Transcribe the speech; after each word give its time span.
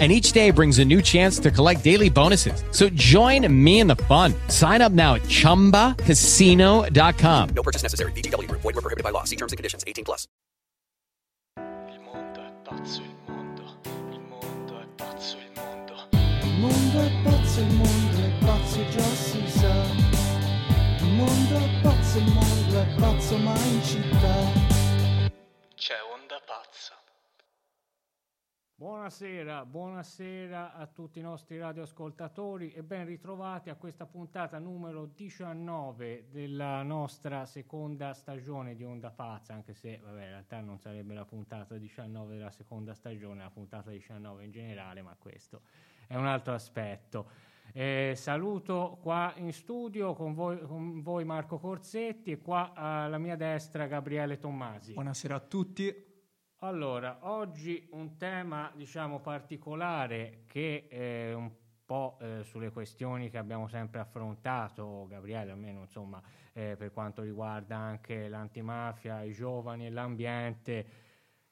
And 0.00 0.10
each 0.10 0.32
day 0.32 0.50
brings 0.50 0.80
a 0.80 0.84
new 0.84 1.00
chance 1.00 1.38
to 1.38 1.52
collect 1.52 1.84
daily 1.84 2.10
bonuses. 2.10 2.64
So 2.72 2.88
join 2.90 3.46
me 3.64 3.78
in 3.78 3.86
the 3.86 3.94
fun. 3.94 4.34
Sign 4.48 4.82
up 4.82 4.90
now 4.90 5.14
at 5.14 5.22
chumbacasino.com. 5.22 7.48
No 7.54 7.62
purchase 7.62 7.84
necessary. 7.84 8.10
BGW. 8.12 8.50
Void 8.50 8.64
were 8.64 8.72
prohibited 8.72 9.04
by 9.04 9.10
law. 9.10 9.22
See 9.22 9.36
terms 9.36 9.52
and 9.52 9.56
conditions. 9.56 9.84
18 9.86 10.04
plus. 10.04 10.26
Il 11.56 12.00
mondo 12.00 12.42
è 12.42 12.52
pazzo, 12.64 13.02
il 13.02 13.14
mondo, 13.26 13.62
il 14.10 14.20
mondo 14.20 14.80
è 14.80 14.86
pazzo, 14.96 15.36
il 15.36 15.52
mondo. 15.54 15.94
Il 16.42 16.58
mondo 16.58 17.00
è 17.00 17.10
pazzo, 17.22 17.60
il 17.60 17.72
mondo 17.74 18.18
è 18.18 18.32
pazzo, 18.44 18.88
già 18.88 19.02
si 19.02 19.46
sa. 19.48 19.84
Il 20.98 21.12
mondo 21.12 21.56
è 21.56 21.68
pazzo, 21.82 22.18
il 22.18 22.32
mondo 22.32 22.80
è 22.80 22.86
pazzo, 22.98 23.36
ma 23.38 23.56
in 23.56 23.80
città. 23.84 24.50
C'è 25.76 25.94
onda 26.12 26.40
pazza. 26.44 26.98
Buonasera, 28.76 29.64
buonasera 29.66 30.74
a 30.74 30.88
tutti 30.88 31.20
i 31.20 31.22
nostri 31.22 31.58
radioascoltatori 31.58 32.72
e 32.72 32.82
ben 32.82 33.06
ritrovati 33.06 33.70
a 33.70 33.76
questa 33.76 34.04
puntata 34.04 34.58
numero 34.58 35.06
19 35.14 36.26
della 36.32 36.82
nostra 36.82 37.46
seconda 37.46 38.12
stagione 38.14 38.74
di 38.74 38.82
Onda 38.82 39.12
Pazza, 39.12 39.54
anche 39.54 39.74
se 39.74 40.00
vabbè, 40.02 40.22
in 40.22 40.28
realtà 40.28 40.58
non 40.58 40.80
sarebbe 40.80 41.14
la 41.14 41.24
puntata 41.24 41.76
19 41.76 42.34
della 42.36 42.50
seconda 42.50 42.94
stagione, 42.94 43.42
la 43.42 43.50
puntata 43.50 43.90
19 43.90 44.42
in 44.42 44.50
generale, 44.50 45.02
ma 45.02 45.14
questo 45.16 45.60
è 46.08 46.16
un 46.16 46.26
altro 46.26 46.52
aspetto. 46.52 47.30
Eh, 47.72 48.14
saluto 48.16 48.98
qua 49.00 49.34
in 49.36 49.52
studio 49.52 50.14
con 50.14 50.34
voi, 50.34 50.60
con 50.62 51.00
voi 51.00 51.24
Marco 51.24 51.58
Corsetti 51.58 52.32
e 52.32 52.40
qua 52.40 52.72
alla 52.74 53.18
mia 53.18 53.36
destra 53.36 53.86
Gabriele 53.86 54.36
Tommasi. 54.36 54.94
Buonasera 54.94 55.36
a 55.36 55.40
tutti. 55.40 56.13
Allora, 56.64 57.18
oggi 57.24 57.86
un 57.90 58.16
tema 58.16 58.72
diciamo 58.74 59.20
particolare 59.20 60.44
che 60.46 60.86
è 60.88 61.34
un 61.34 61.50
po' 61.84 62.16
eh, 62.18 62.42
sulle 62.42 62.70
questioni 62.70 63.28
che 63.28 63.36
abbiamo 63.36 63.68
sempre 63.68 64.00
affrontato, 64.00 65.06
Gabriele, 65.06 65.50
almeno 65.50 65.80
insomma, 65.80 66.22
eh, 66.54 66.74
per 66.78 66.90
quanto 66.90 67.20
riguarda 67.20 67.76
anche 67.76 68.28
l'antimafia, 68.28 69.22
i 69.24 69.34
giovani 69.34 69.84
e 69.84 69.90
l'ambiente, 69.90 70.86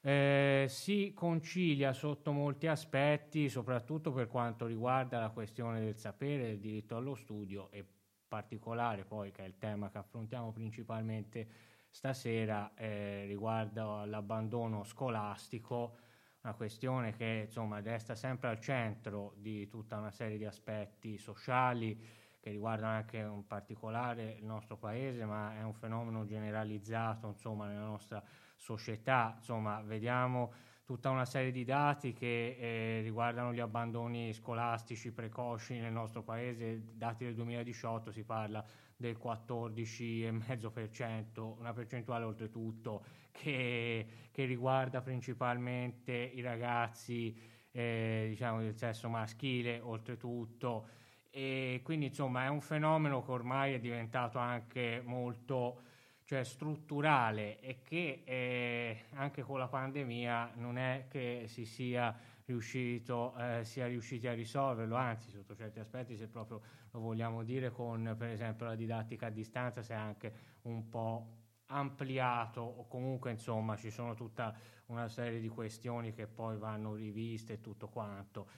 eh, 0.01 0.65
si 0.71 1.13
concilia 1.15 1.93
sotto 1.93 2.33
molti 2.33 2.67
aspetti, 2.67 3.51
soprattutto 3.51 4.13
per 4.13 4.29
quanto 4.29 4.65
riguarda 4.65 5.21
la 5.21 5.29
questione 5.29 5.81
del 5.81 5.99
sapere, 5.99 6.45
del 6.47 6.59
diritto 6.59 6.97
allo 6.97 7.15
studio 7.15 7.71
e 7.71 7.85
particolare 8.27 9.05
poi 9.05 9.31
che 9.31 9.43
è 9.43 9.47
il 9.47 9.59
tema 9.59 9.91
che 9.91 9.99
affrontiamo 9.99 10.53
principalmente 10.53 11.72
stasera 11.93 12.73
eh, 12.75 13.27
riguardo 13.27 14.05
l'abbandono 14.07 14.83
scolastico, 14.83 15.99
una 16.41 16.55
questione 16.55 17.13
che 17.13 17.45
insomma 17.47 17.81
resta 17.81 18.15
sempre 18.15 18.49
al 18.49 18.59
centro 18.59 19.35
di 19.37 19.69
tutta 19.69 19.99
una 19.99 20.11
serie 20.11 20.39
di 20.39 20.47
aspetti 20.47 21.19
sociali 21.19 22.21
che 22.41 22.51
riguardano 22.51 22.97
anche 22.97 23.19
in 23.19 23.47
particolare 23.47 24.37
il 24.41 24.45
nostro 24.45 24.77
paese, 24.77 25.25
ma 25.25 25.55
è 25.57 25.63
un 25.63 25.75
fenomeno 25.75 26.25
generalizzato 26.25 27.29
insomma 27.29 27.69
nella 27.69 27.85
nostra 27.85 28.21
società. 28.57 29.35
Insomma, 29.37 29.81
vediamo 29.83 30.53
tutta 30.85 31.11
una 31.11 31.25
serie 31.25 31.53
di 31.53 31.65
dati 31.65 32.13
che 32.13 32.57
eh, 32.59 33.01
riguardano 33.03 33.53
gli 33.53 33.61
abbandoni 33.61 34.33
scolastici 34.33 35.13
precoci 35.13 35.79
nel 35.79 35.93
nostro 35.93 36.25
paese, 36.25 36.83
dati 36.95 37.25
del 37.25 37.35
2018 37.35 38.11
si 38.11 38.25
parla 38.25 38.65
del 39.03 39.19
14,5%, 39.21 41.59
una 41.59 41.73
percentuale 41.73 42.25
oltretutto 42.25 43.05
che, 43.33 44.07
che 44.31 44.45
riguarda 44.45 45.03
principalmente 45.03 46.13
i 46.13 46.41
ragazzi 46.41 47.37
eh, 47.73 48.27
diciamo 48.29 48.61
del 48.61 48.77
sesso 48.77 49.09
maschile 49.09 49.81
oltretutto. 49.81 51.01
E 51.31 51.81
quindi 51.83 52.07
insomma 52.07 52.45
è 52.45 52.49
un 52.49 52.61
fenomeno 52.61 53.25
che 53.25 53.33
ormai 53.33 53.75
è 53.75 53.81
diventato 53.81 54.39
anche 54.39 55.03
molto 55.05 55.81
cioè, 56.25 56.45
strutturale 56.45 57.59
e 57.61 57.81
che 57.83 58.23
eh, 58.25 59.05
anche 59.15 59.43
con 59.43 59.59
la 59.59 59.67
pandemia 59.67 60.53
non 60.57 60.79
è 60.79 61.07
che 61.09 61.47
si 61.49 61.65
sia 61.65 62.17
riuscito, 62.53 63.35
eh, 63.37 63.65
sia 63.65 63.87
riusciti 63.87 64.27
a 64.29 64.35
risolverlo, 64.35 64.95
anzi 64.95 65.31
sotto 65.31 65.55
certi 65.55 65.81
aspetti 65.81 66.17
se 66.17 66.29
proprio 66.29 66.61
lo 66.91 67.01
vogliamo 67.01 67.43
dire 67.43 67.71
con 67.71 68.15
per 68.19 68.29
esempio 68.29 68.67
la 68.67 68.75
didattica 68.75 69.27
a 69.27 69.31
distanza 69.31 69.83
si 69.83 69.93
è 69.93 69.97
anche 69.97 70.33
un 70.63 70.89
po' 70.89 71.39
ampliato 71.67 72.61
o 72.61 72.87
comunque 72.87 73.31
insomma 73.31 73.77
ci 73.77 73.91
sono 73.91 74.15
tutta 74.15 74.55
una 74.87 75.09
serie 75.09 75.41
di 75.41 75.49
questioni 75.49 76.13
che 76.13 76.27
poi 76.27 76.59
vanno 76.59 76.95
riviste 76.95 77.55
e 77.55 77.61
tutto 77.61 77.89
quanto. 77.89 78.49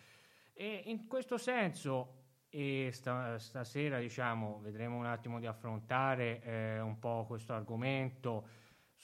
E 0.52 0.82
in 0.86 1.06
questo 1.06 1.38
senso 1.38 2.22
e 2.48 2.90
sta, 2.92 3.36
stasera 3.38 3.98
diciamo, 3.98 4.60
vedremo 4.60 4.96
un 4.96 5.06
attimo 5.06 5.40
di 5.40 5.46
affrontare 5.46 6.40
eh, 6.42 6.80
un 6.80 7.00
po' 7.00 7.24
questo 7.26 7.52
argomento, 7.52 8.46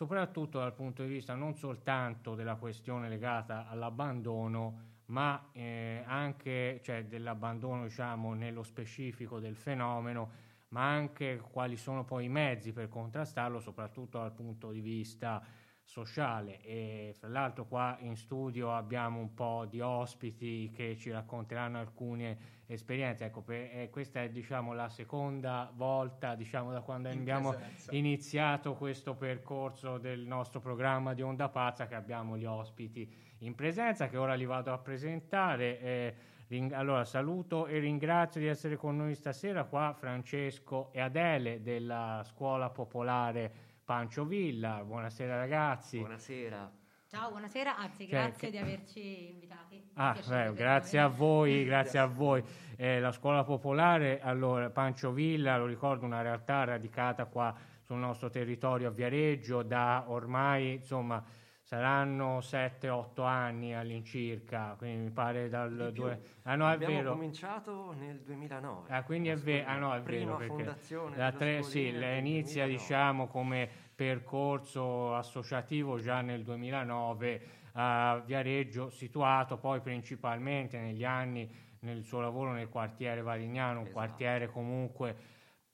soprattutto 0.00 0.58
dal 0.60 0.72
punto 0.72 1.02
di 1.02 1.10
vista 1.10 1.34
non 1.34 1.54
soltanto 1.56 2.34
della 2.34 2.54
questione 2.54 3.10
legata 3.10 3.68
all'abbandono, 3.68 5.02
ma 5.08 5.50
eh, 5.52 6.02
anche 6.06 6.80
cioè, 6.82 7.04
dell'abbandono 7.04 7.82
diciamo, 7.82 8.32
nello 8.32 8.62
specifico 8.62 9.40
del 9.40 9.56
fenomeno, 9.56 10.30
ma 10.68 10.88
anche 10.88 11.38
quali 11.38 11.76
sono 11.76 12.06
poi 12.06 12.24
i 12.24 12.28
mezzi 12.30 12.72
per 12.72 12.88
contrastarlo, 12.88 13.60
soprattutto 13.60 14.16
dal 14.16 14.32
punto 14.32 14.70
di 14.70 14.80
vista 14.80 15.44
sociale. 15.84 16.62
E 16.62 17.14
fra 17.18 17.28
l'altro 17.28 17.66
qua 17.66 17.98
in 18.00 18.16
studio 18.16 18.74
abbiamo 18.74 19.20
un 19.20 19.34
po' 19.34 19.66
di 19.68 19.82
ospiti 19.82 20.70
che 20.74 20.96
ci 20.96 21.10
racconteranno 21.10 21.78
alcune 21.78 22.59
esperienze. 22.72 23.24
Ecco, 23.24 23.42
per, 23.42 23.68
eh, 23.72 23.88
questa 23.90 24.22
è 24.22 24.30
diciamo, 24.30 24.72
la 24.72 24.88
seconda 24.88 25.70
volta 25.74 26.34
diciamo, 26.34 26.72
da 26.72 26.80
quando 26.80 27.08
In 27.10 27.18
abbiamo 27.18 27.50
presenza. 27.50 27.94
iniziato 27.94 28.74
questo 28.74 29.14
percorso 29.14 29.98
del 29.98 30.20
nostro 30.20 30.60
programma 30.60 31.14
di 31.14 31.22
Onda 31.22 31.48
Pazza 31.48 31.86
che 31.86 31.94
abbiamo 31.94 32.36
gli 32.36 32.44
ospiti 32.44 33.12
in 33.38 33.54
presenza 33.54 34.08
che 34.08 34.16
ora 34.16 34.34
li 34.34 34.44
vado 34.44 34.72
a 34.72 34.78
presentare. 34.78 35.80
Eh, 35.80 36.14
ring- 36.48 36.72
allora 36.72 37.04
saluto 37.04 37.66
e 37.66 37.78
ringrazio 37.78 38.40
di 38.40 38.46
essere 38.46 38.76
con 38.76 38.96
noi 38.96 39.14
stasera 39.14 39.64
qua 39.64 39.94
Francesco 39.96 40.92
e 40.92 41.00
Adele 41.00 41.62
della 41.62 42.22
Scuola 42.24 42.70
Popolare 42.70 43.52
Pancio 43.84 44.24
Villa. 44.24 44.82
Buonasera 44.84 45.36
ragazzi. 45.36 45.98
Buonasera. 45.98 46.79
Ciao, 47.12 47.30
buonasera, 47.30 47.76
anzi 47.76 48.06
grazie 48.06 48.50
che- 48.50 48.56
di 48.56 48.58
averci 48.62 49.30
invitati. 49.32 49.82
Ah, 49.94 50.12
per 50.14 50.52
grazie 50.52 51.00
noi. 51.00 51.08
a 51.08 51.12
voi, 51.12 51.64
grazie 51.66 51.98
a 51.98 52.06
voi. 52.06 52.40
Eh, 52.76 53.00
la 53.00 53.10
scuola 53.10 53.42
popolare, 53.42 54.20
allora, 54.20 54.70
Pancio 54.70 55.10
Villa, 55.10 55.58
lo 55.58 55.66
ricordo, 55.66 56.04
una 56.06 56.22
realtà 56.22 56.62
radicata 56.62 57.24
qua 57.24 57.52
sul 57.80 57.96
nostro 57.96 58.30
territorio 58.30 58.88
a 58.88 58.90
Viareggio 58.92 59.62
da 59.64 60.04
ormai, 60.06 60.74
insomma, 60.74 61.20
saranno 61.62 62.38
7-8 62.40 63.24
anni 63.24 63.74
all'incirca, 63.74 64.76
quindi 64.78 65.04
mi 65.06 65.10
pare 65.10 65.48
dal 65.48 65.90
due... 65.92 66.20
Ah 66.44 66.54
no, 66.54 66.68
è 66.68 66.74
Abbiamo 66.74 66.94
vero. 66.96 67.12
cominciato 67.12 67.92
nel 67.92 68.20
2009. 68.20 68.88
Ah, 68.88 69.02
quindi 69.02 69.28
è, 69.30 69.36
ve- 69.36 69.64
ah, 69.64 69.76
no, 69.78 69.94
è 69.94 70.00
prima 70.00 70.24
vero 70.24 70.36
perché 70.36 70.52
fondazione 70.54 71.16
la 71.16 71.32
tre- 71.32 71.62
sì, 71.64 71.88
inizia 71.88 72.64
2009. 72.64 72.68
diciamo 72.70 73.26
come 73.26 73.68
percorso 74.00 75.14
associativo 75.14 76.00
già 76.00 76.22
nel 76.22 76.42
2009 76.42 77.42
a 77.72 78.22
Viareggio, 78.24 78.88
situato 78.88 79.58
poi 79.58 79.80
principalmente 79.80 80.78
negli 80.78 81.04
anni 81.04 81.46
nel 81.80 82.02
suo 82.02 82.20
lavoro 82.20 82.52
nel 82.52 82.70
quartiere 82.70 83.20
Varignano, 83.20 83.80
un 83.80 83.84
Esatto. 83.84 83.92
quartiere 83.92 84.48
comunque 84.48 85.16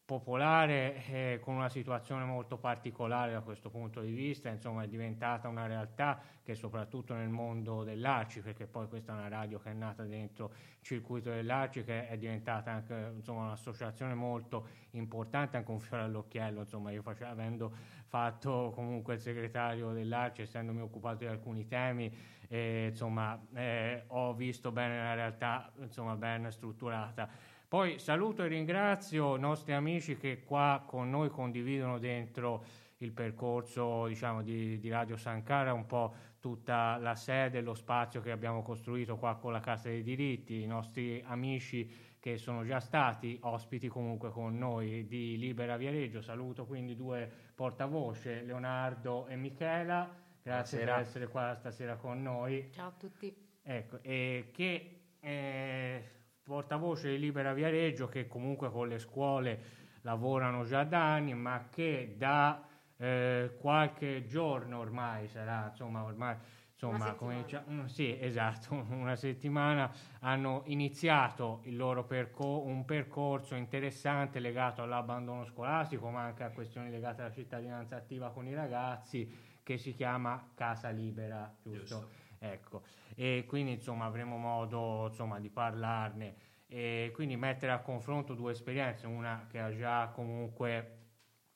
popolare 0.07 1.05
eh, 1.09 1.41
con 1.43 1.57
una 1.57 1.69
situazione 1.69 2.25
molto 2.25 2.59
particolare 2.59 3.33
da 3.33 3.41
questo 3.41 3.71
punto 3.71 4.01
di 4.01 4.13
vista, 4.13 4.49
insomma 4.49 4.85
è 4.85 4.87
diventata 4.87 5.49
una 5.49 5.67
realtà 5.67 6.23
che 6.45 6.55
soprattutto 6.55 7.13
nel 7.15 7.29
mondo 7.29 7.83
dell'Arci, 7.83 8.41
perché 8.41 8.67
poi 8.69 8.87
questa 8.87 9.13
è 9.13 9.17
una 9.17 9.27
radio 9.27 9.59
che 9.59 9.71
è 9.71 9.73
nata 9.73 10.05
dentro 10.05 10.53
il 10.79 10.85
circuito 10.85 11.31
dell'Arci, 11.31 11.83
che 11.83 12.07
è 12.07 12.17
diventata 12.17 12.71
anche 12.71 13.15
insomma, 13.17 13.47
un'associazione 13.47 14.15
molto 14.15 14.69
importante, 14.93 15.57
anche 15.57 15.73
un 15.73 15.81
fiore 15.81 16.05
all'occhiello, 16.05 16.61
insomma 16.61 16.93
io 16.93 17.03
face- 17.03 17.25
avendo 17.25 17.75
fatto 18.07 18.71
comunque 18.77 19.15
il 19.15 19.21
segretario 19.21 19.91
dell'Arci, 19.91 20.43
essendomi 20.43 20.83
occupato 20.83 21.17
di 21.17 21.27
alcuni 21.27 21.67
temi, 21.67 22.17
eh, 22.47 22.87
insomma 22.91 23.45
eh, 23.55 24.05
ho 24.07 24.33
visto 24.35 24.71
bene 24.71 24.99
la 24.99 25.15
realtà 25.15 25.73
insomma 25.81 26.15
ben 26.15 26.49
strutturata. 26.53 27.55
Poi 27.69 27.99
saluto 27.99 28.45
e 28.45 28.49
ringrazio 28.49 29.35
i 29.35 29.41
nostri 29.41 29.73
amici 29.73 30.17
che 30.17 30.45
qua 30.45 30.85
con 30.87 31.11
noi 31.11 31.31
condividono 31.31 31.99
dentro 31.99 32.65
il 32.99 33.11
percorso 33.11 34.07
diciamo, 34.07 34.43
di, 34.43 34.79
di 34.79 34.89
Radio 34.89 35.17
Sankara, 35.17 35.73
un 35.73 35.85
po' 35.85 36.15
tutta 36.39 36.97
la 36.99 37.17
sede, 37.17 37.61
lo 37.61 37.75
spazio 37.75 38.21
che 38.21 38.31
abbiamo 38.31 38.63
costruito 38.63 39.17
qua 39.17 39.35
con 39.35 39.51
la 39.51 39.59
Casa 39.59 39.89
dei 39.89 40.05
Diritti, 40.05 40.63
i 40.63 40.67
nostri 40.67 41.21
amici 41.27 42.15
che 42.21 42.39
sono 42.39 42.65
già 42.65 42.79
stati 42.79 43.37
ospiti 43.43 43.89
comunque 43.89 44.31
con 44.31 44.57
noi 44.57 45.05
di 45.07 45.37
Libera 45.37 45.77
Viareggio. 45.77 46.21
Saluto 46.21 46.67
quindi 46.67 46.95
due 46.95 47.29
portavoce, 47.53 48.43
Leonardo 48.43 49.27
e 49.27 49.35
Michela. 49.35 50.09
Grazie 50.41 50.79
per 50.79 50.89
essere 50.91 51.27
qua 51.27 51.53
stasera 51.57 51.97
con 51.97 52.23
noi. 52.23 52.71
Ciao 52.73 52.89
a 52.89 52.95
tutti. 52.97 53.35
Ecco, 53.63 53.99
e 54.03 54.51
che 54.53 55.01
eh, 55.19 56.16
portavoce 56.47 57.11
di 57.11 57.19
Libera 57.19 57.53
Viareggio 57.53 58.07
che 58.07 58.29
comunque 58.29 58.71
con 58.71 58.87
le 58.87 59.01
scuole 59.01 59.63
lavorano 60.03 60.65
già 60.65 60.85
da 60.85 61.15
anni, 61.15 61.35
ma 61.35 61.67
che 61.69 62.15
da 62.17 62.63
eh, 62.99 63.57
qualche 63.59 64.25
giorno 64.27 64.79
ormai 64.79 65.27
sarà, 65.27 65.67
insomma, 65.71 66.05
ormai 66.05 66.37
insomma, 66.73 66.97
Una 66.97 67.15
comincia- 67.15 67.65
mm, 67.69 67.87
sì, 67.87 68.17
esatto, 68.21 68.75
una 68.91 69.17
settimana 69.17 69.91
hanno 70.21 70.63
iniziato 70.67 71.63
il 71.65 71.77
loro 71.77 72.05
perco- 72.05 72.63
un 72.65 72.85
percorso 72.85 73.57
interessante 73.57 74.39
legato 74.39 74.83
all'abbandono 74.83 75.45
scolastico, 75.45 76.11
ma 76.11 76.23
anche 76.23 76.45
a 76.45 76.51
questioni 76.51 76.91
legate 76.91 77.23
alla 77.23 77.33
cittadinanza 77.33 77.97
attiva 77.97 78.31
con 78.31 78.47
i 78.47 78.55
ragazzi, 78.55 79.29
che 79.65 79.79
si 79.79 79.93
chiama 79.93 80.51
Casa 80.55 80.91
Libera, 80.91 81.53
giusto? 81.61 82.09
Ecco, 82.39 82.83
e 83.17 83.45
quindi 83.49 83.73
insomma 83.73 84.05
avremo 84.05 84.37
modo 84.37 85.07
insomma, 85.09 85.41
di 85.41 85.49
parlarne 85.51 86.37
e 86.69 87.11
quindi 87.15 87.37
mettere 87.37 87.73
a 87.73 87.81
confronto 87.81 88.35
due 88.35 88.53
esperienze, 88.53 89.07
una 89.07 89.47
che 89.51 89.59
ha 89.59 89.75
già 89.75 90.09
comunque 90.15 90.99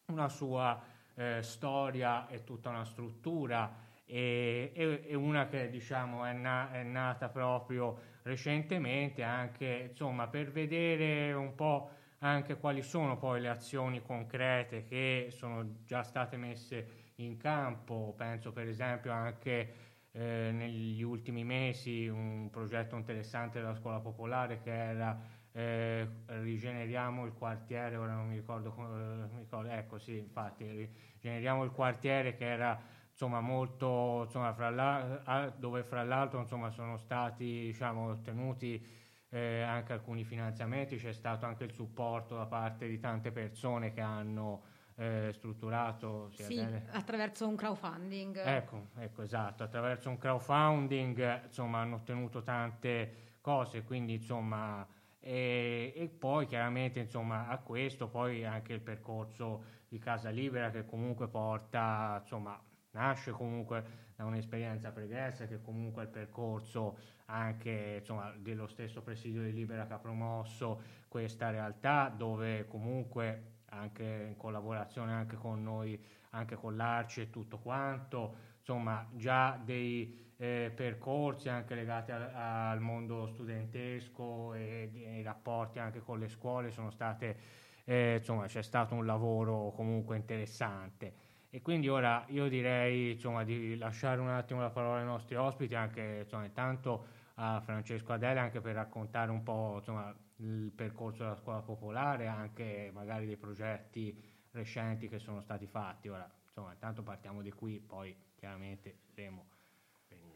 una 0.06 0.28
sua 0.28 0.82
eh, 1.14 1.42
storia 1.42 2.26
e 2.28 2.44
tutta 2.44 2.70
una 2.70 2.84
struttura 2.84 3.76
e, 4.06 4.72
e- 4.74 5.04
e 5.06 5.14
una 5.14 5.46
che 5.46 5.68
diciamo 5.70 6.24
è, 6.24 6.32
na- 6.32 6.72
è 6.72 6.82
nata 6.82 7.28
proprio 7.28 7.98
recentemente 8.22 9.22
anche 9.22 9.88
insomma 9.90 10.26
per 10.28 10.50
vedere 10.50 11.32
un 11.32 11.54
po' 11.54 11.90
anche 12.18 12.56
quali 12.58 12.82
sono 12.82 13.16
poi 13.18 13.40
le 13.40 13.48
azioni 13.48 14.02
concrete 14.02 14.84
che 14.84 15.28
sono 15.30 15.82
già 15.84 16.02
state 16.02 16.36
messe 16.36 17.12
in 17.16 17.36
campo. 17.36 18.14
Penso 18.16 18.52
per 18.52 18.68
esempio 18.68 19.12
anche 19.12 19.89
eh, 20.12 20.50
negli 20.52 21.02
ultimi 21.02 21.44
mesi 21.44 22.08
un 22.08 22.48
progetto 22.50 22.96
interessante 22.96 23.60
della 23.60 23.74
scuola 23.74 24.00
popolare 24.00 24.60
che 24.60 24.72
era 24.72 25.38
eh, 25.52 26.06
rigeneriamo 26.26 27.24
il 27.26 27.32
quartiere, 27.32 27.96
ora 27.96 28.14
non 28.14 28.28
mi 28.28 28.36
ricordo, 28.36 28.72
eh, 28.78 29.32
mi 29.32 29.40
ricordo, 29.40 29.68
ecco 29.70 29.98
sì, 29.98 30.16
infatti, 30.16 30.88
rigeneriamo 31.14 31.64
il 31.64 31.70
quartiere 31.72 32.36
che 32.36 32.46
era 32.46 32.80
insomma 33.10 33.40
molto, 33.40 34.22
insomma, 34.24 34.52
fra 34.52 34.70
l'al- 34.70 35.22
a- 35.24 35.50
dove 35.50 35.82
fra 35.82 36.02
l'altro 36.04 36.40
insomma 36.40 36.70
sono 36.70 36.96
stati 36.96 37.44
diciamo 37.44 38.10
ottenuti 38.10 38.82
eh, 39.28 39.60
anche 39.62 39.92
alcuni 39.92 40.24
finanziamenti, 40.24 40.96
c'è 40.96 41.12
stato 41.12 41.46
anche 41.46 41.64
il 41.64 41.72
supporto 41.72 42.36
da 42.36 42.46
parte 42.46 42.88
di 42.88 42.98
tante 42.98 43.30
persone 43.32 43.92
che 43.92 44.00
hanno 44.00 44.62
eh, 45.00 45.32
strutturato 45.32 46.28
Sì, 46.34 46.56
delle- 46.56 46.84
attraverso 46.90 47.48
un 47.48 47.56
crowdfunding. 47.56 48.36
Ecco, 48.36 48.88
ecco, 48.98 49.22
esatto, 49.22 49.62
attraverso 49.62 50.10
un 50.10 50.18
crowdfunding 50.18 51.44
insomma 51.46 51.78
hanno 51.80 51.96
ottenuto 51.96 52.42
tante 52.42 53.36
cose, 53.40 53.82
quindi 53.82 54.14
insomma 54.14 54.86
e, 55.18 55.92
e 55.96 56.08
poi 56.08 56.46
chiaramente 56.46 57.00
insomma 57.00 57.48
a 57.48 57.58
questo 57.58 58.08
poi 58.08 58.44
anche 58.44 58.74
il 58.74 58.80
percorso 58.80 59.64
di 59.88 59.98
Casa 59.98 60.28
Libera 60.28 60.70
che 60.70 60.84
comunque 60.84 61.28
porta 61.28 62.18
insomma 62.20 62.58
nasce 62.92 63.30
comunque 63.30 64.08
da 64.16 64.24
un'esperienza 64.24 64.90
pregressa 64.92 65.46
che 65.46 65.60
comunque 65.60 66.02
è 66.02 66.04
il 66.06 66.10
percorso 66.10 66.98
anche 67.26 67.96
insomma 68.00 68.32
dello 68.36 68.66
stesso 68.66 69.02
presidio 69.02 69.42
di 69.42 69.52
Libera 69.52 69.86
che 69.86 69.92
ha 69.94 69.98
promosso 69.98 70.82
questa 71.08 71.50
realtà 71.50 72.08
dove 72.14 72.66
comunque 72.66 73.49
anche 73.70 74.26
in 74.28 74.36
collaborazione 74.36 75.12
anche 75.12 75.36
con 75.36 75.62
noi 75.62 75.98
anche 76.30 76.54
con 76.56 76.76
l'Arci 76.76 77.22
e 77.22 77.30
tutto 77.30 77.58
quanto. 77.58 78.48
Insomma 78.58 79.06
già 79.14 79.60
dei 79.62 80.32
eh, 80.36 80.72
percorsi 80.74 81.48
anche 81.48 81.74
legati 81.74 82.12
al, 82.12 82.30
al 82.34 82.80
mondo 82.80 83.26
studentesco 83.26 84.54
e, 84.54 84.90
e 84.94 85.18
i 85.18 85.22
rapporti 85.22 85.78
anche 85.78 86.00
con 86.00 86.18
le 86.18 86.28
scuole 86.28 86.70
sono 86.70 86.90
state 86.90 87.58
eh, 87.84 88.16
insomma 88.18 88.46
c'è 88.46 88.62
stato 88.62 88.94
un 88.94 89.06
lavoro 89.06 89.72
comunque 89.74 90.16
interessante. 90.16 91.28
E 91.50 91.62
quindi 91.62 91.88
ora 91.88 92.24
io 92.28 92.48
direi 92.48 93.12
insomma 93.12 93.42
di 93.42 93.76
lasciare 93.76 94.20
un 94.20 94.28
attimo 94.28 94.60
la 94.60 94.70
parola 94.70 95.00
ai 95.00 95.04
nostri 95.04 95.34
ospiti 95.34 95.74
anche 95.74 96.20
insomma 96.22 96.44
intanto 96.44 97.06
a 97.34 97.60
Francesco 97.60 98.12
Adele 98.12 98.38
anche 98.38 98.60
per 98.60 98.74
raccontare 98.74 99.30
un 99.32 99.42
po' 99.42 99.74
insomma 99.78 100.14
il 100.40 100.72
percorso 100.74 101.22
della 101.22 101.36
scuola 101.36 101.60
popolare 101.60 102.26
anche 102.26 102.90
magari 102.92 103.26
dei 103.26 103.36
progetti 103.36 104.18
recenti 104.50 105.08
che 105.08 105.18
sono 105.18 105.40
stati 105.40 105.66
fatti 105.66 106.08
ora 106.08 106.28
insomma 106.44 106.72
intanto 106.72 107.02
partiamo 107.02 107.42
di 107.42 107.52
qui 107.52 107.78
poi 107.78 108.14
chiaramente 108.34 108.98
vedremo 109.06 109.58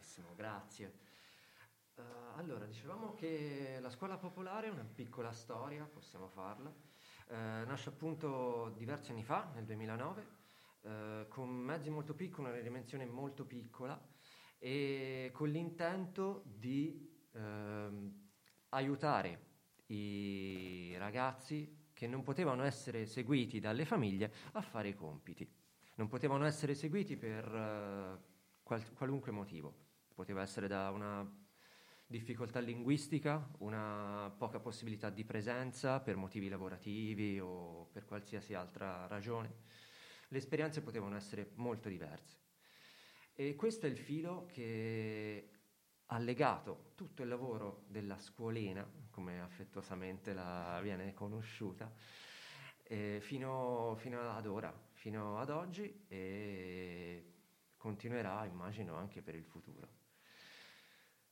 Benissimo, 0.05 0.35
grazie. 0.37 0.93
Eh, 1.97 2.03
allora, 2.37 2.65
dicevamo 2.67 3.15
che 3.15 3.79
la 3.81 3.91
scuola 3.91 4.17
popolare 4.17 4.69
è 4.69 4.71
una 4.71 4.85
piccola 4.85 5.33
storia, 5.33 5.85
possiamo 5.85 6.29
farla. 6.29 6.73
Eh, 7.29 7.35
nasce 7.35 7.89
appunto 7.89 8.73
diversi 8.77 9.11
anni 9.11 9.25
fa, 9.25 9.51
nel 9.55 9.65
2009, 9.65 10.27
eh, 10.83 11.27
con 11.29 11.49
mezzi 11.49 11.91
molto 11.91 12.15
piccoli, 12.15 12.51
una 12.51 12.61
dimensione 12.61 13.07
molto 13.07 13.45
piccola 13.45 14.01
e 14.59 15.31
con 15.33 15.49
l'intento 15.49 16.45
di 16.47 17.27
ehm, 17.33 18.31
aiutare 18.69 19.54
i 19.95 20.97
ragazzi 20.99 21.83
che 21.93 22.07
non 22.07 22.23
potevano 22.23 22.65
essere 22.65 23.07
seguiti 23.07 23.61
dalle 23.61 23.85
famiglie 23.85 24.33
a 24.53 24.61
fare 24.61 24.89
i 24.89 24.95
compiti. 24.95 25.49
Non 25.97 26.09
potevano 26.09 26.45
essere 26.45 26.75
seguiti 26.75 27.17
per 27.17 27.45
eh, 27.45 28.19
qual- 28.63 28.93
qualunque 28.95 29.31
motivo. 29.31 29.83
Poteva 30.15 30.43
essere 30.43 30.67
da 30.67 30.91
una 30.91 31.43
difficoltà 32.07 32.61
linguistica, 32.61 33.49
una 33.59 34.33
poca 34.37 34.61
possibilità 34.61 35.11
di 35.11 35.25
presenza 35.25 36.01
per 36.01 36.17
motivi 36.17 36.49
lavorativi 36.49 37.41
o 37.41 37.89
per 37.93 38.05
qualsiasi 38.05 38.55
altra 38.55 39.07
ragione. 39.07 39.55
Le 40.29 40.39
esperienze 40.39 40.83
potevano 40.83 41.17
essere 41.17 41.53
molto 41.55 41.89
diverse. 41.89 42.43
E 43.35 43.55
questo 43.57 43.87
è 43.87 43.89
il 43.89 43.99
filo 43.99 44.47
che 44.47 45.51
ha 46.07 46.19
legato 46.19 46.93
tutto 46.95 47.23
il 47.23 47.29
lavoro 47.29 47.85
della 47.89 48.19
scuolena, 48.19 48.87
come 49.11 49.41
affettuosamente 49.41 50.33
la 50.33 50.81
viene 50.83 51.15
conosciuta, 51.15 51.91
eh, 52.83 53.19
fino, 53.21 53.95
fino 53.97 54.31
ad 54.31 54.47
ora, 54.47 54.73
fino 54.93 55.39
ad 55.39 55.51
oggi 55.51 56.05
e 56.09 57.33
continuerà, 57.77 58.45
immagino, 58.47 58.97
anche 58.97 59.23
per 59.23 59.35
il 59.35 59.45
futuro. 59.45 59.89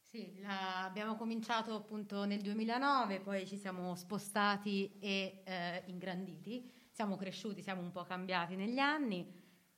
Sì, 0.01 0.39
la- 0.41 0.85
abbiamo 0.85 1.17
cominciato 1.17 1.75
appunto 1.75 2.25
nel 2.27 2.43
2009, 2.43 3.21
poi 3.21 3.47
ci 3.47 3.57
siamo 3.57 3.95
spostati 3.95 4.99
e 4.99 5.43
eh, 5.45 5.83
ingranditi, 5.87 6.71
siamo 6.91 7.17
cresciuti, 7.17 7.63
siamo 7.63 7.81
un 7.81 7.91
po' 7.91 8.05
cambiati 8.05 8.55
negli 8.55 8.79
anni 8.79 9.27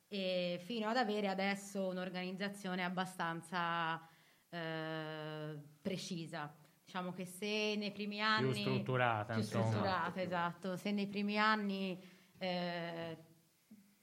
e 0.08 0.60
fino 0.64 0.88
ad 0.88 0.96
avere 0.96 1.28
adesso 1.28 1.86
un'organizzazione 1.88 2.82
abbastanza 2.82 4.00
eh, 4.54 5.58
precisa. 5.80 6.54
Diciamo 6.84 7.12
che 7.12 7.24
se 7.24 7.74
nei 7.76 7.90
primi 7.90 8.20
anni... 8.20 8.52
più 8.52 8.60
strutturata 8.60 9.32
più 9.32 9.42
insomma 9.42 9.66
strutturata, 9.66 10.22
esatto. 10.22 10.76
Se 10.76 10.92
nei 10.92 11.08
primi 11.08 11.38
anni 11.38 12.00
eh, 12.38 13.18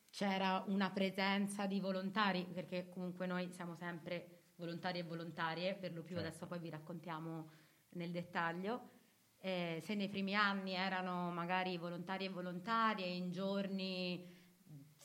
c'era 0.10 0.64
una 0.68 0.90
presenza 0.90 1.66
di 1.68 1.80
volontari, 1.80 2.46
perché 2.52 2.90
comunque 2.90 3.28
noi 3.28 3.50
siamo 3.52 3.76
sempre 3.76 4.52
volontari 4.56 5.00
e 5.00 5.04
volontarie, 5.04 5.76
per 5.76 5.94
lo 5.94 6.02
più 6.02 6.16
Certo. 6.16 6.30
adesso 6.30 6.48
poi 6.48 6.60
vi 6.60 6.70
raccontiamo 6.70 7.50
nel 7.92 8.12
dettaglio. 8.12 8.90
Eh, 9.44 9.82
se 9.84 9.96
nei 9.96 10.10
primi 10.10 10.36
anni 10.36 10.74
erano 10.74 11.32
magari 11.32 11.78
volontari 11.78 12.26
e 12.26 12.30
volontarie 12.30 13.08
in 13.08 13.32
giorni 13.32 14.01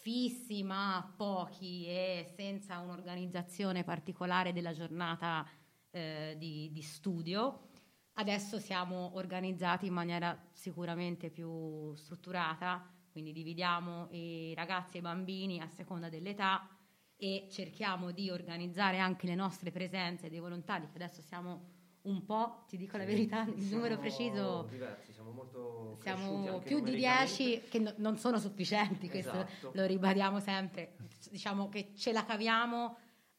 fissi 0.06 0.62
ma 0.62 1.12
pochi 1.16 1.84
e 1.88 2.32
senza 2.36 2.78
un'organizzazione 2.78 3.82
particolare 3.82 4.52
della 4.52 4.72
giornata 4.72 5.44
eh, 5.90 6.36
di, 6.38 6.70
di 6.70 6.80
studio, 6.80 7.70
Adesso 8.18 8.58
siamo 8.58 9.10
organizzati 9.16 9.84
in 9.84 9.92
maniera 9.92 10.34
sicuramente 10.50 11.28
più 11.28 11.94
strutturata, 11.96 12.90
quindi 13.12 13.30
dividiamo 13.30 14.08
i 14.12 14.54
ragazzi 14.54 14.96
e 14.96 15.00
i 15.00 15.02
bambini 15.02 15.60
a 15.60 15.68
seconda 15.68 16.08
dell'età 16.08 16.66
e 17.14 17.46
cerchiamo 17.50 18.12
di 18.12 18.30
organizzare 18.30 19.00
anche 19.00 19.26
le 19.26 19.34
nostre 19.34 19.70
presenze 19.70 20.30
dei 20.30 20.38
volontari, 20.38 20.88
che 20.88 20.96
adesso 20.96 21.20
siamo 21.20 21.75
un 22.06 22.24
po', 22.24 22.64
ti 22.68 22.76
dico 22.76 22.96
la 22.96 23.04
verità, 23.04 23.42
il 23.42 23.60
siamo 23.60 23.76
numero 23.82 23.98
preciso 23.98 24.66
diversi, 24.68 25.12
siamo 25.12 25.30
molto 25.32 25.96
siamo 26.00 26.46
anche 26.54 26.66
più 26.68 26.76
di 26.80 26.90
numericamente. 26.92 27.34
10 27.36 27.60
che 27.68 27.78
no- 27.78 27.94
non 27.98 28.16
sono 28.18 28.38
sufficienti, 28.38 29.08
questo 29.08 29.30
Esatto. 29.36 29.70
lo 29.74 29.84
ribadiamo 29.86 30.40
sempre. 30.40 30.96
Diciamo 31.30 31.68
che 31.68 31.92
ce 31.94 32.12
la 32.12 32.24
caviamo, 32.24 32.96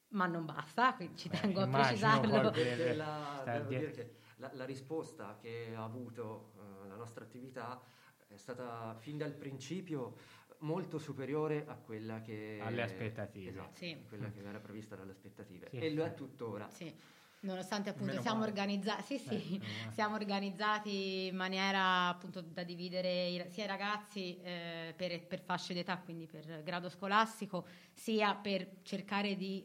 ma 0.08 0.26
non 0.26 0.44
basta, 0.44 0.94
quindi 0.94 1.16
ci 1.16 1.28
Beh, 1.28 1.40
tengo 1.40 1.60
a 1.60 1.66
precisarlo. 1.68 2.34
la, 2.34 3.42
devo 3.44 3.68
dire 3.68 3.90
che 3.90 4.16
la, 4.36 4.50
la 4.54 4.64
risposta 4.64 5.36
che 5.40 5.72
ha 5.74 5.82
avuto 5.84 6.52
eh, 6.84 6.88
la 6.88 6.96
nostra 6.96 7.24
attività 7.24 7.80
è 8.26 8.36
stata 8.36 8.94
fin 8.98 9.16
dal 9.16 9.32
principio 9.32 10.16
molto 10.60 10.98
superiore 10.98 11.64
a 11.66 11.74
quella 11.76 12.20
che 12.20 12.58
Alle 12.62 12.82
aspettative. 12.82 13.50
esatto, 13.50 13.76
Sì. 13.76 13.96
quella 14.08 14.30
che 14.30 14.40
era 14.42 14.58
prevista 14.58 14.96
dalle 14.96 15.12
aspettative 15.12 15.68
Sì. 15.70 15.78
e 15.78 15.90
lo 15.94 16.04
è 16.04 16.14
tuttora 16.14 16.68
Sì. 16.68 16.92
Nonostante 17.40 17.90
appunto 17.90 18.20
siamo 18.20 18.42
organizzati, 18.42 19.16
sì, 19.16 19.34
Eh, 19.34 19.38
sì, 19.40 19.58
male. 19.58 19.92
siamo 19.92 20.14
organizzati 20.16 21.26
in 21.26 21.36
maniera 21.36 22.08
appunto 22.08 22.40
da 22.40 22.64
dividere 22.64 23.28
i- 23.28 23.44
sia 23.50 23.62
i 23.64 23.66
ragazzi 23.68 24.36
eh, 24.42 24.92
per, 24.96 25.24
per 25.24 25.40
fasce 25.40 25.72
d'età, 25.72 25.98
quindi 25.98 26.26
per 26.26 26.62
grado 26.64 26.88
scolastico, 26.88 27.64
sia 27.92 28.34
per 28.34 28.78
cercare 28.82 29.36
di 29.36 29.64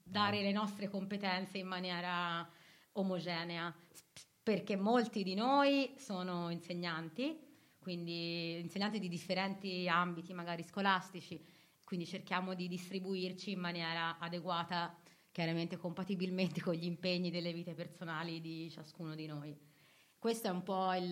dare 0.00 0.42
le 0.42 0.52
nostre 0.52 0.88
competenze 0.88 1.58
in 1.58 1.66
maniera 1.66 2.48
omogenea, 2.92 3.74
perché 4.42 4.76
molti 4.76 5.24
di 5.24 5.34
noi 5.34 5.94
sono 5.98 6.50
insegnanti, 6.50 7.36
quindi 7.80 8.58
insegnanti 8.60 9.00
di 9.00 9.08
differenti 9.08 9.88
ambiti, 9.88 10.32
magari 10.32 10.62
scolastici, 10.62 11.44
quindi 11.84 12.06
cerchiamo 12.06 12.54
di 12.54 12.68
distribuirci 12.68 13.50
in 13.50 13.58
maniera 13.60 14.18
adeguata, 14.18 14.96
chiaramente 15.38 15.76
compatibilmente 15.76 16.60
con 16.60 16.74
gli 16.74 16.84
impegni 16.84 17.30
delle 17.30 17.52
vite 17.52 17.72
personali 17.74 18.40
di 18.40 18.68
ciascuno 18.72 19.14
di 19.14 19.26
noi. 19.26 19.56
Questo 20.18 20.48
è 20.48 20.50
un 20.50 20.64
po' 20.64 20.92
il, 20.94 21.04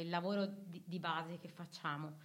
il 0.00 0.08
lavoro 0.08 0.44
di, 0.44 0.82
di 0.84 0.98
base 0.98 1.38
che 1.38 1.46
facciamo. 1.46 2.18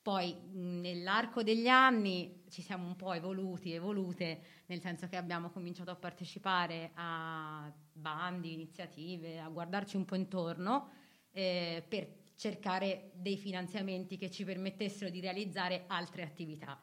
Poi 0.00 0.34
nell'arco 0.52 1.42
degli 1.42 1.68
anni 1.68 2.44
ci 2.48 2.62
siamo 2.62 2.86
un 2.86 2.96
po' 2.96 3.12
evoluti, 3.12 3.72
evolute, 3.72 4.40
nel 4.66 4.80
senso 4.80 5.08
che 5.08 5.16
abbiamo 5.16 5.50
cominciato 5.50 5.90
a 5.90 5.94
partecipare 5.94 6.92
a 6.94 7.70
bandi, 7.92 8.54
iniziative, 8.54 9.40
a 9.40 9.48
guardarci 9.48 9.96
un 9.96 10.06
po' 10.06 10.14
intorno 10.14 10.88
eh, 11.32 11.84
per 11.86 12.08
cercare 12.34 13.10
dei 13.14 13.36
finanziamenti 13.36 14.16
che 14.16 14.30
ci 14.30 14.42
permettessero 14.42 15.10
di 15.10 15.20
realizzare 15.20 15.84
altre 15.86 16.22
attività. 16.22 16.82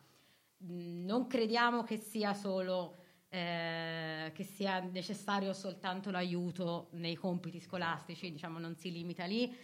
Non 0.67 1.25
crediamo 1.25 1.83
che 1.83 1.97
sia 1.97 2.35
solo 2.35 2.98
eh, 3.29 4.31
che 4.33 4.43
sia 4.43 4.79
necessario 4.79 5.53
soltanto 5.53 6.09
l'aiuto 6.11 6.89
nei 6.93 7.15
compiti 7.15 7.59
scolastici, 7.59 8.31
diciamo 8.31 8.57
non 8.59 8.75
si 8.75 8.91
limita 8.91 9.25
lì, 9.25 9.55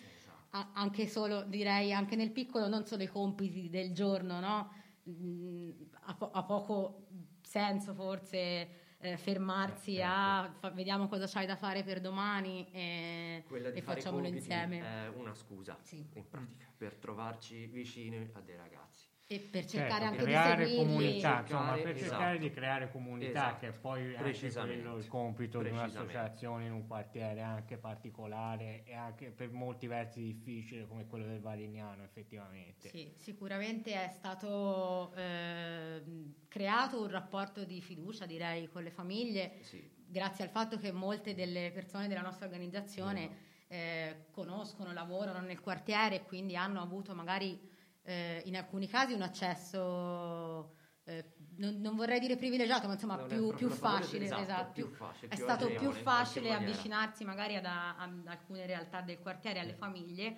a- 0.52 0.72
anche 0.74 1.08
solo 1.08 1.44
direi 1.44 1.92
anche 1.92 2.16
nel 2.16 2.32
piccolo 2.32 2.68
non 2.68 2.86
solo 2.86 3.04
i 3.04 3.08
compiti 3.08 3.70
del 3.70 3.92
giorno, 3.94 4.40
no? 4.40 4.72
Mm, 5.10 5.72
ha, 6.04 6.14
po- 6.16 6.32
ha 6.32 6.44
poco 6.44 7.08
senso 7.42 7.94
forse 7.94 8.84
eh, 8.98 9.18
fermarsi 9.18 9.98
Eh, 9.98 10.02
a 10.02 10.52
fa- 10.60 10.72
vediamo 10.72 11.08
cosa 11.08 11.28
c'hai 11.28 11.46
da 11.46 11.56
fare 11.56 11.84
per 11.84 12.00
domani 12.02 12.68
e, 12.72 13.44
e 13.74 13.82
facciamolo 13.82 14.26
insieme. 14.28 14.80
è 14.80 15.08
una 15.10 15.34
scusa 15.36 15.78
Sì. 15.82 16.04
in 16.14 16.28
pratica 16.28 16.66
per 16.76 16.96
trovarci 16.96 17.68
vicini 17.68 18.30
a 18.34 18.40
dei 18.42 18.56
ragazzi 18.56 19.05
e 19.28 19.40
per 19.40 19.66
Certo, 19.66 19.78
cercare 19.78 20.06
anche 20.06 20.22
creare 20.24 20.66
di 20.66 20.72
seguirli 20.76 20.94
comunità, 20.94 21.40
insomma, 21.40 21.60
Cercare- 21.74 21.82
per 21.82 21.98
cercare 21.98 22.30
esatto. 22.30 22.48
di 22.48 22.52
creare 22.52 22.92
comunità, 22.92 23.30
Esatto. 23.30 23.60
che 23.60 23.68
è 23.68 23.72
poi 23.72 24.02
anche 24.04 24.18
Precisamente. 24.22 24.82
quello 24.82 24.98
il 24.98 25.08
compito 25.08 25.62
di 25.64 25.70
un'associazione 25.70 26.66
in 26.66 26.72
un 26.74 26.86
quartiere 26.86 27.42
anche 27.42 27.78
particolare 27.78 28.84
e 28.86 28.94
anche 28.94 29.32
per 29.32 29.50
molti 29.52 29.88
versi 29.88 30.22
difficile 30.22 30.86
come 30.86 31.08
quello 31.08 31.26
del 31.26 31.40
Varignano, 31.40 32.04
effettivamente. 32.04 32.90
Sì, 32.90 33.12
sicuramente 33.18 33.94
è 33.94 34.10
stato 34.10 35.12
ehm, 35.16 36.34
creato 36.48 37.02
un 37.02 37.10
rapporto 37.10 37.64
di 37.64 37.82
fiducia, 37.82 38.28
direi, 38.28 38.70
con 38.70 38.84
le 38.84 38.92
famiglie, 38.92 39.58
sì, 39.62 39.90
grazie 40.06 40.44
al 40.44 40.52
fatto 40.52 40.78
che 40.78 40.92
molte 40.92 41.34
delle 41.34 41.72
persone 41.74 42.08
della 42.08 42.22
nostra 42.22 42.46
organizzazione 42.46 43.54
eh, 43.70 44.28
conoscono, 44.30 44.94
lavorano 44.94 45.40
nel 45.40 45.60
quartiere 45.62 46.18
e 46.18 46.24
quindi 46.26 46.56
hanno 46.56 46.80
avuto 46.80 47.16
magari 47.16 47.74
eh, 48.06 48.42
in 48.46 48.56
alcuni 48.56 48.88
casi 48.88 49.14
un 49.14 49.22
accesso, 49.22 50.76
eh, 51.04 51.34
non, 51.58 51.80
non 51.82 51.96
vorrei 51.96 52.20
dire 52.20 52.36
privilegiato, 52.38 52.88
ma 52.88 52.94
insomma 52.94 53.18
più, 53.18 53.54
più 53.54 53.70
facile, 53.70 54.26
esatto, 54.26 54.42
esatto, 54.42 54.72
più 54.74 54.88
facile, 54.92 55.28
è 55.32 55.36
più 55.36 55.44
stato 55.44 55.68
più 55.68 55.92
facile 55.92 56.54
avvicinarsi 56.54 57.24
magari 57.24 57.56
ad, 57.56 57.66
a- 57.66 57.98
ad 57.98 58.28
alcune 58.28 58.66
realtà 58.66 59.02
del 59.02 59.20
quartiere, 59.20 59.60
alle 59.60 59.74
famiglie, 59.74 60.38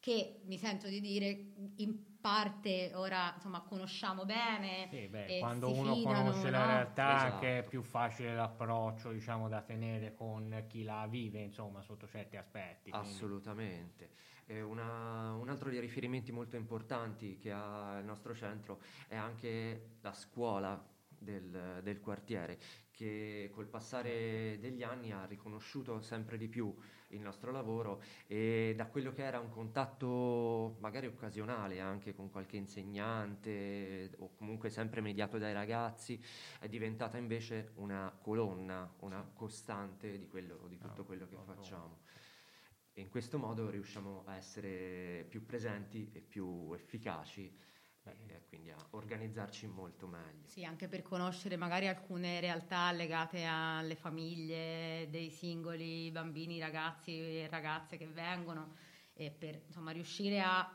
che 0.00 0.42
mi 0.44 0.58
sento 0.58 0.86
di 0.86 1.00
dire 1.00 1.26
in 1.76 2.07
parte 2.20 2.92
ora 2.94 3.32
insomma 3.34 3.60
conosciamo 3.62 4.24
bene. 4.24 4.88
Sì, 4.90 5.06
beh, 5.08 5.26
e 5.26 5.38
quando 5.38 5.70
uno 5.72 5.94
fidano, 5.94 6.18
conosce 6.24 6.50
la 6.50 6.60
no? 6.60 6.66
realtà 6.66 7.16
Esatto. 7.16 7.34
anche 7.34 7.58
è 7.58 7.62
più 7.64 7.82
facile 7.82 8.34
l'approccio 8.34 9.12
diciamo, 9.12 9.48
da 9.48 9.62
tenere 9.62 10.14
con 10.14 10.64
chi 10.68 10.82
la 10.82 11.06
vive 11.08 11.40
insomma, 11.40 11.80
sotto 11.82 12.06
certi 12.06 12.36
aspetti. 12.36 12.90
quindi- 12.90 13.08
Assolutamente. 13.08 14.10
E 14.46 14.62
una- 14.62 15.34
un 15.34 15.48
altro 15.48 15.68
dei 15.70 15.78
riferimenti 15.80 16.32
molto 16.32 16.56
importanti 16.56 17.36
che 17.38 17.52
ha 17.52 17.98
il 17.98 18.04
nostro 18.04 18.34
centro 18.34 18.80
è 19.06 19.14
anche 19.16 19.96
la 20.00 20.12
scuola 20.12 20.82
del, 21.20 21.80
del 21.82 22.00
quartiere, 22.00 22.58
che 22.90 23.50
col 23.52 23.66
passare 23.66 24.56
degli 24.60 24.82
anni 24.82 25.12
ha 25.12 25.24
riconosciuto 25.26 26.00
sempre 26.00 26.36
di 26.38 26.48
più 26.48 26.74
il 27.08 27.20
nostro 27.20 27.50
lavoro 27.52 28.02
e 28.26 28.74
da 28.76 28.86
quello 28.86 29.12
che 29.12 29.22
era 29.22 29.38
un 29.38 29.48
contatto 29.48 30.76
magari 30.80 31.06
occasionale 31.06 31.80
anche 31.80 32.14
con 32.14 32.30
qualche 32.30 32.56
insegnante 32.56 34.10
o 34.18 34.34
comunque 34.34 34.70
sempre 34.70 35.00
mediato 35.00 35.38
dai 35.38 35.52
ragazzi, 35.52 36.22
è 36.58 36.68
diventata 36.68 37.16
invece 37.16 37.72
una 37.76 38.14
colonna, 38.20 38.92
una 39.00 39.28
costante 39.34 40.18
di, 40.18 40.26
quello, 40.26 40.66
di 40.68 40.78
tutto 40.78 41.04
quello 41.04 41.26
che 41.26 41.36
facciamo. 41.44 42.00
E 42.92 43.00
in 43.00 43.08
questo 43.08 43.38
modo 43.38 43.70
riusciamo 43.70 44.24
a 44.26 44.36
essere 44.36 45.24
più 45.28 45.46
presenti 45.46 46.10
e 46.12 46.20
più 46.20 46.72
efficaci 46.74 47.56
e 48.26 48.42
quindi 48.48 48.70
a 48.70 48.76
organizzarci 48.90 49.66
molto 49.66 50.06
meglio. 50.06 50.46
Sì, 50.46 50.64
anche 50.64 50.88
per 50.88 51.02
conoscere 51.02 51.56
magari 51.56 51.88
alcune 51.88 52.40
realtà 52.40 52.90
legate 52.92 53.44
alle 53.44 53.96
famiglie 53.96 55.08
dei 55.10 55.30
singoli 55.30 56.10
bambini, 56.10 56.58
ragazzi 56.58 57.12
e 57.12 57.48
ragazze 57.50 57.96
che 57.96 58.06
vengono 58.06 58.74
e 59.12 59.30
per 59.30 59.62
insomma 59.66 59.90
riuscire 59.90 60.40
a 60.40 60.72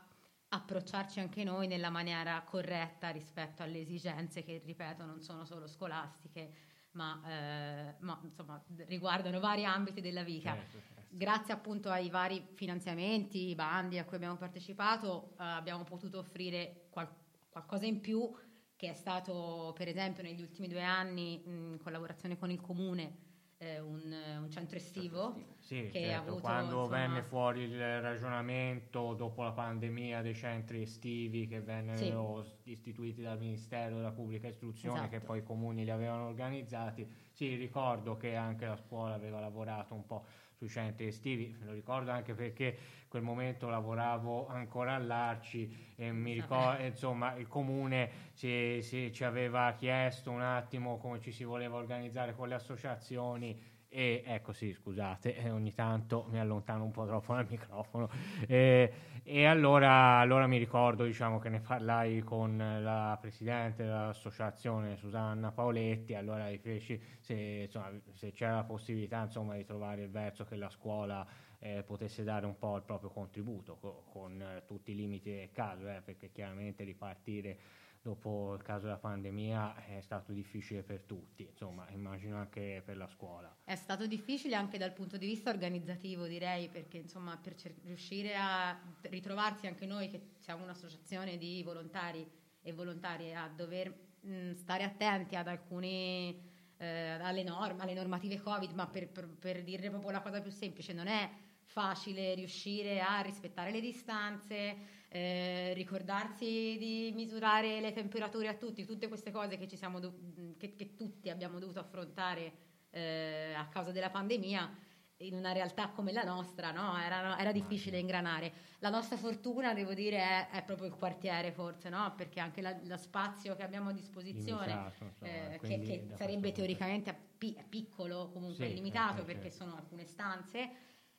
approcciarci 0.48 1.18
anche 1.18 1.42
noi 1.42 1.66
nella 1.66 1.90
maniera 1.90 2.40
corretta 2.42 3.10
rispetto 3.10 3.62
alle 3.62 3.80
esigenze 3.80 4.44
che, 4.44 4.62
ripeto, 4.64 5.04
non 5.04 5.20
sono 5.20 5.44
solo 5.44 5.66
scolastiche, 5.66 6.52
ma, 6.92 7.20
eh, 7.26 7.94
ma, 8.00 8.20
insomma 8.22 8.62
riguardano 8.86 9.40
vari 9.40 9.64
ambiti 9.64 10.00
della 10.00 10.22
vita. 10.22 10.52
Certo, 10.54 10.80
certo. 10.80 11.02
Grazie 11.08 11.54
appunto 11.54 11.90
ai 11.90 12.08
vari 12.10 12.44
finanziamenti, 12.54 13.48
i 13.48 13.54
bandi 13.54 13.98
a 13.98 14.04
cui 14.04 14.16
abbiamo 14.16 14.36
partecipato, 14.36 15.34
eh, 15.38 15.44
abbiamo 15.44 15.84
potuto 15.84 16.18
offrire 16.18 16.86
qual- 16.90 17.22
qualcosa 17.54 17.86
in 17.86 18.00
più 18.00 18.28
che 18.74 18.90
è 18.90 18.94
stato 18.94 19.72
per 19.76 19.86
esempio 19.86 20.24
negli 20.24 20.42
ultimi 20.42 20.66
due 20.66 20.82
anni 20.82 21.40
in 21.46 21.78
collaborazione 21.80 22.36
con 22.36 22.50
il 22.50 22.60
comune 22.60 23.22
eh, 23.58 23.78
un, 23.78 24.12
un 24.40 24.50
centro 24.50 24.76
estivo. 24.76 25.52
Sì, 25.60 25.88
che 25.92 26.12
ha 26.12 26.16
certo, 26.16 26.30
avuto, 26.30 26.40
quando 26.40 26.78
insomma- 26.80 26.96
venne 26.96 27.22
fuori 27.22 27.62
il 27.62 28.00
ragionamento 28.00 29.14
dopo 29.14 29.44
la 29.44 29.52
pandemia 29.52 30.20
dei 30.20 30.34
centri 30.34 30.82
estivi 30.82 31.46
che 31.46 31.60
vennero 31.60 32.44
istituiti 32.64 33.22
dal 33.22 33.38
Ministero 33.38 33.94
della 33.94 34.10
Pubblica 34.10 34.48
Istruzione, 34.48 35.08
che 35.08 35.16
Esatto. 35.16 35.26
poi 35.26 35.38
i 35.38 35.42
comuni 35.44 35.84
li 35.84 35.90
avevano 35.90 36.26
organizzati, 36.26 37.08
sì, 37.30 37.54
ricordo 37.54 38.16
che 38.16 38.34
anche 38.34 38.66
la 38.66 38.76
scuola 38.76 39.14
aveva 39.14 39.38
lavorato 39.38 39.94
un 39.94 40.04
po' 40.04 40.24
sui 40.56 40.68
centri 40.68 41.06
estivi, 41.06 41.54
lo 41.64 41.72
ricordo 41.72 42.10
anche 42.10 42.34
perché 42.34 42.64
in 43.02 43.08
quel 43.08 43.22
momento 43.22 43.68
lavoravo 43.68 44.46
ancora 44.48 44.94
all'Arci 44.94 45.94
e 45.96 46.12
mi 46.12 46.32
ricordo, 46.32 46.82
insomma, 46.82 47.34
il 47.34 47.46
comune 47.48 48.10
si, 48.32 48.80
si- 48.82 49.12
ci 49.12 49.24
aveva 49.24 49.72
chiesto 49.76 50.30
un 50.30 50.42
attimo 50.42 50.98
come 50.98 51.20
ci 51.20 51.32
si 51.32 51.44
voleva 51.44 51.76
organizzare 51.76 52.34
con 52.34 52.48
le 52.48 52.54
associazioni 52.54 53.60
e 53.94 54.24
ecco 54.26 54.52
sì, 54.52 54.72
scusate, 54.72 55.36
eh, 55.36 55.50
ogni 55.50 55.72
tanto 55.72 56.26
mi 56.30 56.40
allontano 56.40 56.82
un 56.82 56.90
po' 56.90 57.06
troppo 57.06 57.32
dal 57.32 57.46
microfono. 57.48 58.10
Eh, 58.48 58.92
e 59.22 59.44
allora, 59.44 60.18
allora 60.18 60.48
mi 60.48 60.58
ricordo 60.58 61.04
diciamo, 61.04 61.38
che 61.38 61.48
ne 61.48 61.60
parlai 61.60 62.20
con 62.22 62.56
la 62.56 63.16
presidente 63.20 63.84
dell'associazione 63.84 64.96
Susanna 64.96 65.52
Paoletti, 65.52 66.14
allora 66.14 66.50
gli 66.50 66.58
feci 66.58 67.00
se, 67.20 67.34
insomma, 67.66 67.92
se 68.14 68.32
c'era 68.32 68.56
la 68.56 68.64
possibilità 68.64 69.22
insomma, 69.22 69.54
di 69.54 69.64
trovare 69.64 70.02
il 70.02 70.10
verso 70.10 70.44
che 70.44 70.56
la 70.56 70.68
scuola 70.68 71.24
eh, 71.60 71.84
potesse 71.84 72.24
dare 72.24 72.46
un 72.46 72.58
po' 72.58 72.74
il 72.76 72.82
proprio 72.82 73.10
contributo 73.10 73.76
co- 73.76 74.02
con 74.10 74.42
eh, 74.42 74.64
tutti 74.66 74.90
i 74.90 74.96
limiti 74.96 75.30
del 75.30 75.52
caso, 75.52 75.88
eh, 75.88 76.02
perché 76.04 76.32
chiaramente 76.32 76.82
ripartire 76.82 77.58
dopo 78.04 78.52
il 78.52 78.62
caso 78.62 78.84
della 78.84 78.98
pandemia 78.98 79.86
è 79.86 80.00
stato 80.02 80.32
difficile 80.32 80.82
per 80.82 81.00
tutti, 81.04 81.46
insomma 81.48 81.88
immagino 81.88 82.36
anche 82.36 82.82
per 82.84 82.98
la 82.98 83.06
scuola. 83.06 83.56
È 83.64 83.76
stato 83.76 84.06
difficile 84.06 84.54
anche 84.54 84.76
dal 84.76 84.92
punto 84.92 85.16
di 85.16 85.24
vista 85.24 85.48
organizzativo, 85.48 86.26
direi, 86.26 86.68
perché 86.68 86.98
insomma 86.98 87.34
per 87.38 87.54
cer- 87.54 87.82
riuscire 87.82 88.36
a 88.36 88.78
ritrovarsi 89.04 89.66
anche 89.66 89.86
noi, 89.86 90.08
che 90.08 90.32
siamo 90.38 90.64
un'associazione 90.64 91.38
di 91.38 91.62
volontari 91.62 92.30
e 92.60 92.72
volontarie, 92.74 93.34
a 93.34 93.48
dover 93.48 93.94
mh, 94.20 94.52
stare 94.52 94.84
attenti 94.84 95.34
ad 95.34 95.48
alcuni 95.48 96.38
eh, 96.76 97.08
alle, 97.22 97.42
norme, 97.42 97.82
alle 97.82 97.94
normative 97.94 98.38
Covid, 98.38 98.72
ma 98.72 98.86
per, 98.86 99.08
per, 99.08 99.26
per 99.26 99.64
dire 99.64 99.88
proprio 99.88 100.10
la 100.10 100.20
cosa 100.20 100.42
più 100.42 100.50
semplice, 100.50 100.92
non 100.92 101.06
è 101.06 101.30
facile 101.62 102.34
riuscire 102.34 103.00
a 103.00 103.22
rispettare 103.22 103.70
le 103.70 103.80
distanze, 103.80 104.76
eh, 105.14 105.72
ricordarsi 105.74 106.76
di 106.76 107.12
misurare 107.14 107.80
le 107.80 107.92
temperature 107.92 108.48
a 108.48 108.54
tutti, 108.54 108.84
tutte 108.84 109.06
queste 109.06 109.30
cose 109.30 109.56
che, 109.56 109.68
do- 110.00 110.18
che, 110.58 110.74
che 110.74 110.96
tutti 110.96 111.30
abbiamo 111.30 111.60
dovuto 111.60 111.78
affrontare 111.78 112.52
eh, 112.90 113.52
a 113.56 113.68
causa 113.68 113.92
della 113.92 114.10
pandemia 114.10 114.76
in 115.18 115.34
una 115.34 115.52
realtà 115.52 115.90
come 115.90 116.10
la 116.10 116.24
nostra 116.24 116.72
no? 116.72 116.98
era, 116.98 117.38
era, 117.38 117.52
difficile 117.52 117.98
ingranare. 117.98 118.52
La 118.80 118.90
nostra 118.90 119.16
fortuna, 119.16 119.72
devo 119.72 119.94
dire, 119.94 120.18
è, 120.18 120.48
è 120.50 120.64
proprio 120.64 120.88
il 120.88 120.94
quartiere 120.94 121.52
forse, 121.52 121.88
no? 121.90 122.12
perché 122.16 122.40
anche 122.40 122.60
la, 122.60 122.76
lo 122.82 122.96
spazio 122.96 123.54
che 123.54 123.62
abbiamo 123.62 123.90
a 123.90 123.92
disposizione, 123.92 124.66
limitato, 124.66 125.04
insomma, 125.04 125.30
eh, 125.30 125.58
che, 125.62 125.78
che 125.78 126.08
sarebbe 126.16 126.50
teoricamente 126.50 127.16
pi- 127.38 127.56
piccolo, 127.68 128.30
comunque 128.32 128.66
sì, 128.66 128.74
limitato, 128.74 129.22
eh, 129.22 129.24
perché 129.24 129.48
sì. 129.48 129.58
sono 129.58 129.76
alcune 129.76 130.06
stanze, 130.06 130.70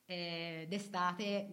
eh, 0.04 0.66
d'estate 0.68 1.48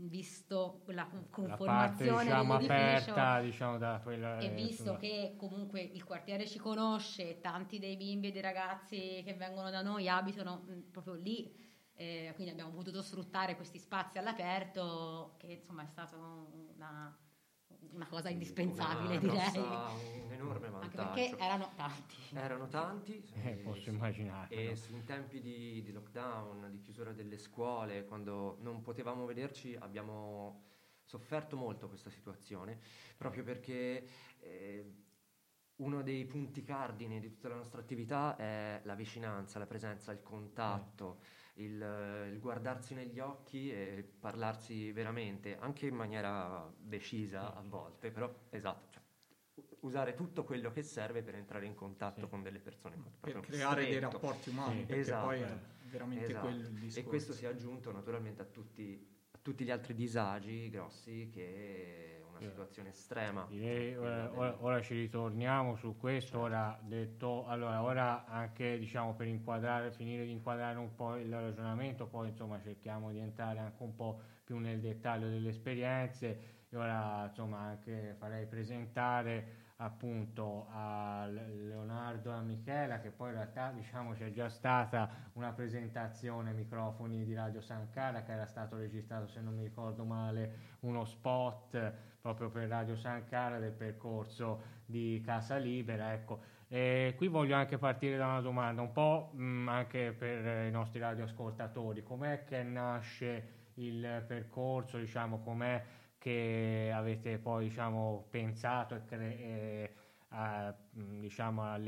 visto 0.00 0.82
la 0.86 1.08
conformazione 1.30 2.30
la 2.30 2.44
parte, 2.44 2.44
diciamo, 2.44 2.54
aperta 2.54 3.40
diciamo, 3.40 3.78
da 3.78 4.00
quella, 4.02 4.38
e 4.38 4.50
visto 4.50 4.82
insomma. 4.82 4.98
che 4.98 5.34
comunque 5.36 5.80
il 5.80 6.04
quartiere 6.04 6.46
ci 6.46 6.58
conosce 6.58 7.40
tanti 7.40 7.78
dei 7.78 7.96
bimbi 7.96 8.28
e 8.28 8.30
dei 8.30 8.42
ragazzi 8.42 9.22
che 9.24 9.34
vengono 9.36 9.70
da 9.70 9.82
noi 9.82 10.08
abitano 10.08 10.64
proprio 10.90 11.14
lì 11.14 11.66
eh, 12.00 12.30
quindi 12.36 12.52
abbiamo 12.52 12.70
potuto 12.70 13.02
sfruttare 13.02 13.56
questi 13.56 13.78
spazi 13.78 14.18
all'aperto 14.18 15.34
che 15.36 15.48
insomma 15.48 15.82
è 15.82 15.86
stata 15.86 16.16
una, 16.16 17.18
una 17.92 18.06
cosa 18.06 18.28
indispensabile 18.28 19.16
una 19.16 19.34
direi. 19.34 19.50
grossa, 19.50 19.90
un 20.24 20.32
enorme 20.32 20.68
vantaggio. 20.68 21.00
anche 21.00 21.20
perché 21.20 21.42
erano 21.42 21.72
tanti. 21.74 22.14
Erano 22.32 22.68
tanti 22.68 23.24
eh, 23.42 23.50
posso 23.56 23.90
immaginare 23.90 24.54
e 24.54 24.76
no? 24.90 24.96
in 24.96 25.04
tempi 25.04 25.40
di, 25.40 25.82
di, 25.82 25.92
lockdown 25.92 26.70
di 26.70 26.80
chiusura 26.80 27.12
delle 27.12 27.38
scuole 27.38 28.04
quando 28.04 28.58
non 28.60 28.82
potevamo 28.82 29.24
vederci 29.24 29.76
abbiamo 29.78 30.66
sofferto 31.04 31.56
molto 31.56 31.88
questa 31.88 32.10
situazione 32.10 32.78
proprio 33.16 33.42
perché 33.42 34.06
eh, 34.40 34.92
uno 35.76 36.02
dei 36.02 36.24
punti 36.26 36.62
cardine 36.62 37.20
di 37.20 37.28
tutta 37.28 37.48
la 37.48 37.54
nostra 37.54 37.80
attività 37.80 38.36
è 38.36 38.80
la 38.84 38.94
vicinanza, 38.94 39.58
la 39.58 39.66
presenza, 39.66 40.12
il 40.12 40.22
contatto. 40.22 41.18
Mm 41.20 41.37
il, 41.58 42.30
il, 42.32 42.38
guardarsi 42.40 42.94
negli 42.94 43.18
occhi 43.18 43.70
e 43.70 44.08
parlarsi 44.18 44.92
veramente, 44.92 45.56
anche 45.58 45.86
in 45.86 45.94
maniera 45.94 46.70
decisa 46.76 47.54
a 47.54 47.62
volte, 47.62 48.10
però 48.10 48.32
esatto, 48.50 48.88
cioè, 48.90 49.02
usare 49.80 50.14
tutto 50.14 50.44
quello 50.44 50.70
che 50.70 50.82
serve 50.82 51.22
per 51.22 51.34
entrare 51.34 51.66
in 51.66 51.74
contatto 51.74 52.22
sì. 52.22 52.28
con 52.28 52.42
delle 52.42 52.58
persone. 52.58 52.96
Per 53.20 53.40
creare 53.40 53.82
stretto. 53.82 53.90
dei 53.90 53.98
rapporti 54.00 54.50
umani, 54.50 54.84
sì. 54.86 54.92
esatto. 54.92 55.26
poi 55.26 55.40
è 55.40 55.58
veramente 55.90 56.24
esatto. 56.24 56.46
quello 56.46 56.62
il 56.62 56.72
discorso. 56.72 56.98
E 56.98 57.02
questo 57.04 57.32
si 57.32 57.44
è 57.44 57.48
aggiunto 57.48 57.92
naturalmente 57.92 58.42
a 58.42 58.46
tutti, 58.46 59.06
a 59.30 59.38
tutti 59.42 59.64
gli 59.64 59.70
altri 59.70 59.94
disagi 59.94 60.70
grossi 60.70 61.28
che 61.32 62.17
una 62.44 62.50
situazione 62.50 62.88
estrema. 62.90 63.46
Direi 63.48 63.96
ora, 63.96 64.30
ora, 64.34 64.56
ora, 64.60 64.80
ci 64.80 64.94
ritorniamo 64.94 65.76
su 65.76 65.96
questo, 65.96 66.38
ora 66.38 66.78
detto, 66.82 67.46
allora 67.46 67.82
ora 67.82 68.24
anche 68.26 68.78
diciamo 68.78 69.14
per 69.14 69.26
inquadrare, 69.26 69.90
finire 69.90 70.24
di 70.24 70.30
inquadrare 70.30 70.78
un 70.78 70.94
po' 70.94 71.16
il 71.16 71.32
ragionamento, 71.32 72.06
poi 72.06 72.28
insomma 72.28 72.60
cerchiamo 72.60 73.10
di 73.10 73.18
entrare 73.18 73.58
anche 73.58 73.82
un 73.82 73.94
po' 73.94 74.20
più 74.44 74.58
nel 74.58 74.80
dettaglio 74.80 75.28
delle 75.28 75.50
esperienze 75.50 76.56
e 76.70 76.76
ora 76.76 77.26
insomma 77.26 77.58
anche 77.58 78.14
farei 78.18 78.46
presentare 78.46 79.66
appunto 79.80 80.66
a 80.72 81.26
Leonardo 81.26 82.30
e 82.30 82.34
a 82.34 82.40
Michela 82.40 82.98
che 83.00 83.10
poi 83.10 83.28
in 83.28 83.34
realtà 83.34 83.70
diciamo 83.70 84.12
c'è 84.12 84.32
già 84.32 84.48
stata 84.48 85.08
una 85.34 85.52
presentazione 85.52 86.52
microfoni 86.52 87.24
di 87.24 87.34
Radio 87.34 87.60
Sankara 87.60 88.22
che 88.22 88.32
era 88.32 88.46
stato 88.46 88.76
registrato 88.76 89.28
se 89.28 89.40
non 89.40 89.54
mi 89.54 89.62
ricordo 89.62 90.04
male 90.04 90.76
uno 90.80 91.04
spot 91.04 91.92
proprio 92.20 92.50
per 92.50 92.68
Radio 92.68 92.96
Sankara 92.96 93.58
del 93.58 93.72
percorso 93.72 94.76
di 94.84 95.20
Casa 95.24 95.56
Libera 95.56 96.12
ecco. 96.12 96.56
E 96.68 97.14
qui 97.16 97.28
voglio 97.28 97.56
anche 97.56 97.78
partire 97.78 98.16
da 98.16 98.26
una 98.26 98.40
domanda 98.40 98.82
un 98.82 98.92
po' 98.92 99.30
mh, 99.32 99.68
anche 99.68 100.12
per 100.12 100.66
i 100.66 100.70
nostri 100.70 101.00
radioascoltatori. 101.00 102.02
Com'è 102.02 102.44
che 102.44 102.62
nasce 102.62 103.56
il 103.74 104.24
percorso 104.26 104.98
diciamo 104.98 105.40
com'è 105.40 105.82
che 106.18 106.90
avete 106.92 107.38
poi 107.38 107.68
diciamo, 107.68 108.26
pensato 108.28 108.94
e 108.96 109.04
cre- 109.04 109.38
e, 109.38 109.94
a, 110.30 110.74
diciamo, 110.90 111.62
a, 111.62 111.80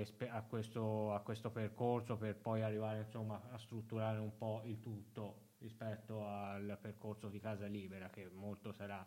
questo, 0.49 1.12
a, 1.12 1.21
questo, 1.21 1.51
percorso 1.51 2.16
per 2.16 2.37
poi 2.37 2.62
arrivare 2.62 3.01
insomma, 3.01 3.40
a 3.51 3.59
strutturare 3.59 4.19
un 4.19 4.35
po' 4.37 4.62
il 4.64 4.81
tutto 4.81 5.49
rispetto 5.59 6.27
al 6.27 6.79
percorso 6.81 7.29
di 7.29 7.38
Casa 7.38 7.66
Libera 7.66 8.09
che 8.09 8.31
molto 8.33 8.73
sarà 8.73 9.05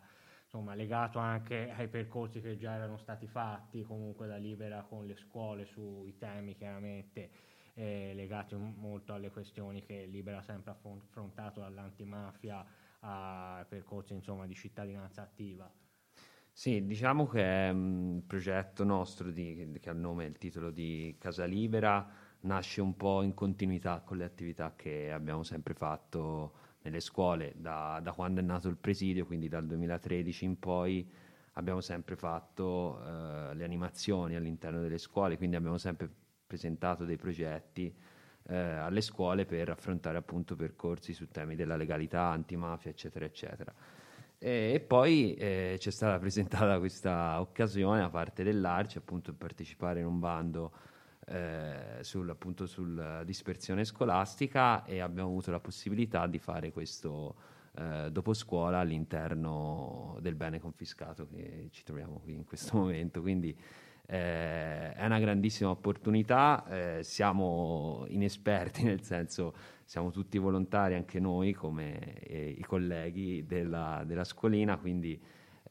insomma, 0.54 0.76
legato 0.76 1.18
anche 1.18 1.72
ai 1.76 1.88
percorsi 1.88 2.40
che 2.40 2.56
già 2.56 2.74
erano 2.74 2.96
stati 2.96 3.26
fatti 3.26 3.82
comunque 3.82 4.28
da 4.28 4.36
Libera 4.36 4.82
con 4.82 5.04
le 5.04 5.16
scuole 5.16 5.64
sui 5.64 6.16
temi 6.16 6.54
chiaramente 6.54 7.30
eh, 7.74 8.12
legati 8.14 8.54
molto 8.54 9.14
alle 9.14 9.30
questioni 9.30 9.82
che 9.82 10.06
Libera 10.06 10.38
ha 10.38 10.42
sempre 10.42 10.70
affrontato 10.70 11.58
dall'antimafia 11.58 12.64
a 13.00 13.66
percorsi 13.68 14.14
insomma, 14.14 14.46
di 14.46 14.54
cittadinanza 14.54 15.22
attiva. 15.22 15.68
Sì, 16.52 16.86
diciamo 16.86 17.26
che 17.26 17.42
è 17.42 17.70
un 17.70 18.22
progetto 18.24 18.84
nostro 18.84 19.32
di, 19.32 19.76
che 19.80 19.90
ha 19.90 19.92
il 19.92 19.98
nome 19.98 20.24
e 20.24 20.28
il 20.28 20.38
titolo 20.38 20.70
di 20.70 21.16
Casa 21.18 21.46
Libera, 21.46 22.08
nasce 22.42 22.80
un 22.80 22.94
po' 22.96 23.22
in 23.22 23.34
continuità 23.34 24.02
con 24.02 24.18
le 24.18 24.24
attività 24.24 24.74
che 24.76 25.10
abbiamo 25.10 25.42
sempre 25.42 25.74
fatto 25.74 26.63
nelle 26.84 27.00
scuole 27.00 27.54
da, 27.56 27.98
da 28.02 28.12
quando 28.12 28.40
è 28.40 28.42
nato 28.42 28.68
il 28.68 28.76
presidio, 28.76 29.24
quindi 29.24 29.48
dal 29.48 29.66
2013 29.66 30.44
in 30.44 30.58
poi 30.58 31.10
abbiamo 31.52 31.80
sempre 31.80 32.14
fatto 32.14 33.00
eh, 33.02 33.54
le 33.54 33.64
animazioni 33.64 34.36
all'interno 34.36 34.80
delle 34.80 34.98
scuole, 34.98 35.36
quindi 35.36 35.56
abbiamo 35.56 35.78
sempre 35.78 36.10
presentato 36.46 37.04
dei 37.04 37.16
progetti 37.16 37.92
eh, 38.48 38.56
alle 38.56 39.00
scuole 39.00 39.46
per 39.46 39.70
affrontare 39.70 40.18
appunto 40.18 40.56
percorsi 40.56 41.14
su 41.14 41.28
temi 41.28 41.56
della 41.56 41.76
legalità, 41.76 42.24
antimafia, 42.24 42.90
eccetera, 42.90 43.24
eccetera. 43.24 43.72
E, 44.38 44.72
e 44.74 44.80
poi 44.80 45.34
eh, 45.36 45.76
ci 45.80 45.88
è 45.88 45.92
stata 45.92 46.18
presentata 46.20 46.78
questa 46.78 47.40
occasione 47.40 48.00
da 48.00 48.10
parte 48.10 48.42
dell'Arci 48.42 48.98
appunto 48.98 49.30
di 49.30 49.38
partecipare 49.38 50.00
in 50.00 50.06
un 50.06 50.18
bando 50.18 50.72
eh, 51.26 51.98
sul, 52.00 52.28
appunto 52.28 52.66
sulla 52.66 53.24
dispersione 53.24 53.84
scolastica 53.84 54.84
e 54.84 55.00
abbiamo 55.00 55.28
avuto 55.28 55.50
la 55.50 55.60
possibilità 55.60 56.26
di 56.26 56.38
fare 56.38 56.72
questo 56.72 57.34
eh, 57.76 58.08
dopo 58.10 58.34
scuola 58.34 58.78
all'interno 58.78 60.16
del 60.20 60.34
bene 60.34 60.60
confiscato 60.60 61.26
che 61.26 61.68
ci 61.70 61.82
troviamo 61.82 62.20
qui 62.22 62.34
in 62.34 62.44
questo 62.44 62.76
momento. 62.78 63.20
Quindi 63.20 63.56
eh, 64.06 64.92
è 64.92 65.04
una 65.04 65.18
grandissima 65.18 65.70
opportunità, 65.70 66.64
eh, 66.68 67.02
siamo 67.02 68.04
inesperti, 68.08 68.84
nel 68.84 69.02
senso 69.02 69.54
siamo 69.84 70.10
tutti 70.10 70.38
volontari 70.38 70.94
anche 70.94 71.20
noi 71.20 71.52
come 71.52 72.20
eh, 72.20 72.54
i 72.56 72.62
colleghi 72.62 73.44
della, 73.46 74.02
della 74.06 74.24
scolina, 74.24 74.76
quindi 74.76 75.20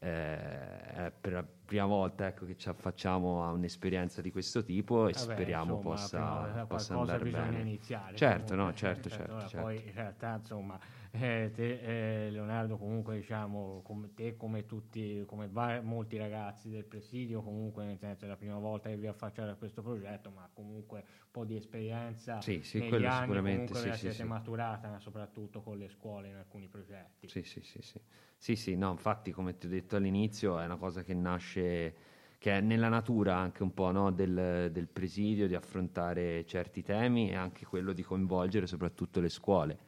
eh, 0.04 1.06
è 1.06 1.12
per 1.18 1.32
la 1.32 1.44
prima 1.64 1.86
volta 1.86 2.26
ecco, 2.26 2.44
che 2.44 2.56
ci 2.56 2.68
affacciamo 2.68 3.42
a 3.42 3.50
un'esperienza 3.52 4.20
di 4.20 4.30
questo 4.30 4.62
tipo 4.62 5.08
e 5.08 5.12
Vabbè, 5.12 5.32
speriamo 5.32 5.76
insomma, 5.76 5.94
possa, 5.94 6.64
possa 6.66 6.94
andare 6.94 7.24
bene. 7.24 7.60
Iniziare, 7.60 8.16
certo, 8.16 8.54
comunque, 8.54 8.64
no, 8.64 8.74
certo, 8.74 9.08
certo, 9.10 9.30
allora, 9.30 9.48
certo. 9.48 9.62
Poi 9.62 9.76
in 9.86 9.92
realtà 9.94 10.34
insomma 10.34 10.78
eh, 11.16 11.52
te, 11.54 12.26
eh, 12.26 12.30
Leonardo 12.30 12.76
comunque 12.76 13.16
diciamo 13.16 13.82
come 13.84 14.14
te 14.14 14.36
come 14.36 14.66
tutti 14.66 15.22
come 15.26 15.48
vari, 15.48 15.84
molti 15.84 16.16
ragazzi 16.16 16.68
del 16.70 16.84
presidio 16.84 17.40
comunque 17.40 17.84
nel 17.84 17.98
senso 17.98 18.24
è 18.24 18.28
la 18.28 18.36
prima 18.36 18.58
volta 18.58 18.88
che 18.88 18.96
vi 18.96 19.06
affacciate 19.06 19.50
a 19.50 19.54
questo 19.54 19.80
progetto 19.80 20.30
ma 20.30 20.48
comunque 20.52 20.98
un 20.98 21.30
po' 21.30 21.44
di 21.44 21.54
esperienza 21.54 22.40
sì, 22.40 22.62
sì, 22.62 22.80
negli 22.80 23.04
anni 23.04 23.40
comunque 23.40 23.78
sì, 23.78 23.88
la 23.88 23.94
siete 23.94 24.16
sì, 24.16 24.24
maturata 24.24 24.98
soprattutto 24.98 25.62
con 25.62 25.78
le 25.78 25.88
scuole 25.88 26.28
in 26.28 26.34
alcuni 26.34 26.66
progetti. 26.66 27.28
Sì 27.28 27.42
sì 27.42 27.62
sì 27.62 27.80
sì. 27.80 28.00
Sì 28.36 28.56
sì 28.56 28.76
no 28.76 28.90
infatti 28.90 29.30
come 29.30 29.56
ti 29.56 29.66
ho 29.66 29.68
detto 29.68 29.94
all'inizio 29.96 30.58
è 30.58 30.64
una 30.64 30.76
cosa 30.76 31.04
che 31.04 31.14
nasce 31.14 31.94
che 32.38 32.58
è 32.58 32.60
nella 32.60 32.88
natura 32.88 33.36
anche 33.36 33.62
un 33.62 33.72
po' 33.72 33.90
no, 33.90 34.10
del, 34.10 34.68
del 34.70 34.88
presidio 34.88 35.46
di 35.46 35.54
affrontare 35.54 36.44
certi 36.44 36.82
temi 36.82 37.30
e 37.30 37.36
anche 37.36 37.64
quello 37.64 37.92
di 37.92 38.02
coinvolgere 38.02 38.66
soprattutto 38.66 39.20
le 39.20 39.28
scuole 39.30 39.78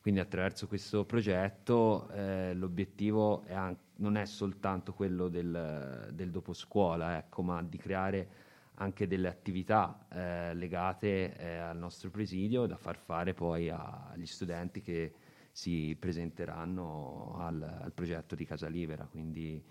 quindi 0.00 0.20
attraverso 0.20 0.66
questo 0.66 1.04
progetto 1.04 2.08
eh, 2.10 2.54
l'obiettivo 2.54 3.44
è 3.44 3.54
anche 3.54 3.88
non 4.00 4.16
è 4.16 4.24
soltanto 4.24 4.92
quello 4.92 5.28
del, 5.28 6.10
del 6.12 6.30
dopo 6.30 6.52
scuola, 6.52 7.18
ecco, 7.18 7.42
ma 7.42 7.62
di 7.62 7.78
creare 7.78 8.28
anche 8.74 9.06
delle 9.06 9.28
attività 9.28 10.06
eh, 10.10 10.54
legate 10.54 11.36
eh, 11.36 11.56
al 11.56 11.76
nostro 11.76 12.10
presidio 12.10 12.66
da 12.66 12.76
far 12.76 12.96
fare 12.96 13.34
poi 13.34 13.68
agli 13.68 14.26
studenti 14.26 14.80
che 14.80 15.12
si 15.52 15.96
presenteranno 15.98 17.36
al, 17.38 17.62
al 17.62 17.92
progetto 17.92 18.34
di 18.34 18.46
Casa 18.46 18.68
Libera. 18.68 19.04
Quindi 19.04 19.62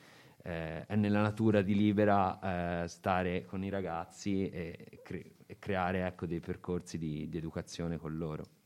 eh, 0.44 0.86
è 0.86 0.96
nella 0.96 1.22
natura 1.22 1.62
di 1.62 1.74
Libera 1.76 2.84
eh, 2.84 2.88
stare 2.88 3.46
con 3.46 3.63
i 3.63 3.70
ragazzi 3.70 4.48
e, 4.50 5.00
cre- 5.04 5.32
e 5.48 5.58
creare 5.58 6.06
ecco, 6.06 6.28
dei 6.28 6.39
percorsi 6.39 7.00
di, 7.00 7.28
di 7.30 7.38
educazione 7.38 7.98
con 7.98 8.15
loro. 8.15 8.58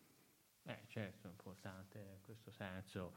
Eh, 0.66 0.80
certo, 0.88 1.28
è 1.28 1.32
importante 1.32 2.00
in 2.00 2.22
questo 2.22 2.52
senso 2.64 3.14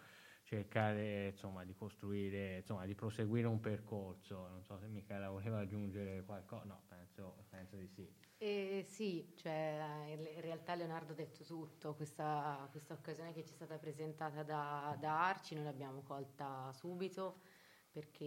cercare 0.47 1.29
insomma, 1.29 1.65
di 1.65 1.75
costruire, 1.75 2.59
insomma, 2.59 2.87
di 2.87 2.95
proseguire 2.95 3.47
un 3.49 3.61
percorso. 3.61 4.49
Non 4.49 4.63
so 4.63 4.79
se 4.79 4.87
Michela 4.87 5.29
voleva 5.29 5.59
aggiungere 5.59 6.23
qualcosa, 6.25 6.65
no, 6.65 6.85
penso, 6.89 7.45
penso 7.49 7.77
di 7.77 7.89
sì. 7.89 8.09
Eh, 8.39 8.85
sì, 8.87 9.33
cioè, 9.37 10.15
in 10.35 10.41
realtà 10.41 10.75
Leonardo 10.75 11.13
ha 11.13 11.17
detto 11.17 11.43
tutto, 11.43 11.95
questa, 11.95 12.69
questa 12.71 12.95
occasione 12.95 13.33
che 13.33 13.45
ci 13.45 13.53
è 13.53 13.55
stata 13.55 13.77
presentata 13.77 14.43
da, 14.43 14.97
da 15.01 15.27
Arci 15.27 15.55
noi 15.55 15.65
l'abbiamo 15.65 16.03
colta 16.03 16.71
subito 16.73 17.41
perché 17.91 18.25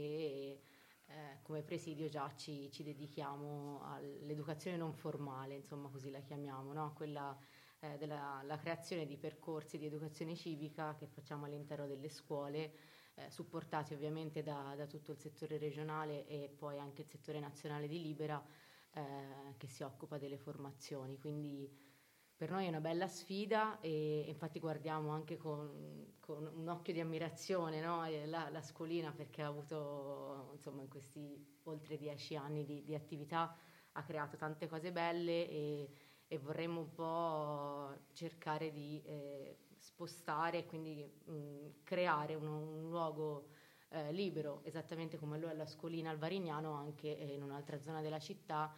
eh, 1.05 1.39
come 1.43 1.62
presidio 1.62 2.10
già 2.10 2.34
ci, 2.36 2.69
ci, 2.71 2.84
dedichiamo 2.84 3.82
all'educazione 3.84 4.77
non 4.77 4.93
formale, 4.93 5.55
insomma 5.55 5.89
così 5.89 6.10
la 6.10 6.21
chiamiamo, 6.21 6.73
no? 6.73 6.93
quella 6.93 7.38
eh, 7.79 7.97
della 7.97 8.57
creazione 8.59 9.05
di 9.05 9.17
percorsi 9.17 9.77
di 9.77 9.85
educazione 9.85 10.35
civica 10.35 10.95
che 10.95 11.07
facciamo 11.07 11.45
all'interno 11.45 11.87
delle 11.87 12.09
scuole, 12.09 12.73
eh, 13.15 13.29
supportati 13.29 13.93
ovviamente 13.93 14.43
da, 14.43 14.73
da, 14.75 14.85
tutto 14.85 15.11
il 15.11 15.17
settore 15.17 15.57
regionale 15.57 16.25
e 16.27 16.49
poi 16.49 16.77
anche 16.77 17.01
il 17.01 17.07
settore 17.07 17.39
nazionale 17.39 17.87
di 17.87 18.01
Libera 18.01 18.43
eh, 18.91 19.55
che 19.57 19.67
si 19.67 19.83
occupa 19.83 20.17
delle 20.17 20.37
formazioni. 20.37 21.17
Quindi 21.17 21.87
per 22.35 22.51
noi 22.51 22.65
è 22.65 22.69
una 22.69 22.79
bella 22.79 23.07
sfida 23.07 23.79
e 23.81 24.23
infatti 24.27 24.59
guardiamo 24.59 25.09
anche 25.11 25.35
con, 25.35 26.15
con 26.21 26.49
un 26.53 26.67
occhio 26.69 26.93
di 26.93 27.01
ammirazione 27.01 27.81
no? 27.81 28.07
la, 28.27 28.49
la, 28.49 28.61
scuolina 28.61 29.11
perché 29.11 29.41
ha 29.41 29.47
avuto 29.47 30.49
insomma 30.53 30.81
in 30.81 30.87
questi 30.87 31.59
oltre 31.63 31.97
dieci 31.97 32.37
anni 32.37 32.63
di, 32.63 32.81
di 32.85 32.95
attività 32.95 33.53
ha 33.91 34.03
creato 34.03 34.37
tante 34.37 34.69
cose 34.69 34.93
belle 34.93 35.49
e 35.49 35.89
e 36.31 36.37
vorremmo 36.37 36.81
un 36.81 36.93
po' 36.93 37.97
cercare 38.13 38.71
di 38.71 39.01
eh, 39.03 39.57
spostare 39.77 40.59
e 40.59 40.65
quindi 40.67 41.03
mh, 41.03 41.81
creare 41.83 42.35
un, 42.35 42.45
un 42.45 42.89
luogo 42.89 43.47
eh, 43.89 44.11
libero, 44.11 44.61
esattamente 44.63 45.17
come 45.17 45.39
lo 45.39 45.49
è 45.49 45.55
la 45.55 45.65
scolina 45.65 46.11
al 46.11 46.19
Varignano, 46.19 46.73
anche 46.73 47.17
eh, 47.17 47.33
in 47.33 47.41
un'altra 47.41 47.79
zona 47.79 48.01
della 48.01 48.19
città 48.19 48.71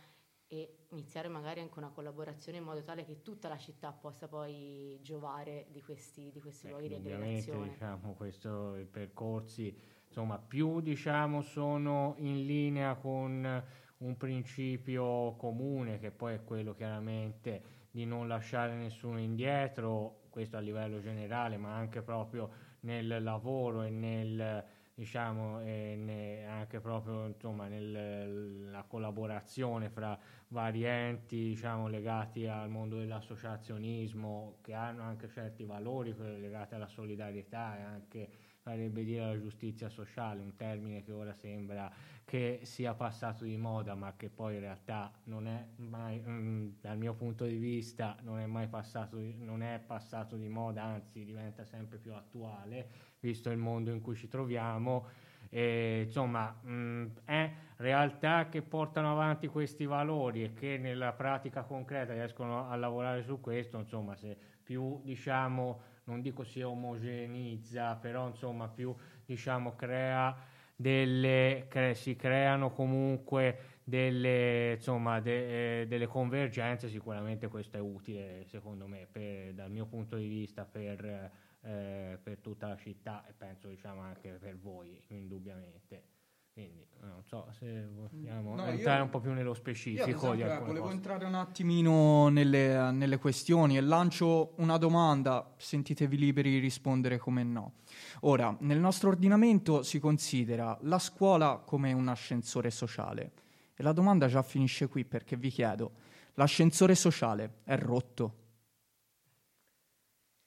e 0.47 0.85
iniziare 0.91 1.27
magari 1.27 1.59
anche 1.59 1.77
una 1.77 1.89
collaborazione 1.89 2.57
in 2.57 2.63
modo 2.63 2.83
tale 2.83 3.03
che 3.05 3.21
tutta 3.21 3.49
la 3.49 3.57
città 3.57 3.91
possa 3.91 4.29
poi 4.29 4.97
giovare 5.01 5.67
di 5.71 5.81
questi, 5.81 6.31
di 6.31 6.39
questi 6.39 6.69
luoghi 6.69 6.87
di 6.87 6.95
aggregazione. 6.95 7.69
Diciamo, 7.69 8.13
questi 8.13 8.47
percorsi 8.89 9.77
insomma, 10.07 10.37
più 10.39 10.79
diciamo, 10.79 11.41
sono 11.41 12.15
in 12.19 12.45
linea 12.45 12.95
con 12.95 13.63
un 14.01 14.17
principio 14.17 15.35
comune 15.35 15.99
che 15.99 16.11
poi 16.11 16.35
è 16.35 16.43
quello 16.43 16.73
chiaramente 16.73 17.79
di 17.91 18.05
non 18.05 18.27
lasciare 18.27 18.75
nessuno 18.75 19.19
indietro, 19.19 20.21
questo 20.29 20.57
a 20.57 20.59
livello 20.59 20.99
generale, 20.99 21.57
ma 21.57 21.75
anche 21.75 22.01
proprio 22.01 22.49
nel 22.81 23.21
lavoro 23.21 23.83
e 23.83 23.89
nel 23.89 24.65
diciamo 24.93 25.61
e 25.61 25.95
ne, 25.97 26.45
anche 26.45 26.79
proprio 26.79 27.25
insomma 27.25 27.67
nella 27.67 28.83
collaborazione 28.83 29.89
fra 29.89 30.17
vari 30.49 30.83
enti 30.83 31.37
diciamo 31.37 31.87
legati 31.87 32.45
al 32.45 32.69
mondo 32.69 32.97
dell'associazionismo 32.97 34.57
che 34.61 34.73
hanno 34.73 35.03
anche 35.03 35.29
certi 35.29 35.63
valori 35.63 36.13
legati 36.15 36.75
alla 36.75 36.87
solidarietà 36.87 37.79
e 37.79 37.81
anche 37.81 38.29
farebbe 38.62 39.04
dire 39.04 39.26
la 39.26 39.39
giustizia 39.39 39.89
sociale, 39.89 40.41
un 40.41 40.56
termine 40.56 41.04
che 41.04 41.12
ora 41.12 41.34
sembra 41.34 41.91
che 42.24 42.60
sia 42.63 42.93
passato 42.93 43.43
di 43.43 43.58
moda, 43.58 43.95
ma 43.95 44.13
che 44.15 44.30
poi 44.30 44.56
in 44.56 44.62
realtà 44.62 45.12
non 45.26 45.47
è 45.47 45.65
mai, 45.78 46.21
mm, 46.26 46.69
dal 46.80 46.97
mio 46.97 47.13
punto 47.13 47.45
di 47.45 47.58
vista, 47.58 48.15
non 48.21 48.39
è 48.39 48.45
mai 48.45 48.67
passato, 48.67 49.17
non 49.39 49.63
è 49.63 49.82
passato 49.86 50.38
di 50.38 50.47
moda, 50.47 50.84
anzi 50.84 51.26
diventa 51.26 51.65
sempre 51.65 51.97
più 51.97 52.13
attuale, 52.13 52.88
visto 53.19 53.50
il 53.50 53.58
mondo 53.58 53.91
in 53.91 54.02
cui 54.02 54.15
ci 54.15 54.28
troviamo. 54.28 55.08
E, 55.50 56.04
insomma, 56.06 56.56
mh, 56.62 56.71
mm, 56.71 57.06
è 57.26 57.52
realtà 57.78 58.47
che 58.47 58.62
portano 58.62 59.12
avanti 59.12 59.47
questi 59.47 59.86
valori 59.86 60.43
e 60.43 60.54
che 60.54 60.78
nella 60.78 61.12
pratica 61.13 61.63
concreta 61.63 62.13
riescono 62.13 62.69
a 62.69 62.76
lavorare 62.76 63.24
su 63.24 63.41
questo, 63.41 63.78
insomma, 63.78 64.15
se 64.15 64.38
più 64.63 65.02
diciamo 65.04 65.90
non 66.05 66.21
dico 66.21 66.43
si 66.43 66.61
omogenizza, 66.61 67.95
però 67.95 68.27
insomma 68.27 68.67
più 68.67 68.95
diciamo 69.25 69.75
crea 69.75 70.35
delle, 70.75 71.65
cre- 71.69 71.93
si 71.95 72.15
creano 72.15 72.71
comunque 72.71 73.79
delle, 73.83 74.73
insomma, 74.73 75.19
de- 75.19 75.81
eh, 75.81 75.87
delle 75.87 76.07
convergenze, 76.07 76.89
sicuramente 76.89 77.47
questo 77.47 77.77
è 77.77 77.79
utile 77.79 78.45
secondo 78.47 78.87
me 78.87 79.07
per, 79.11 79.53
dal 79.53 79.69
mio 79.71 79.85
punto 79.85 80.15
di 80.17 80.27
vista 80.27 80.65
per, 80.65 81.31
eh, 81.61 82.19
per 82.21 82.37
tutta 82.39 82.67
la 82.67 82.77
città 82.77 83.25
e 83.27 83.33
penso 83.33 83.67
diciamo 83.67 84.01
anche 84.01 84.31
per 84.33 84.57
voi 84.57 84.99
indubbiamente. 85.09 86.20
Quindi 86.53 86.85
non 86.99 87.23
so 87.23 87.47
se 87.57 87.87
vogliamo 87.87 88.55
no, 88.55 88.65
entrare 88.65 88.97
io, 88.97 89.03
un 89.03 89.09
po' 89.09 89.19
più 89.19 89.31
nello 89.31 89.53
specifico. 89.53 90.33
Io 90.33 90.45
esempio, 90.45 90.57
di 90.57 90.65
volevo 90.65 90.85
cose. 90.85 90.95
entrare 90.95 91.25
un 91.25 91.35
attimino 91.35 92.27
nelle, 92.27 92.91
nelle, 92.91 93.17
questioni 93.17 93.77
e 93.77 93.81
lancio 93.81 94.53
una 94.57 94.77
domanda, 94.77 95.53
sentitevi 95.57 96.17
liberi 96.17 96.49
di 96.51 96.59
rispondere 96.59 97.17
come 97.17 97.43
no. 97.43 97.75
Ora, 98.21 98.55
nel 98.59 98.79
nostro 98.79 99.09
ordinamento 99.09 99.81
si 99.81 99.99
considera 99.99 100.77
la 100.81 100.99
scuola 100.99 101.61
come 101.65 101.93
un 101.93 102.07
ascensore 102.07 102.69
sociale 102.69 103.31
e 103.75 103.83
la 103.83 103.93
domanda 103.93 104.27
già 104.27 104.41
finisce 104.41 104.87
qui 104.87 105.05
perché 105.05 105.37
vi 105.37 105.49
chiedo, 105.49 105.91
l'ascensore 106.33 106.95
sociale 106.95 107.59
è 107.63 107.77
rotto? 107.77 108.35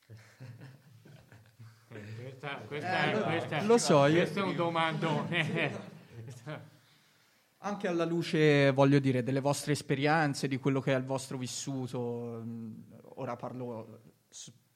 questa, 1.89 2.57
questa, 2.67 3.11
eh, 3.11 3.23
questa, 3.23 3.63
lo 3.63 3.79
so, 3.79 4.01
questo 4.03 4.39
io... 4.39 4.45
è 4.45 4.49
un 4.49 4.55
domandone. 4.55 5.93
Anche 7.67 7.89
alla 7.89 8.05
luce, 8.05 8.73
voglio 8.73 8.99
dire, 8.99 9.23
delle 9.23 9.41
vostre 9.41 9.73
esperienze, 9.73 10.49
di 10.49 10.59
quello 10.59 10.83
che 10.83 10.93
è 10.93 10.99
il 10.99 11.05
vostro 11.07 11.39
vissuto, 11.39 12.45
ora 13.15 13.37
parlo 13.37 14.03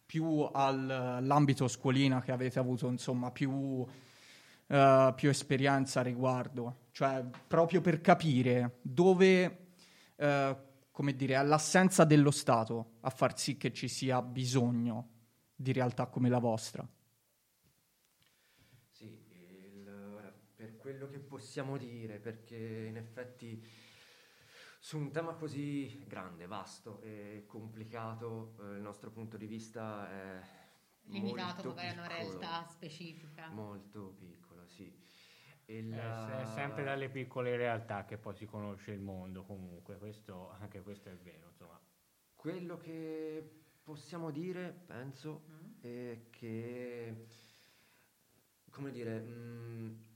più 0.06 0.48
all'ambito 0.50 1.68
scuolina 1.68 2.22
che 2.22 2.32
avete 2.32 2.58
avuto, 2.58 2.88
insomma, 2.88 3.30
più, 3.30 3.50
uh, 3.50 5.14
più 5.14 5.28
esperienza 5.28 6.00
a 6.00 6.02
riguardo, 6.02 6.86
cioè 6.92 7.22
proprio 7.46 7.82
per 7.82 8.00
capire 8.00 8.78
dove, 8.80 9.66
uh, 10.16 10.56
come 10.90 11.14
dire, 11.14 11.36
all'assenza 11.36 12.04
dello 12.04 12.30
Stato 12.30 12.92
a 13.00 13.10
far 13.10 13.38
sì 13.38 13.58
che 13.58 13.70
ci 13.70 13.88
sia 13.88 14.22
bisogno 14.22 15.08
di 15.54 15.74
realtà 15.74 16.06
come 16.06 16.30
la 16.30 16.38
vostra. 16.38 16.88
Quello 20.88 21.06
che 21.06 21.18
possiamo 21.18 21.76
dire, 21.76 22.18
perché 22.18 22.56
in 22.56 22.96
effetti 22.96 23.62
su 24.78 24.96
un 24.96 25.12
tema 25.12 25.34
così 25.34 26.02
grande, 26.06 26.46
vasto 26.46 27.02
e 27.02 27.44
complicato, 27.46 28.56
eh, 28.58 28.76
il 28.76 28.80
nostro 28.80 29.10
punto 29.10 29.36
di 29.36 29.44
vista 29.44 30.10
è 30.10 30.40
limitato 31.08 31.68
magari 31.68 31.88
a 31.88 31.92
una 31.92 32.06
realtà 32.06 32.64
specifica. 32.64 33.50
Molto 33.50 34.14
piccolo, 34.18 34.66
sì. 34.66 34.90
Il, 35.66 35.92
è, 35.92 36.40
è, 36.40 36.46
sempre 36.46 36.84
dalle 36.84 37.10
piccole 37.10 37.54
realtà 37.54 38.06
che 38.06 38.16
poi 38.16 38.34
si 38.34 38.46
conosce 38.46 38.92
il 38.92 39.00
mondo 39.00 39.44
comunque, 39.44 39.98
questo, 39.98 40.52
anche 40.52 40.80
questo 40.80 41.10
è 41.10 41.16
vero. 41.16 41.48
Insomma. 41.48 41.78
Quello 42.34 42.78
che 42.78 43.46
possiamo 43.82 44.30
dire, 44.30 44.72
penso, 44.86 45.44
mm. 45.50 45.82
è 45.82 46.20
che, 46.30 47.26
come 48.70 48.90
dire, 48.90 49.20
mh, 49.20 49.28
mm, 49.28 50.06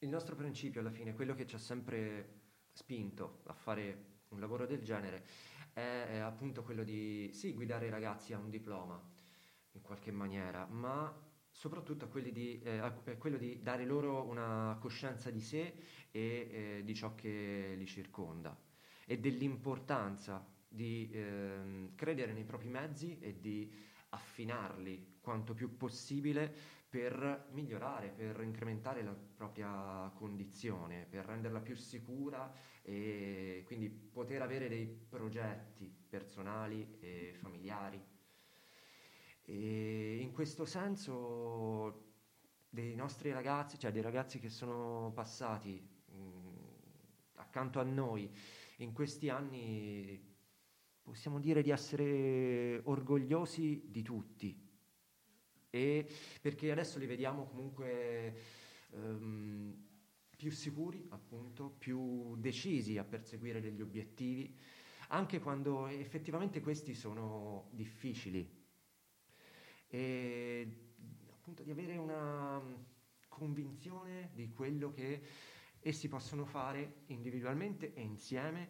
il 0.00 0.08
nostro 0.08 0.34
principio 0.34 0.80
alla 0.80 0.90
fine, 0.90 1.14
quello 1.14 1.34
che 1.34 1.46
ci 1.46 1.54
ha 1.54 1.58
sempre 1.58 2.38
spinto 2.72 3.40
a 3.46 3.52
fare 3.52 4.18
un 4.28 4.40
lavoro 4.40 4.66
del 4.66 4.82
genere, 4.82 5.24
è, 5.72 6.06
è 6.10 6.16
appunto 6.18 6.62
quello 6.62 6.84
di 6.84 7.30
sì, 7.32 7.52
guidare 7.52 7.86
i 7.86 7.90
ragazzi 7.90 8.32
a 8.32 8.38
un 8.38 8.48
diploma 8.48 9.00
in 9.72 9.82
qualche 9.82 10.10
maniera, 10.10 10.66
ma 10.66 11.14
soprattutto 11.50 12.08
di, 12.30 12.60
eh, 12.62 13.16
quello 13.18 13.36
di 13.36 13.60
dare 13.62 13.84
loro 13.84 14.24
una 14.24 14.76
coscienza 14.80 15.30
di 15.30 15.40
sé 15.40 15.74
e 16.10 16.20
eh, 16.80 16.82
di 16.84 16.94
ciò 16.94 17.14
che 17.14 17.74
li 17.76 17.86
circonda 17.86 18.56
e 19.04 19.18
dell'importanza 19.18 20.46
di 20.66 21.10
eh, 21.10 21.90
credere 21.96 22.32
nei 22.32 22.44
propri 22.44 22.68
mezzi 22.68 23.18
e 23.18 23.38
di 23.40 23.70
affinarli 24.10 25.18
quanto 25.20 25.52
più 25.52 25.76
possibile 25.76 26.79
per 26.90 27.46
migliorare, 27.52 28.08
per 28.08 28.40
incrementare 28.42 29.04
la 29.04 29.14
propria 29.36 30.10
condizione, 30.16 31.06
per 31.08 31.24
renderla 31.24 31.60
più 31.60 31.76
sicura 31.76 32.52
e 32.82 33.62
quindi 33.64 33.88
poter 33.88 34.42
avere 34.42 34.68
dei 34.68 34.86
progetti 34.86 35.88
personali 36.08 36.96
e 36.98 37.32
familiari. 37.38 38.02
E 39.44 40.18
in 40.20 40.32
questo 40.32 40.64
senso 40.64 42.08
dei 42.68 42.96
nostri 42.96 43.30
ragazzi, 43.30 43.78
cioè 43.78 43.92
dei 43.92 44.02
ragazzi 44.02 44.40
che 44.40 44.48
sono 44.48 45.12
passati 45.14 45.80
mh, 46.06 46.18
accanto 47.34 47.78
a 47.78 47.84
noi 47.84 48.28
in 48.78 48.92
questi 48.92 49.28
anni, 49.28 50.20
possiamo 51.02 51.38
dire 51.38 51.62
di 51.62 51.70
essere 51.70 52.80
orgogliosi 52.82 53.84
di 53.86 54.02
tutti. 54.02 54.69
E 55.70 56.06
perché 56.40 56.72
adesso 56.72 56.98
li 56.98 57.06
vediamo 57.06 57.46
comunque 57.46 58.34
ehm, 58.90 59.88
più 60.36 60.50
sicuri, 60.50 61.06
appunto, 61.10 61.70
più 61.70 62.36
decisi 62.36 62.98
a 62.98 63.04
perseguire 63.04 63.60
degli 63.60 63.80
obiettivi, 63.80 64.58
anche 65.08 65.38
quando 65.38 65.86
effettivamente 65.86 66.60
questi 66.60 66.94
sono 66.94 67.68
difficili. 67.72 68.58
E 69.86 70.68
appunto 71.30 71.62
di 71.62 71.70
avere 71.70 71.96
una 71.96 72.60
convinzione 73.28 74.30
di 74.34 74.50
quello 74.52 74.92
che 74.92 75.22
essi 75.80 76.08
possono 76.08 76.44
fare 76.44 77.02
individualmente 77.06 77.94
e 77.94 78.02
insieme 78.02 78.68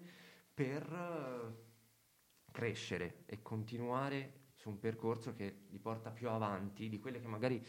per 0.53 0.83
eh, 0.93 2.51
crescere 2.51 3.23
e 3.27 3.43
continuare 3.43 4.40
su 4.61 4.69
un 4.69 4.79
percorso 4.79 5.33
che 5.33 5.63
li 5.71 5.79
porta 5.79 6.11
più 6.11 6.29
avanti 6.29 6.91
di 6.91 6.99
quelle 6.99 7.19
che 7.19 7.27
magari 7.27 7.65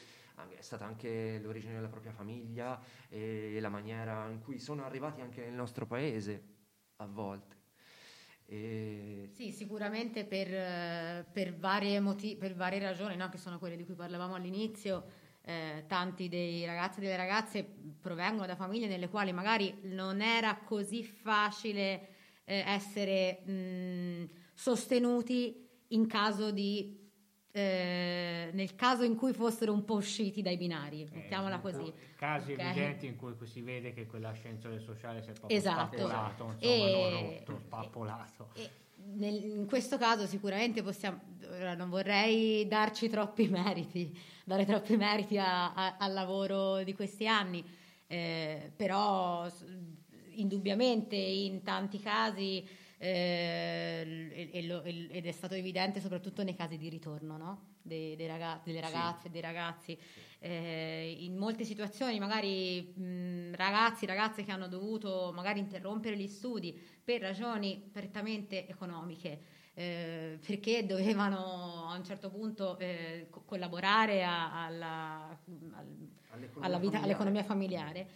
è 0.58 0.62
stata 0.62 0.84
anche 0.84 1.40
l'origine 1.42 1.76
della 1.76 1.88
propria 1.88 2.12
famiglia 2.12 2.82
e 3.08 3.58
la 3.62 3.70
maniera 3.70 4.28
in 4.30 4.42
cui 4.42 4.60
sono 4.60 4.84
arrivati 4.84 5.22
anche 5.22 5.42
nel 5.42 5.54
nostro 5.54 5.86
paese 5.86 6.44
a 6.98 7.06
volte. 7.06 7.60
E... 8.46 9.30
Sì, 9.32 9.52
sicuramente 9.52 10.26
per, 10.26 11.26
per, 11.32 11.56
varie, 11.56 12.02
motiv- 12.02 12.38
per 12.38 12.56
varie 12.56 12.80
ragioni, 12.80 13.16
no? 13.16 13.30
che 13.30 13.38
sono 13.38 13.58
quelle 13.58 13.78
di 13.78 13.86
cui 13.86 13.96
parlavamo 13.96 14.36
all'inizio, 14.36 15.06
eh, 15.44 15.86
tanti 15.88 16.28
dei 16.28 16.66
ragazzi 16.66 17.00
e 17.00 17.04
delle 17.04 17.16
ragazze 17.16 17.64
provengono 18.02 18.48
da 18.48 18.58
famiglie 18.58 18.88
nelle 18.88 19.08
quali 19.08 19.32
magari 19.32 19.80
non 19.84 20.20
era 20.22 20.58
così 20.58 21.04
facile 21.04 22.10
eh, 22.44 22.64
essere 22.66 23.40
mh, 23.46 24.30
sostenuti 24.54 25.61
in 25.92 26.08
caso 26.08 26.52
di 26.52 27.00
eh, 27.54 28.50
nel 28.54 28.76
caso 28.76 29.04
in 29.04 29.18
cui 29.18 29.34
fossero 29.34 29.74
un 29.74 29.84
po' 29.84 29.96
usciti 29.96 30.42
dai 30.42 30.56
binari, 30.56 31.08
mettiamola 31.12 31.60
così. 31.60 31.92
Casi 32.16 32.54
okay. 32.54 32.66
evidenti 32.66 33.08
in 33.08 33.18
cui 33.18 33.34
si 33.44 33.62
vede 33.62 33.94
che 33.94 34.06
quell'ascensore 34.06 34.80
sociale 34.80 35.22
si 35.22 35.32
è 35.32 35.34
proprio 35.34 35.58
esatto. 35.58 35.98
spappolato, 35.98 36.44
insomma, 36.54 36.88
e, 36.88 37.44
rotto, 37.46 37.60
spappolato. 37.60 38.50
E, 38.54 38.70
nel, 39.16 39.44
in 39.44 39.66
questo 39.66 39.98
caso 39.98 40.26
sicuramente 40.28 40.82
possiamo, 40.82 41.20
non 41.76 41.90
vorrei 41.90 42.66
darci 42.68 43.10
troppi 43.10 43.50
meriti, 43.50 44.18
dare 44.46 44.66
troppi 44.66 44.96
meriti 44.96 45.38
a, 45.38 45.74
a, 45.74 45.98
al 45.98 46.14
lavoro 46.14 46.84
di 46.84 46.94
questi 46.94 47.28
anni, 47.28 47.64
eh, 48.08 48.72
però 48.76 49.46
indubbiamente 50.36 51.18
in 51.18 51.64
tanti 51.64 52.00
casi 52.00 52.66
eh, 53.04 54.50
e, 54.54 54.64
lo, 54.68 54.84
ed 54.84 55.26
è 55.26 55.32
stato 55.32 55.56
evidente 55.56 56.00
soprattutto 56.00 56.44
nei 56.44 56.54
casi 56.54 56.78
di 56.78 56.88
ritorno 56.88 57.36
no? 57.36 57.66
dei, 57.82 58.16
dei 58.16 58.28
ragazzi, 58.28 58.70
delle 58.70 58.82
ragazze 58.82 59.22
e 59.22 59.24
sì. 59.24 59.30
dei 59.32 59.42
ragazzi. 59.42 59.98
Eh, 60.38 61.18
in 61.22 61.36
molte 61.36 61.64
situazioni 61.64 62.20
magari 62.20 62.94
mh, 62.94 63.56
ragazzi, 63.56 64.06
ragazze 64.06 64.44
che 64.44 64.52
hanno 64.52 64.68
dovuto 64.68 65.32
magari 65.34 65.60
interrompere 65.60 66.16
gli 66.16 66.28
studi 66.28 66.80
per 67.04 67.22
ragioni 67.22 67.90
prettamente 67.92 68.68
economiche. 68.68 69.60
Eh, 69.74 70.38
perché 70.46 70.86
dovevano 70.86 71.88
a 71.90 71.96
un 71.96 72.04
certo 72.04 72.30
punto 72.30 72.78
eh, 72.78 73.28
co- 73.32 73.42
collaborare 73.46 74.24
a, 74.24 74.66
alla, 74.66 75.28
al, 75.28 75.88
all'economia, 76.30 76.68
alla 76.68 76.78
vita, 76.78 77.00
familiare. 77.00 77.04
all'economia 77.04 77.44
familiare. 77.44 78.08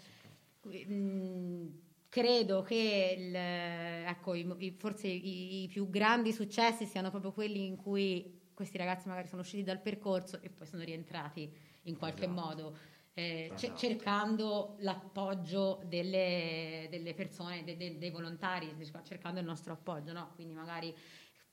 Mm, 0.67 1.67
credo 2.15 2.61
che 2.61 3.13
il, 3.19 3.35
ecco, 3.35 4.35
i, 4.35 4.73
forse 4.77 5.07
i, 5.09 5.63
i, 5.63 5.67
più 5.67 5.89
grandi 5.89 6.31
successi 6.31 6.85
siano 6.85 7.09
proprio 7.09 7.33
quelli 7.33 7.65
in 7.65 7.75
cui 7.75 8.51
questi 8.53 8.77
ragazzi 8.77 9.09
magari 9.09 9.27
sono 9.27 9.41
usciti 9.41 9.63
dal 9.63 9.81
percorso 9.81 10.39
e 10.41 10.49
poi 10.49 10.65
sono 10.65 10.83
rientrati 10.83 11.53
in 11.83 11.97
qualche 11.97 12.23
esatto. 12.23 12.41
modo. 12.41 12.77
Eh, 13.13 13.51
esatto. 13.53 13.75
cercando 13.75 14.75
l'appoggio 14.79 15.81
delle, 15.87 16.87
delle 16.89 17.13
persone, 17.13 17.65
de, 17.65 17.75
de, 17.75 17.97
dei 17.97 18.11
volontari, 18.11 18.73
cercando 19.03 19.41
il 19.41 19.45
nostro 19.45 19.73
appoggio, 19.73 20.13
no? 20.13 20.31
quindi 20.35 20.53
magari 20.53 20.95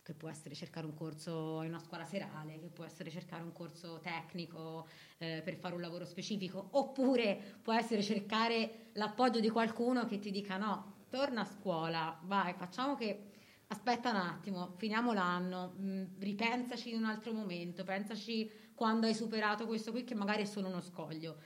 che 0.03 0.15
può 0.15 0.29
essere 0.29 0.55
cercare 0.55 0.85
un 0.85 0.95
corso 0.95 1.63
in 1.63 1.69
una 1.69 1.79
scuola 1.79 2.05
serale, 2.05 2.59
che 2.59 2.69
può 2.69 2.85
essere 2.85 3.11
cercare 3.11 3.43
un 3.43 3.53
corso 3.53 4.01
tecnico 4.01 4.89
eh, 5.19 5.43
per 5.45 5.55
fare 5.55 5.75
un 5.75 5.81
lavoro 5.81 6.05
specifico, 6.05 6.69
oppure 6.73 7.59
può 7.63 7.73
essere 7.73 8.03
cercare 8.03 8.89
l'appoggio 8.95 9.39
di 9.39 9.49
qualcuno 9.49 10.05
che 10.07 10.19
ti 10.19 10.31
dica 10.31 10.57
no, 10.57 11.05
torna 11.09 11.43
a 11.43 11.45
scuola, 11.45 12.19
vai, 12.25 12.53
facciamo 12.55 12.97
che 12.97 13.31
aspetta 13.69 14.11
un 14.11 14.17
attimo, 14.17 14.75
finiamo 14.77 15.13
l'anno, 15.13 15.75
mh, 15.77 15.87
mm, 15.87 16.05
ripensaci 16.19 16.91
in 16.91 16.99
un 16.99 17.05
altro 17.05 17.33
momento, 17.33 17.85
pensaci 17.85 18.51
quando 18.75 19.07
hai 19.07 19.15
superato 19.15 19.67
questo 19.67 19.93
qui 19.93 20.05
che 20.05 20.15
magari 20.15 20.43
è 20.43 20.47
solo 20.47 20.69
uno 20.69 20.81
scoglio. 20.81 21.37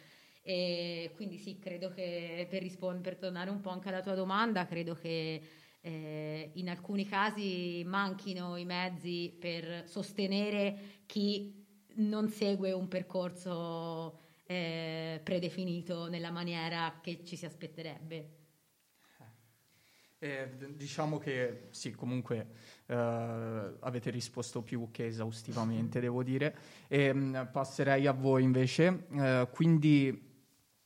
E 0.43 1.13
quindi 1.17 1.39
sì, 1.39 1.59
credo 1.59 1.91
che 1.91 2.47
per 2.49 2.63
rispondere, 2.63 3.03
per 3.03 3.17
tornare 3.17 3.51
un 3.51 3.61
po' 3.61 3.71
anche 3.71 3.89
alla 3.89 4.01
tua 4.01 4.15
domanda, 4.15 4.65
credo 4.65 4.95
che 4.95 5.43
eh, 5.87 6.51
in 6.55 6.69
alcuni 6.69 7.07
casi 7.07 7.85
manchino 7.87 8.57
i 8.57 8.65
mezzi 8.65 9.33
per 9.39 9.85
sostenere 9.87 11.03
chi 11.07 11.65
non 11.99 12.29
segue 12.29 12.73
un 12.73 12.89
percorso 12.89 14.19
eh, 14.47 15.21
predefinito 15.23 16.09
nella 16.09 16.33
maniera 16.33 16.99
che 17.01 17.23
ci 17.25 17.37
si 17.37 17.47
aspetterebbe. 17.47 18.31
Eh, 20.19 20.49
diciamo 20.75 21.19
che 21.19 21.69
sì, 21.71 21.93
comunque 21.93 22.49
eh, 22.87 22.95
avete 22.95 24.11
risposto 24.11 24.63
più 24.63 24.89
che 24.91 25.07
esaustivamente, 25.07 26.01
devo 26.01 26.25
dire. 26.25 26.57
E, 26.89 27.13
mh, 27.13 27.51
passerei 27.53 28.07
a 28.09 28.13
voi 28.13 28.43
invece. 28.43 29.07
Eh, 29.13 29.49
quindi 29.53 30.26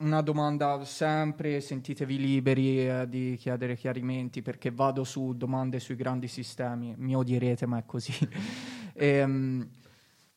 una 0.01 0.21
domanda 0.21 0.83
sempre, 0.83 1.61
sentitevi 1.61 2.17
liberi 2.17 2.87
eh, 2.87 3.07
di 3.07 3.35
chiedere 3.39 3.75
chiarimenti 3.75 4.41
perché 4.41 4.71
vado 4.71 5.03
su 5.03 5.35
domande 5.35 5.79
sui 5.79 5.95
grandi 5.95 6.27
sistemi, 6.27 6.93
mi 6.97 7.15
odierete 7.15 7.65
ma 7.65 7.77
è 7.77 7.85
così. 7.85 8.13
e, 8.93 9.23
um, 9.23 9.67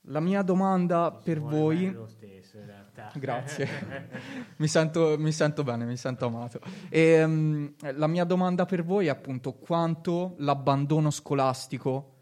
la 0.09 0.21
mia 0.21 0.43
domanda 0.43 1.11
per 1.11 1.41
voi... 1.41 1.91
Lo 1.91 2.07
stesso, 2.07 2.59
in 2.59 2.67
realtà. 2.67 3.11
Grazie, 3.17 3.69
mi, 4.57 4.69
sento, 4.69 5.17
mi, 5.19 5.33
sento, 5.33 5.63
bene, 5.63 5.85
mi 5.85 5.97
sento 5.97 6.27
amato. 6.27 6.61
E, 6.91 7.25
um, 7.25 7.73
la 7.79 8.07
mia 8.07 8.25
domanda 8.25 8.67
per 8.67 8.85
voi 8.85 9.07
è 9.07 9.11
appunto 9.11 9.55
quanto 9.55 10.35
l'abbandono 10.39 11.11
scolastico 11.11 12.13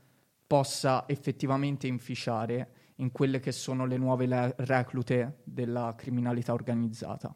possa 0.46 1.04
effettivamente 1.06 1.86
inficiare 1.86 2.81
in 3.02 3.10
quelle 3.10 3.40
che 3.40 3.52
sono 3.52 3.84
le 3.84 3.98
nuove 3.98 4.26
le- 4.26 4.54
reclute 4.58 5.40
della 5.44 5.94
criminalità 5.96 6.52
organizzata? 6.52 7.34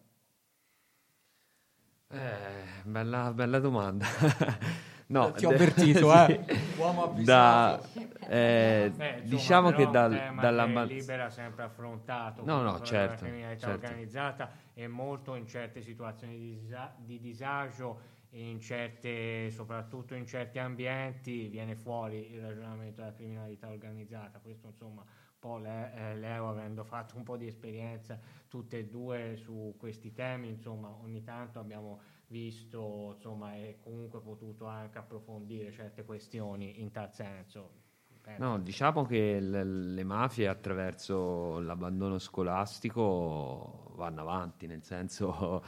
Eh, 2.09 2.65
bella, 2.85 3.33
bella 3.35 3.59
domanda. 3.59 4.07
no, 5.09 5.33
Ti 5.33 5.45
ho 5.45 5.51
avvertito, 5.51 6.13
eh. 6.15 6.45
Uomo 6.79 7.13
da, 7.19 7.81
eh, 8.29 8.93
Beh, 8.95 9.09
insomma, 9.09 9.21
diciamo 9.23 9.71
che 9.73 9.91
dal, 9.91 10.11
dalla 10.39 10.67
dalla 10.67 10.85
libera 10.85 11.31
sempre 11.31 11.65
affrontato 11.65 12.45
no 12.45 12.61
no 12.63 12.81
certo, 12.81 12.85
certo, 12.85 13.11
la 13.11 13.17
criminalità 13.17 13.67
certo. 13.69 13.87
organizzata 13.87 14.51
e 14.75 14.87
molto 14.87 15.35
in 15.35 15.47
certe 15.47 15.83
situazioni 15.83 16.39
di, 16.39 16.59
disa- 16.61 16.95
di 16.99 17.19
disagio 17.19 18.15
in 18.31 18.61
certe, 18.61 19.51
soprattutto 19.51 20.15
in 20.15 20.27
certi 20.27 20.59
ambienti 20.59 21.49
viene 21.49 21.75
fuori 21.75 22.33
il 22.33 22.41
ragionamento 22.43 23.01
della 23.01 23.15
criminalità 23.15 23.69
organizzata 23.69 24.39
questo 24.41 24.67
insomma 24.69 25.05
po' 25.39 25.59
le, 25.59 25.93
eh, 25.95 26.17
Leo 26.17 26.49
avendo 26.49 26.85
fatto 26.85 27.17
un 27.17 27.23
po' 27.23 27.37
di 27.37 27.47
esperienza 27.47 28.19
tutte 28.49 28.79
e 28.79 28.87
due 28.87 29.37
su 29.37 29.75
questi 29.79 30.13
temi, 30.13 30.49
insomma 30.49 30.89
ogni 31.03 31.23
tanto 31.23 31.59
abbiamo 31.59 32.01
visto 32.29 33.13
insomma 33.15 33.55
e 33.55 33.79
comunque 33.81 34.21
potuto 34.21 34.67
anche 34.67 34.99
approfondire 34.99 35.71
certe 35.71 36.05
questioni 36.05 36.81
in 36.81 36.91
tal 36.91 37.13
senso. 37.13 37.85
Penso. 38.21 38.43
No, 38.43 38.59
diciamo 38.59 39.05
che 39.05 39.39
le, 39.39 39.63
le 39.63 40.03
mafie 40.03 40.49
attraverso 40.49 41.61
l'abbandono 41.61 42.19
scolastico 42.19 43.93
vanno 43.95 44.21
avanti, 44.23 44.67
nel 44.67 44.83
senso 44.83 45.63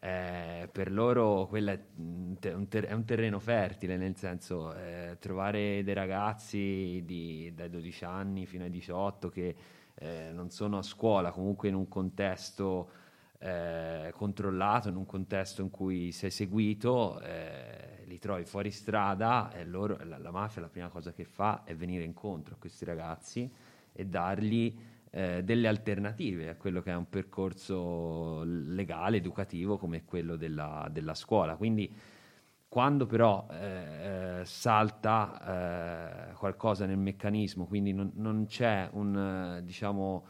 eh, 0.00 0.68
per 0.70 0.92
loro 0.92 1.46
quello 1.46 1.70
è 1.72 1.80
un 1.96 2.36
ter- 2.68 2.86
è 2.86 2.92
un 2.92 3.04
terreno 3.04 3.40
fertile, 3.40 3.96
nel 3.96 4.16
senso 4.16 4.74
eh, 4.74 5.16
trovare 5.18 5.82
dei 5.82 5.94
ragazzi 5.94 7.02
di- 7.04 7.52
dai 7.54 7.68
12 7.70 8.04
anni 8.04 8.46
fino 8.46 8.64
ai 8.64 8.70
18 8.70 9.28
che 9.28 9.56
eh, 9.94 10.30
non 10.32 10.50
sono 10.50 10.78
a 10.78 10.82
scuola, 10.82 11.32
comunque 11.32 11.68
in 11.68 11.74
un 11.74 11.88
contesto 11.88 12.90
eh, 13.38 14.12
controllato, 14.14 14.88
in 14.88 14.96
un 14.96 15.06
contesto 15.06 15.62
in 15.62 15.70
cui 15.70 16.12
sei 16.12 16.30
seguito, 16.30 17.20
eh, 17.20 18.02
li 18.06 18.18
trovi 18.18 18.44
fuori 18.44 18.70
strada 18.70 19.52
e 19.52 19.64
loro, 19.64 19.98
la, 20.04 20.18
la 20.18 20.30
mafia 20.30 20.60
la 20.60 20.68
prima 20.68 20.88
cosa 20.88 21.12
che 21.12 21.24
fa 21.24 21.62
è 21.64 21.74
venire 21.74 22.04
incontro 22.04 22.54
a 22.54 22.56
questi 22.58 22.84
ragazzi 22.84 23.50
e 23.92 24.06
dargli 24.06 24.76
eh, 25.10 25.42
delle 25.42 25.68
alternative 25.68 26.50
a 26.50 26.56
quello 26.56 26.82
che 26.82 26.90
è 26.90 26.94
un 26.94 27.08
percorso 27.08 28.42
legale, 28.44 29.16
educativo 29.16 29.76
come 29.78 30.04
quello 30.04 30.36
della, 30.36 30.88
della 30.90 31.14
scuola. 31.14 31.56
Quindi 31.56 31.94
quando 32.68 33.06
però 33.06 33.46
eh, 33.50 34.40
eh, 34.40 34.44
salta 34.44 36.30
eh, 36.30 36.32
qualcosa 36.34 36.84
nel 36.84 36.98
meccanismo, 36.98 37.66
quindi 37.66 37.92
non, 37.92 38.12
non 38.16 38.44
c'è 38.46 38.88
un, 38.92 39.60
diciamo, 39.64 40.26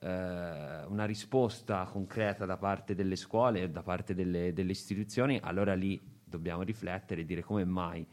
eh, 0.00 0.84
una 0.86 1.04
risposta 1.04 1.84
concreta 1.84 2.46
da 2.46 2.56
parte 2.56 2.94
delle 2.94 3.16
scuole 3.16 3.70
da 3.70 3.82
parte 3.82 4.14
delle, 4.14 4.52
delle 4.52 4.70
istituzioni, 4.70 5.40
allora 5.42 5.74
lì 5.74 6.00
dobbiamo 6.24 6.62
riflettere 6.62 7.22
e 7.22 7.24
dire 7.24 7.42
come 7.42 7.64
mai 7.64 8.06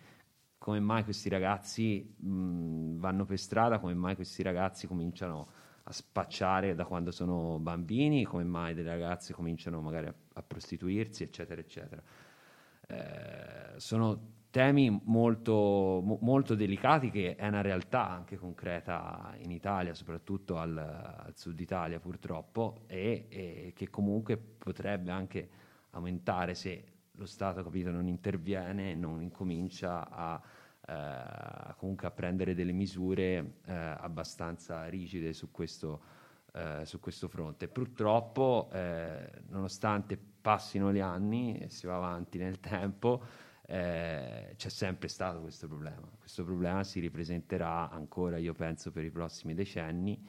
come 0.57 0.79
mai 0.79 1.03
questi 1.03 1.29
ragazzi 1.29 2.15
mh, 2.17 2.97
vanno 2.97 3.25
per 3.25 3.37
strada, 3.37 3.79
come 3.79 3.93
mai 3.93 4.15
questi 4.15 4.41
ragazzi 4.41 4.87
cominciano 4.87 5.47
a 5.87 5.91
spacciare 5.93 6.75
da 6.75 6.83
quando 6.83 7.11
sono 7.11 7.59
bambini, 7.59 8.25
come 8.25 8.43
mai 8.43 8.73
delle 8.73 8.89
ragazze 8.89 9.33
cominciano 9.33 9.79
magari 9.79 10.07
a, 10.07 10.13
a 10.33 10.43
prostituirsi, 10.43 11.23
eccetera, 11.23 11.61
eccetera. 11.61 12.01
Eh, 12.87 13.79
sono 13.79 14.35
temi 14.49 15.01
molto, 15.05 16.01
mo- 16.03 16.19
molto 16.21 16.55
delicati 16.55 17.09
che 17.09 17.35
è 17.35 17.47
una 17.47 17.61
realtà 17.61 18.09
anche 18.09 18.35
concreta 18.35 19.33
in 19.37 19.51
Italia, 19.51 19.93
soprattutto 19.93 20.57
al, 20.57 20.77
al 20.77 21.33
sud 21.35 21.57
Italia 21.57 21.99
purtroppo, 21.99 22.81
e, 22.87 23.27
e 23.29 23.71
che 23.73 23.89
comunque 23.89 24.35
potrebbe 24.35 25.11
anche 25.11 25.49
aumentare 25.91 26.53
se 26.53 26.83
lo 27.11 27.25
Stato 27.25 27.63
capito, 27.63 27.91
non 27.91 28.07
interviene, 28.07 28.93
non 28.93 29.21
incomincia 29.21 30.09
a 30.09 30.41
eh, 30.87 31.73
comunque 31.75 32.07
a 32.07 32.11
prendere 32.11 32.55
delle 32.55 32.71
misure 32.71 33.55
eh, 33.65 33.73
abbastanza 33.73 34.87
rigide 34.87 35.33
su 35.33 35.51
questo, 35.51 36.01
eh, 36.53 36.85
su 36.85 36.99
questo 36.99 37.27
fronte. 37.27 37.67
Purtroppo, 37.67 38.69
eh, 38.71 39.29
nonostante 39.49 40.17
passino 40.17 40.93
gli 40.93 40.99
anni 40.99 41.57
e 41.57 41.69
si 41.69 41.87
va 41.87 41.97
avanti 41.97 42.37
nel 42.37 42.61
tempo, 42.61 43.21
eh, 43.67 44.53
c'è 44.55 44.69
sempre 44.69 45.09
stato 45.09 45.41
questo 45.41 45.67
problema. 45.67 46.07
Questo 46.17 46.45
problema 46.45 46.85
si 46.85 47.01
ripresenterà 47.01 47.89
ancora, 47.89 48.37
io 48.37 48.53
penso, 48.53 48.91
per 48.91 49.03
i 49.03 49.11
prossimi 49.11 49.53
decenni. 49.53 50.25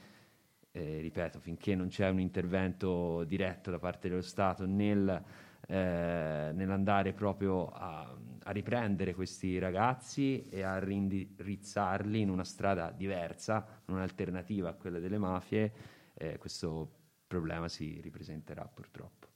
Eh, 0.73 0.99
ripeto, 1.01 1.39
finché 1.39 1.77
non 1.77 1.87
c'è 1.87 2.09
un 2.09 2.19
intervento 2.19 3.23
diretto 3.25 3.71
da 3.71 3.79
parte 3.79 4.09
dello 4.09 4.23
Stato 4.23 4.67
nel 4.67 5.23
eh, 5.71 6.51
nell'andare 6.55 7.13
proprio 7.13 7.69
a, 7.69 8.17
a, 8.43 8.51
riprendere 8.53 9.15
questi 9.15 9.59
ragazzi 9.59 10.49
e 10.49 10.63
a 10.63 10.79
rindirizzarli 10.79 12.21
in 12.21 12.31
una 12.31 12.45
strada 12.45 12.91
diversa, 12.91 13.83
un'alternativa 13.87 14.71
a 14.71 14.73
quella 14.73 14.99
delle 14.99 15.19
mafie, 15.19 15.73
eh, 16.15 16.39
questo 16.39 16.91
problema 17.27 17.69
si 17.69 18.01
ripresenterà 18.01 18.65
purtroppo. 18.65 19.29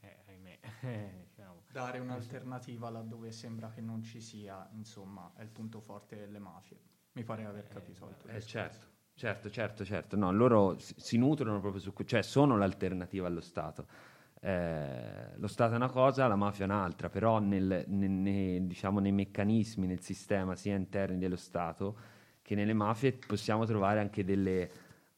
Eh, 0.00 0.18
ahimè. 0.26 0.58
diciamo. 1.24 1.62
Dare 1.72 2.00
un'alternativa 2.00 2.90
laddove 2.90 3.32
sembra 3.32 3.70
che 3.70 3.80
non 3.80 4.02
ci 4.02 4.20
sia, 4.20 4.68
insomma, 4.74 5.32
è 5.36 5.42
il 5.42 5.48
punto 5.48 5.80
forte 5.80 6.16
delle 6.16 6.38
mafie. 6.38 6.78
Mi 7.12 7.24
pare 7.24 7.46
aver 7.46 7.66
capito. 7.68 8.08
il 8.10 8.16
tuo 8.18 8.28
Eh, 8.28 8.42
certo, 8.42 8.86
certo, 9.14 9.48
certo, 9.48 9.86
certo. 9.86 10.16
No, 10.16 10.32
loro 10.32 10.78
si, 10.78 10.94
si 10.98 11.16
nutrono 11.16 11.60
proprio 11.60 11.80
su, 11.80 11.94
que- 11.94 12.04
cioè 12.04 12.20
sono 12.20 12.58
l'alternativa 12.58 13.26
allo 13.26 13.40
Stato. 13.40 13.86
Eh, 14.44 15.36
lo 15.36 15.46
Stato 15.46 15.74
è 15.74 15.76
una 15.76 15.88
cosa, 15.88 16.26
la 16.26 16.34
mafia 16.36 16.64
è 16.64 16.68
un'altra, 16.68 17.08
però 17.08 17.38
nel- 17.38 17.84
ne- 17.86 18.08
ne- 18.08 18.66
diciamo, 18.66 18.98
nei 18.98 19.12
meccanismi, 19.12 19.86
nel 19.86 20.00
sistema 20.00 20.56
sia 20.56 20.74
interni 20.74 21.18
dello 21.18 21.36
Stato 21.36 21.96
che 22.42 22.56
nelle 22.56 22.72
mafie 22.72 23.12
possiamo 23.12 23.64
trovare 23.66 24.00
anche 24.00 24.24
delle 24.24 24.68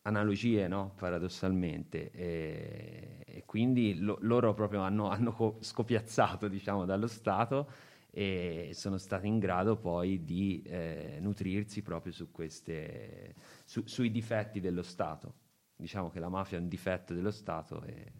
analogie, 0.03 0.69
no? 0.69 0.93
paradossalmente. 0.97 2.11
E, 2.13 3.23
e 3.25 3.45
quindi 3.47 3.99
lo- 3.99 4.19
loro 4.21 4.53
proprio 4.53 4.81
hanno, 4.83 5.09
hanno 5.09 5.33
co- 5.33 5.57
scopiazzato 5.61 6.47
diciamo, 6.49 6.85
dallo 6.85 7.07
Stato 7.07 7.69
e 8.11 8.71
sono 8.75 8.99
stati 8.99 9.27
in 9.27 9.39
grado 9.39 9.77
poi 9.77 10.23
di 10.25 10.63
eh, 10.67 11.17
nutrirsi 11.21 11.81
proprio 11.83 12.13
su 12.13 12.31
queste, 12.31 13.35
su- 13.65 13.87
sui 13.87 14.11
difetti 14.11 14.61
dello 14.61 14.83
Stato. 14.83 15.33
Diciamo 15.77 16.11
che 16.11 16.21
la 16.21 16.29
mafia 16.29 16.59
è 16.59 16.61
un 16.61 16.69
difetto 16.69 17.15
dello 17.15 17.31
Stato 17.31 17.83
e 17.85 18.13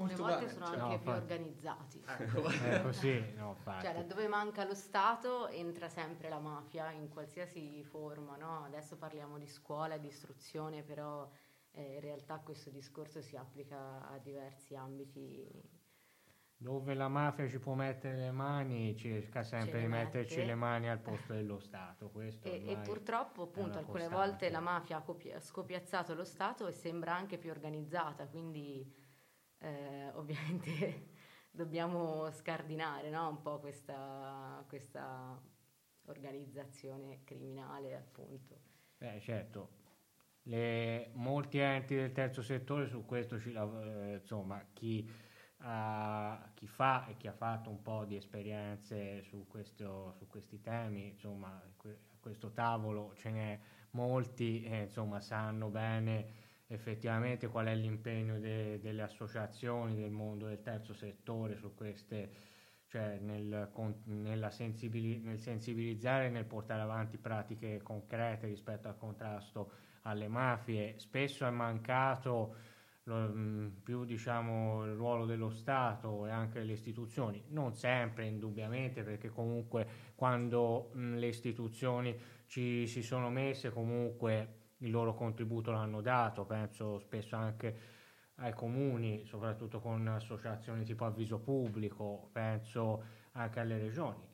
Alcune 0.00 0.16
Molto 0.16 0.22
volte 0.22 0.46
bene, 0.46 0.52
sono 0.52 0.66
cioè- 0.66 0.78
anche 0.78 0.94
No, 0.94 0.98
più 1.00 1.10
fa- 1.10 1.16
organizzati. 1.16 2.02
È 2.06 2.80
così, 2.82 3.32
no, 3.36 3.50
infatti. 3.56 3.84
Cioè, 3.84 3.94
laddove 3.94 4.28
manca 4.28 4.64
lo 4.64 4.74
Stato 4.74 5.48
entra 5.48 5.88
sempre 5.88 6.28
la 6.28 6.38
mafia 6.38 6.90
in 6.90 7.08
qualsiasi 7.08 7.84
forma, 7.84 8.36
no? 8.36 8.64
Adesso 8.64 8.96
parliamo 8.96 9.36
di 9.38 9.46
scuola 9.46 9.98
di 9.98 10.06
istruzione, 10.06 10.82
però 10.82 11.28
eh, 11.72 11.94
in 11.94 12.00
realtà 12.00 12.38
questo 12.38 12.70
discorso 12.70 13.20
si 13.20 13.36
applica 13.36 14.08
a 14.08 14.18
diversi 14.18 14.74
ambiti. 14.74 15.78
Dove 16.56 16.92
la 16.92 17.08
mafia 17.08 17.48
ci 17.48 17.58
può 17.58 17.72
mettere 17.72 18.16
le 18.18 18.30
mani, 18.32 18.94
cerca 18.94 19.42
sempre 19.42 19.80
di 19.80 19.86
metterci 19.86 20.34
mette. 20.36 20.46
le 20.46 20.54
mani 20.54 20.90
al 20.90 20.98
posto 20.98 21.32
dello 21.32 21.58
Stato. 21.58 22.10
Questo 22.10 22.46
E, 22.48 22.72
e 22.72 22.76
purtroppo, 22.78 23.44
appunto, 23.44 23.78
alcune 23.78 24.02
costante. 24.08 24.14
volte 24.14 24.50
la 24.50 24.60
mafia 24.60 24.98
ha 24.98 25.00
copi- 25.00 25.30
ha 25.32 25.40
scopiazzato 25.40 26.12
lo 26.14 26.24
Stato 26.24 26.66
e 26.66 26.72
sembra 26.72 27.14
anche 27.14 27.38
più 27.38 27.50
organizzata, 27.50 28.26
quindi 28.26 28.99
eh, 29.60 30.10
ovviamente 30.14 31.08
dobbiamo 31.50 32.30
scardinare 32.30 33.10
no? 33.10 33.28
un 33.28 33.42
po' 33.42 33.58
questa, 33.60 34.64
questa 34.68 35.40
organizzazione 36.06 37.22
criminale, 37.24 37.96
appunto. 37.96 38.58
Eh, 38.98 39.20
certo, 39.20 39.78
Le- 40.44 41.10
molti 41.14 41.58
enti 41.58 41.94
del 41.94 42.12
terzo 42.12 42.42
settore 42.42 42.86
su 42.86 43.04
questo 43.04 43.38
ci 43.38 43.52
lav- 43.52 43.84
eh, 43.84 44.14
insomma, 44.16 44.64
chi, 44.72 45.08
ha- 45.58 46.50
chi 46.54 46.66
fa 46.66 47.06
e 47.06 47.16
chi 47.16 47.26
ha 47.28 47.32
fatto 47.32 47.70
un 47.70 47.82
po' 47.82 48.04
di 48.04 48.16
esperienze 48.16 49.22
su, 49.22 49.46
questo- 49.46 50.12
su 50.18 50.26
questi 50.26 50.60
temi, 50.60 51.08
insomma, 51.10 51.62
que- 51.76 51.98
questo 52.20 52.52
tavolo 52.52 53.14
ce 53.14 53.30
n'è 53.30 53.60
molti, 53.92 54.62
eh, 54.64 54.82
insomma, 54.82 55.20
sanno 55.20 55.68
bene 55.70 56.48
effettivamente 56.72 57.48
qual 57.48 57.66
è 57.66 57.74
l'impegno 57.74 58.38
de- 58.38 58.78
delle 58.80 59.02
associazioni 59.02 59.96
del 59.96 60.10
mondo 60.10 60.46
del 60.46 60.60
terzo 60.62 60.94
settore 60.94 61.56
su 61.56 61.74
queste 61.74 62.48
cioè 62.86 63.18
nel, 63.20 63.68
con- 63.72 64.02
sensibili- 64.50 65.20
nel 65.20 65.38
sensibilizzare 65.38 66.26
e 66.26 66.30
nel 66.30 66.44
portare 66.44 66.80
avanti 66.82 67.18
pratiche 67.18 67.80
concrete 67.82 68.48
rispetto 68.48 68.88
al 68.88 68.96
contrasto 68.96 69.70
alle 70.02 70.26
mafie. 70.26 70.98
Spesso 70.98 71.46
è 71.46 71.50
mancato 71.50 72.56
lo- 73.04 73.28
mh, 73.28 73.80
più 73.84 74.04
diciamo, 74.04 74.84
il 74.86 74.94
ruolo 74.94 75.24
dello 75.24 75.50
Stato 75.50 76.26
e 76.26 76.30
anche 76.30 76.58
delle 76.58 76.72
istituzioni, 76.72 77.44
non 77.48 77.74
sempre 77.74 78.26
indubbiamente 78.26 79.04
perché 79.04 79.28
comunque 79.28 79.86
quando 80.16 80.90
mh, 80.92 81.14
le 81.16 81.26
istituzioni 81.28 82.18
ci 82.46 82.88
si 82.88 83.02
sono 83.02 83.30
messe 83.30 83.70
comunque 83.70 84.58
il 84.80 84.90
loro 84.90 85.14
contributo 85.14 85.70
l'hanno 85.70 86.00
dato, 86.00 86.44
penso 86.44 86.98
spesso 86.98 87.36
anche 87.36 87.98
ai 88.36 88.52
comuni, 88.54 89.24
soprattutto 89.26 89.80
con 89.80 90.06
associazioni 90.08 90.84
tipo 90.84 91.04
avviso 91.04 91.38
pubblico, 91.40 92.28
penso 92.32 93.04
anche 93.32 93.60
alle 93.60 93.78
regioni. 93.78 94.26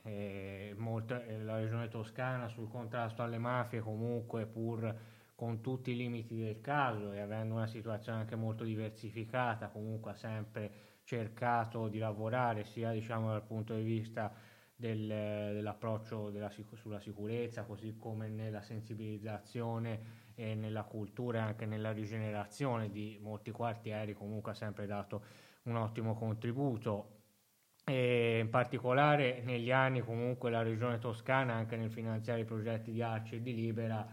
Molte- 0.76 1.38
la 1.38 1.56
regione 1.58 1.88
toscana 1.88 2.48
sul 2.48 2.68
contrasto 2.68 3.22
alle 3.22 3.38
mafie 3.38 3.80
comunque 3.80 4.46
pur 4.46 4.94
con 5.34 5.60
tutti 5.60 5.90
i 5.90 5.96
limiti 5.96 6.36
del 6.38 6.60
caso 6.60 7.12
e 7.12 7.20
avendo 7.20 7.54
una 7.54 7.66
situazione 7.66 8.20
anche 8.20 8.36
molto 8.36 8.64
diversificata, 8.64 9.68
comunque 9.68 10.12
ha 10.12 10.14
sempre 10.14 10.70
cercato 11.04 11.88
di 11.88 11.98
lavorare 11.98 12.64
sia 12.64 12.90
diciamo 12.90 13.28
dal 13.30 13.42
punto 13.44 13.74
di 13.74 13.82
vista 13.82 14.32
del- 14.74 15.06
dell'approccio 15.06 16.30
della 16.30 16.50
sulla 16.50 17.00
sicurezza, 17.00 17.64
così 17.64 17.96
come 17.96 18.28
nella 18.28 18.62
sensibilizzazione 18.62 20.24
e 20.36 20.54
nella 20.54 20.84
cultura 20.84 21.38
e 21.38 21.42
anche 21.42 21.66
nella 21.66 21.90
rigenerazione 21.90 22.90
di 22.90 23.18
molti 23.20 23.50
quartieri, 23.50 24.12
comunque 24.12 24.52
ha 24.52 24.54
sempre 24.54 24.86
dato 24.86 25.24
un 25.64 25.76
ottimo 25.76 26.14
contributo. 26.14 27.14
E 27.84 28.40
in 28.40 28.50
particolare 28.50 29.42
negli 29.42 29.70
anni 29.70 30.00
comunque 30.00 30.50
la 30.50 30.62
regione 30.62 30.98
toscana, 30.98 31.54
anche 31.54 31.76
nel 31.76 31.90
finanziare 31.90 32.40
i 32.40 32.44
progetti 32.44 32.92
di 32.92 33.00
Arci 33.00 33.36
e 33.36 33.42
di 33.42 33.54
Libera, 33.54 34.06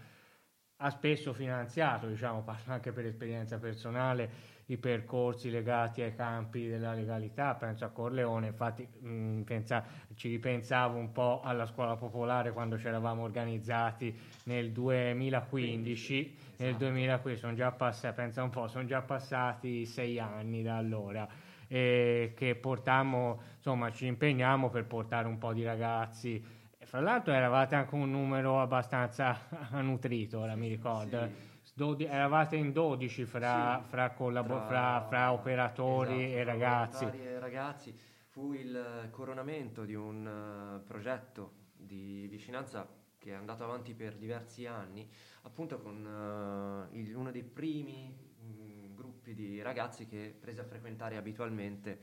ha 0.78 0.90
spesso 0.90 1.34
finanziato, 1.34 2.08
diciamo, 2.08 2.42
parlo 2.44 2.74
anche 2.74 2.92
per 2.92 3.06
esperienza 3.06 3.58
personale, 3.60 4.30
i 4.68 4.78
percorsi 4.78 5.50
legati 5.50 6.02
ai 6.02 6.16
campi 6.16 6.68
della 6.68 6.94
legalità, 6.94 7.54
penso 7.56 7.86
a 7.86 7.90
Corleone, 7.90 8.48
infatti 8.48 8.88
mh, 8.88 9.42
pensa- 9.42 9.84
ci 10.16 10.30
ripensavo 10.30 10.98
un 10.98 11.12
po' 11.12 11.42
alla 11.44 11.66
scuola 11.66 11.96
popolare 11.96 12.52
quando 12.54 12.78
ci 12.78 12.88
eravamo 12.88 13.24
organizzati 13.24 14.18
nel 14.44 14.72
2015, 14.72 16.36
nel 16.58 16.76
2015 16.76 17.40
sono 17.40 17.54
già 17.56 17.72
passati, 17.72 18.16
pensa 18.16 18.44
un 18.44 18.50
po', 18.50 18.68
sono 18.68 18.86
già 18.86 19.02
passati 19.02 19.86
sei 19.86 20.20
anni 20.20 20.64
da 20.64 20.78
allora 20.78 21.28
e 21.68 22.34
che 22.36 22.56
portammo, 22.56 23.42
insomma, 23.56 23.92
ci 23.92 24.06
impegniamo 24.06 24.70
per 24.70 24.86
portare 24.86 25.28
un 25.28 25.38
po' 25.38 25.54
di 25.54 25.64
ragazzi. 25.64 26.62
Fra 26.84 27.00
l'altro 27.00 27.34
eravate 27.34 27.76
anche 27.76 27.96
un 27.96 28.12
numero 28.12 28.62
abbastanza 28.62 29.40
nutrito, 29.82 30.40
ora 30.40 30.56
mi 30.56 30.68
ricordo. 30.68 31.52
Dodi- 31.76 32.06
eravate 32.06 32.56
in 32.56 32.72
12 32.72 33.26
fra, 33.26 33.82
Sì, 33.82 33.90
fra, 33.90 34.12
collabo- 34.12 34.66
tra- 34.68 34.68
fra- 34.68 35.02
fra 35.08 35.32
operatori 35.34 36.24
esatto, 36.26 36.38
e 36.38 36.44
fra 36.44 36.52
ragazzi. 36.54 37.06
e 37.06 37.40
ragazzi. 37.40 38.00
Fu 38.28 38.54
il 38.54 39.08
coronamento 39.12 39.84
di 39.86 39.96
un 39.96 40.26
eh, 40.26 40.84
progetto 40.86 41.52
di 41.76 42.28
vicinanza 42.30 42.88
che 43.18 43.32
è 43.32 43.34
andato 43.34 43.64
avanti 43.64 43.94
per 43.94 44.16
diversi 44.16 44.66
anni, 44.68 45.08
appunto 45.44 45.80
con 45.80 46.90
eh, 46.92 46.98
il- 47.00 47.16
uno 47.16 47.32
dei 47.32 47.44
primi 47.44 48.14
mm, 48.44 48.96
gruppi 48.96 49.34
di 49.34 49.62
ragazzi 49.62 50.06
che 50.08 50.36
prese 50.40 50.62
a 50.62 50.66
frequentare 50.66 51.16
abitualmente 51.18 52.00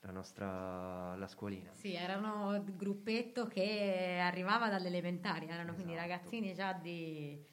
la 0.00 0.10
nostra 0.10 1.14
la 1.14 1.26
scuolina. 1.28 1.70
Sì, 1.74 1.94
erano 1.94 2.56
il 2.56 2.74
gruppetto 2.76 3.46
che 3.46 4.18
arrivava 4.20 4.68
dalle 4.68 4.88
elementari, 4.88 5.46
erano 5.48 5.74
quindi 5.74 5.92
Esatto. 5.92 6.08
ragazzini 6.08 6.54
già 6.54 6.72
di... 6.72 7.50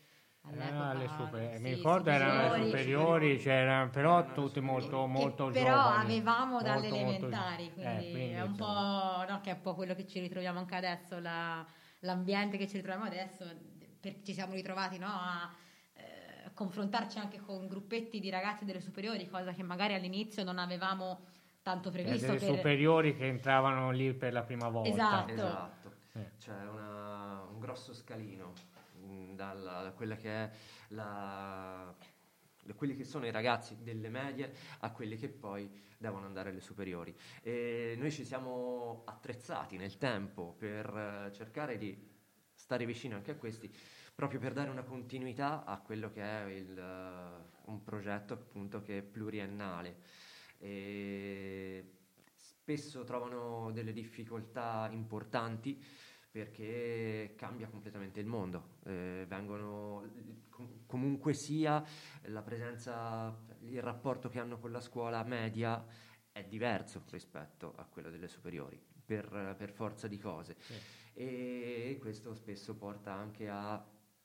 Erano 0.47 1.07
super- 1.17 1.55
sì, 1.57 1.61
mi 1.61 1.73
ricordo 1.75 2.09
erano 2.09 2.53
alle 2.53 2.65
superiori, 2.65 2.71
superiori, 2.71 3.37
c'erano, 3.37 3.89
però 3.91 4.19
Erano 4.19 4.33
tutti 4.33 4.59
molto, 4.61 5.05
molto 5.05 5.49
però 5.49 5.63
giovani. 5.75 6.03
avevamo 6.03 6.61
dalle 6.61 6.89
molto, 6.89 6.95
molto- 6.95 7.09
elementari, 7.25 7.65
eh, 7.67 7.71
quindi, 7.73 8.11
quindi, 8.11 8.29
è 8.31 8.41
un 8.41 8.49
insomma. 8.51 9.25
po', 9.25 9.31
no, 9.31 9.41
che 9.41 9.49
è 9.51 9.53
un 9.53 9.61
po' 9.61 9.75
quello 9.75 9.93
che 9.95 10.07
ci 10.07 10.19
ritroviamo 10.19 10.59
anche 10.59 10.75
adesso, 10.75 11.19
la- 11.19 11.65
l'ambiente 11.99 12.57
che 12.57 12.67
ci 12.67 12.77
ritroviamo 12.77 13.05
adesso, 13.05 13.45
per- 13.99 14.21
ci 14.23 14.33
siamo 14.33 14.53
ritrovati 14.53 14.97
no, 14.97 15.07
a 15.07 15.51
eh, 15.93 16.51
confrontarci 16.53 17.19
anche 17.19 17.39
con 17.41 17.67
gruppetti 17.67 18.19
di 18.19 18.29
ragazzi 18.29 18.65
delle 18.65 18.81
superiori, 18.81 19.29
cosa 19.29 19.51
che 19.53 19.61
magari 19.61 19.93
all'inizio 19.93 20.43
non 20.43 20.57
avevamo 20.57 21.25
tanto 21.61 21.89
Eh, 21.89 21.91
previsto. 21.91 22.25
delle 22.25 22.39
per- 22.39 22.55
superiori 22.55 23.15
che 23.15 23.27
entravano 23.27 23.91
lì 23.91 24.13
per 24.13 24.33
la 24.33 24.41
prima 24.43 24.69
volta. 24.69 24.89
Esatto. 24.89 25.31
Esatto, 25.33 25.93
Eh. 26.13 26.31
c'è 26.39 26.51
una- 26.71 27.43
un 27.51 27.59
grosso 27.59 27.93
scalino 27.93 28.53
dalla- 29.35 29.83
da 29.83 29.91
quella 29.91 30.15
che 30.15 30.29
è 30.29 30.51
la, 30.89 31.93
da 32.63 32.73
quelli 32.73 32.95
che 32.95 33.03
sono 33.03 33.25
i 33.25 33.31
ragazzi 33.31 33.77
delle 33.81 34.09
medie 34.09 34.53
a 34.79 34.91
quelli 34.91 35.17
che 35.17 35.29
poi 35.29 35.69
devono 35.97 36.25
andare 36.25 36.49
alle 36.49 36.61
superiori. 36.61 37.15
E 37.41 37.95
noi 37.97 38.11
ci 38.11 38.23
siamo 38.23 39.03
attrezzati 39.05 39.77
nel 39.77 39.97
tempo 39.97 40.55
per 40.57 40.85
eh, 41.27 41.33
cercare 41.33 41.77
di 41.77 42.07
stare 42.53 42.85
vicino 42.85 43.15
anche 43.15 43.31
a 43.31 43.35
questi, 43.35 43.73
proprio 44.13 44.39
per 44.39 44.53
dare 44.53 44.69
una 44.69 44.83
continuità 44.83 45.63
a 45.65 45.79
quello 45.79 46.11
che 46.11 46.21
è 46.21 46.45
il, 46.51 46.77
eh, 46.77 47.59
un 47.65 47.83
progetto 47.83 48.33
appunto 48.33 48.81
che 48.81 48.99
è 48.99 49.01
pluriennale. 49.01 49.97
E 50.57 51.93
spesso 52.35 53.03
trovano 53.03 53.71
delle 53.71 53.93
difficoltà 53.93 54.87
importanti 54.91 55.83
perché 56.43 57.33
cambia 57.35 57.67
completamente 57.67 58.19
il 58.19 58.25
mondo. 58.25 58.77
Eh, 58.85 59.25
vengono 59.27 60.09
com- 60.49 60.85
comunque 60.85 61.33
sia 61.33 61.83
la 62.23 62.41
presenza, 62.41 63.37
il 63.61 63.81
rapporto 63.81 64.29
che 64.29 64.39
hanno 64.39 64.57
con 64.57 64.71
la 64.71 64.79
scuola 64.79 65.21
media 65.23 65.83
è 66.31 66.43
diverso 66.43 67.03
rispetto 67.09 67.73
a 67.75 67.83
quello 67.85 68.09
delle 68.09 68.27
superiori, 68.29 68.79
per, 69.05 69.55
per 69.57 69.71
forza 69.71 70.07
di 70.07 70.17
cose. 70.17 70.55
E 71.13 71.97
questo 71.99 72.33
spesso 72.33 72.75
porta 72.75 73.11
anche 73.11 73.49
a 73.49 73.75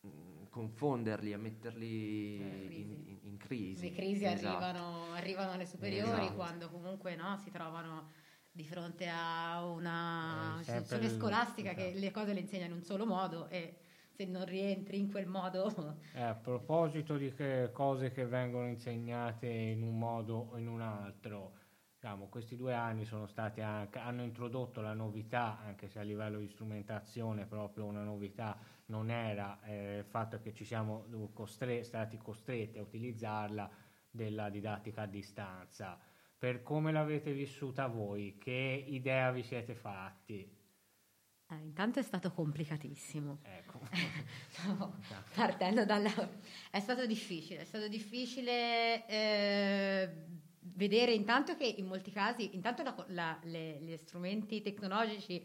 mh, 0.00 0.48
confonderli, 0.50 1.32
a 1.32 1.38
metterli 1.38 2.36
In 2.36 2.66
crisi. 2.66 2.80
in, 2.80 2.90
in- 3.08 3.18
in 3.22 3.36
crisi. 3.38 3.88
Le 3.90 3.96
crisi 3.96 4.24
Esatto. 4.24 4.46
arrivano, 4.64 5.12
arrivano 5.14 5.50
alle 5.52 5.66
superiori 5.66 6.20
Esatto. 6.20 6.34
quando 6.34 6.70
comunque 6.70 7.16
no, 7.16 7.36
si 7.38 7.50
trovano 7.50 8.10
di 8.54 8.64
fronte 8.64 9.08
a 9.08 9.64
una 9.66 10.58
Eh, 10.60 10.62
sempre 10.62 10.82
istituzione 10.82 11.04
il- 11.06 11.10
scolastica 11.10 11.74
che 11.74 11.92
le 11.94 12.10
cose 12.12 12.32
le 12.32 12.38
insegna 12.40 12.66
in 12.66 12.72
un 12.72 12.84
solo 12.84 13.04
modo 13.04 13.48
e 13.48 13.78
se 14.12 14.26
non 14.26 14.44
rientri 14.44 14.96
in 14.96 15.10
quel 15.10 15.26
modo 15.26 15.96
Eh, 16.12 16.22
a 16.22 16.34
proposito 16.34 17.16
di 17.16 17.34
che 17.34 17.70
cose 17.72 18.12
che 18.12 18.24
vengono 18.26 18.68
insegnate 18.68 19.48
in 19.48 19.82
un 19.82 19.98
modo 19.98 20.50
o 20.52 20.56
in 20.56 20.68
un 20.68 20.80
altro, 20.82 21.54
diciamo, 21.94 22.28
questi 22.28 22.54
due 22.54 22.74
anni 22.74 23.04
sono 23.04 23.26
stati 23.26 23.60
anche, 23.60 23.98
hanno 23.98 24.22
introdotto 24.22 24.80
la 24.80 24.92
novità, 24.92 25.58
anche 25.58 25.88
se 25.88 25.98
a 25.98 26.02
livello 26.02 26.38
di 26.38 26.46
strumentazione 26.46 27.46
proprio 27.46 27.86
una 27.86 28.04
novità 28.04 28.56
non 28.86 29.10
era 29.10 29.58
eh, 29.64 29.98
il 29.98 30.04
fatto 30.04 30.38
che 30.38 30.54
ci 30.54 30.64
siamo 30.64 31.06
costre- 31.32 31.82
stati 31.82 32.16
costretti 32.18 32.78
a 32.78 32.82
utilizzarla 32.82 33.68
della 34.08 34.48
didattica 34.48 35.02
a 35.02 35.06
distanza. 35.06 35.98
Per 36.44 36.62
come 36.62 36.92
l'avete 36.92 37.32
vissuta 37.32 37.86
voi, 37.86 38.36
che 38.36 38.84
idea 38.86 39.30
vi 39.32 39.42
siete 39.42 39.74
fatti? 39.74 40.46
Eh, 41.50 41.54
intanto 41.54 42.00
è 42.00 42.02
stato 42.02 42.32
complicatissimo. 42.32 43.38
Ecco. 43.44 43.80
No, 44.68 44.94
partendo 45.34 45.86
dalla... 45.86 46.10
È 46.70 46.80
stato 46.80 47.06
difficile, 47.06 47.60
è 47.60 47.64
stato 47.64 47.88
difficile 47.88 49.06
eh, 49.06 50.10
vedere 50.74 51.12
intanto 51.14 51.56
che 51.56 51.64
in 51.64 51.86
molti 51.86 52.10
casi, 52.10 52.54
intanto 52.54 52.82
la- 52.82 53.04
la- 53.08 53.40
le- 53.44 53.80
gli 53.80 53.96
strumenti 53.96 54.60
tecnologici 54.60 55.42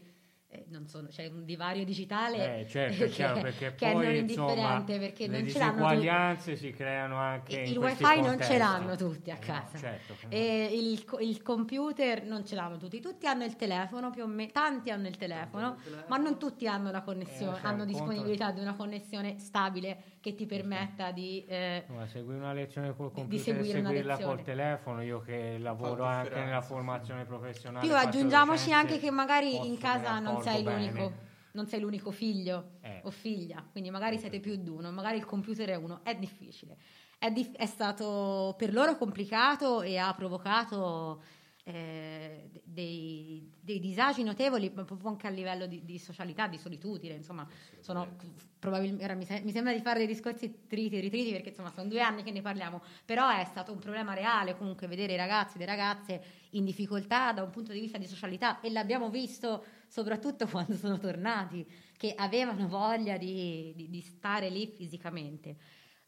eh, 0.52 0.64
non 0.68 0.88
sono, 0.88 1.06
c'è 1.08 1.26
un 1.28 1.44
divario 1.44 1.84
digitale 1.84 2.60
Eh, 2.60 2.66
certo, 2.68 2.94
è 3.04 3.06
che- 3.06 3.12
chiaro, 3.12 3.40
perché 3.40 3.74
che 3.76 3.86
è 3.88 3.92
poi 3.92 4.04
non 4.06 4.14
insomma, 4.16 4.50
indifferente 4.50 4.98
perché 4.98 5.26
le 5.28 5.38
non 5.40 5.48
ce 5.48 5.58
l'hanno 5.58 5.70
tutti. 5.72 5.94
disuguaglianze 5.94 6.56
si 6.56 6.70
creano 6.72 7.16
anche 7.18 7.60
in 7.60 7.70
il 7.72 7.78
questi 7.78 8.02
wifi 8.02 8.16
non 8.20 8.28
contesti. 8.30 8.52
ce 8.52 8.58
l'hanno 8.58 8.96
tutti 8.96 9.30
a 9.30 9.34
Eh, 9.34 9.38
no, 9.38 9.44
casa 9.46 9.78
certo 9.78 10.14
che 10.28 10.68
no. 10.72 10.76
il, 10.76 11.28
il 11.28 11.42
computer 11.42 12.24
non 12.24 12.44
ce 12.44 12.54
l'hanno 12.56 12.76
tutti 12.78 13.00
tutti 13.00 13.26
hanno 13.26 13.44
il 13.44 13.54
telefono 13.56 14.10
più 14.10 14.24
o 14.24 14.26
meno 14.26 14.50
tanti 14.52 14.90
hanno 14.90 15.06
il 15.06 15.16
telefono 15.16 15.76
il 15.86 16.04
ma 16.08 16.16
non 16.16 16.36
tutti 16.38 16.66
hanno 16.66 16.90
la 16.90 17.02
connessione 17.02 17.56
Eh, 17.56 17.60
c'è 17.60 17.66
hanno 17.66 17.84
conto- 17.84 17.92
disponibilità 17.92 18.50
di 18.50 18.60
una 18.60 18.74
connessione 18.74 19.38
stabile 19.38 20.02
che 20.20 20.34
ti 20.34 20.46
permetta 20.46 21.12
di 21.12 21.44
eh, 21.46 21.84
Ma 21.86 22.06
segui 22.08 22.34
una 22.34 22.52
lezione 22.52 22.94
col 22.94 23.10
computer 23.12 23.38
e 23.54 23.56
seguire 23.56 23.78
una 23.78 23.88
seguirla 23.88 24.12
lezione. 24.14 24.34
col 24.34 24.44
telefono, 24.44 25.02
io 25.02 25.20
che 25.20 25.56
lavoro 25.58 26.04
anche 26.04 26.34
nella 26.34 26.60
sì. 26.60 26.66
formazione 26.68 27.24
professionale. 27.24 27.86
più 27.86 27.96
aggiungiamoci 27.96 28.68
docente, 28.68 28.92
anche 28.92 28.98
che 28.98 29.10
magari 29.10 29.66
in 29.66 29.78
casa 29.78 30.18
non 30.18 30.39
accorgo 30.40 30.50
sei 30.50 30.62
bene. 30.62 30.86
l'unico 30.90 31.28
non 31.52 31.66
sei 31.66 31.80
l'unico 31.80 32.10
figlio 32.12 32.72
Eh. 32.80 33.00
o 33.04 33.10
figlia 33.10 33.64
quindi 33.72 33.90
magari 33.90 34.18
siete 34.18 34.38
più 34.40 34.54
di 34.56 34.68
uno 34.68 34.90
magari 34.92 35.16
il 35.16 35.24
computer 35.24 35.68
è 35.70 35.74
uno 35.74 36.00
è 36.04 36.14
difficile 36.14 36.76
è, 37.18 37.30
dif- 37.30 37.56
è 37.56 37.66
stato 37.66 38.54
per 38.56 38.72
loro 38.72 38.96
complicato 38.96 39.82
e 39.82 39.98
ha 39.98 40.14
provocato 40.14 41.22
eh, 41.64 42.48
de- 42.50 42.62
dei, 42.64 43.50
dei 43.60 43.78
disagi 43.80 44.22
notevoli 44.22 44.70
ma 44.74 44.84
proprio 44.84 45.10
anche 45.10 45.26
a 45.26 45.30
livello 45.30 45.66
di, 45.66 45.84
di 45.84 45.98
socialità 45.98 46.46
di 46.46 46.56
solitudine 46.56 47.14
insomma 47.14 47.46
sono 47.80 48.16
probabilmente 48.58 49.04
ora 49.04 49.14
mi, 49.14 49.24
se- 49.24 49.40
mi 49.44 49.50
sembra 49.50 49.72
di 49.72 49.80
fare 49.80 49.98
dei 49.98 50.06
discorsi 50.06 50.66
triti 50.66 50.96
e 50.96 51.00
ritriti 51.00 51.32
perché 51.32 51.50
insomma 51.50 51.70
sono 51.70 51.88
due 51.88 52.00
anni 52.00 52.22
che 52.22 52.30
ne 52.32 52.40
parliamo 52.40 52.80
però 53.04 53.28
è 53.28 53.44
stato 53.44 53.72
un 53.72 53.78
problema 53.78 54.14
reale 54.14 54.56
comunque 54.56 54.86
vedere 54.86 55.12
i 55.12 55.16
ragazzi 55.16 55.56
e 55.56 55.58
le 55.60 55.66
ragazze 55.66 56.22
in 56.50 56.64
difficoltà 56.64 57.32
da 57.32 57.42
un 57.42 57.50
punto 57.50 57.72
di 57.72 57.80
vista 57.80 57.98
di 57.98 58.06
socialità 58.06 58.60
e 58.60 58.70
l'abbiamo 58.70 59.10
visto 59.10 59.64
soprattutto 59.90 60.46
quando 60.48 60.74
sono 60.76 60.98
tornati 60.98 61.66
che 61.98 62.14
avevano 62.16 62.68
voglia 62.68 63.18
di, 63.18 63.74
di- 63.74 63.90
di 63.90 64.00
stare 64.00 64.48
lì 64.48 64.66
fisicamente 64.66 65.56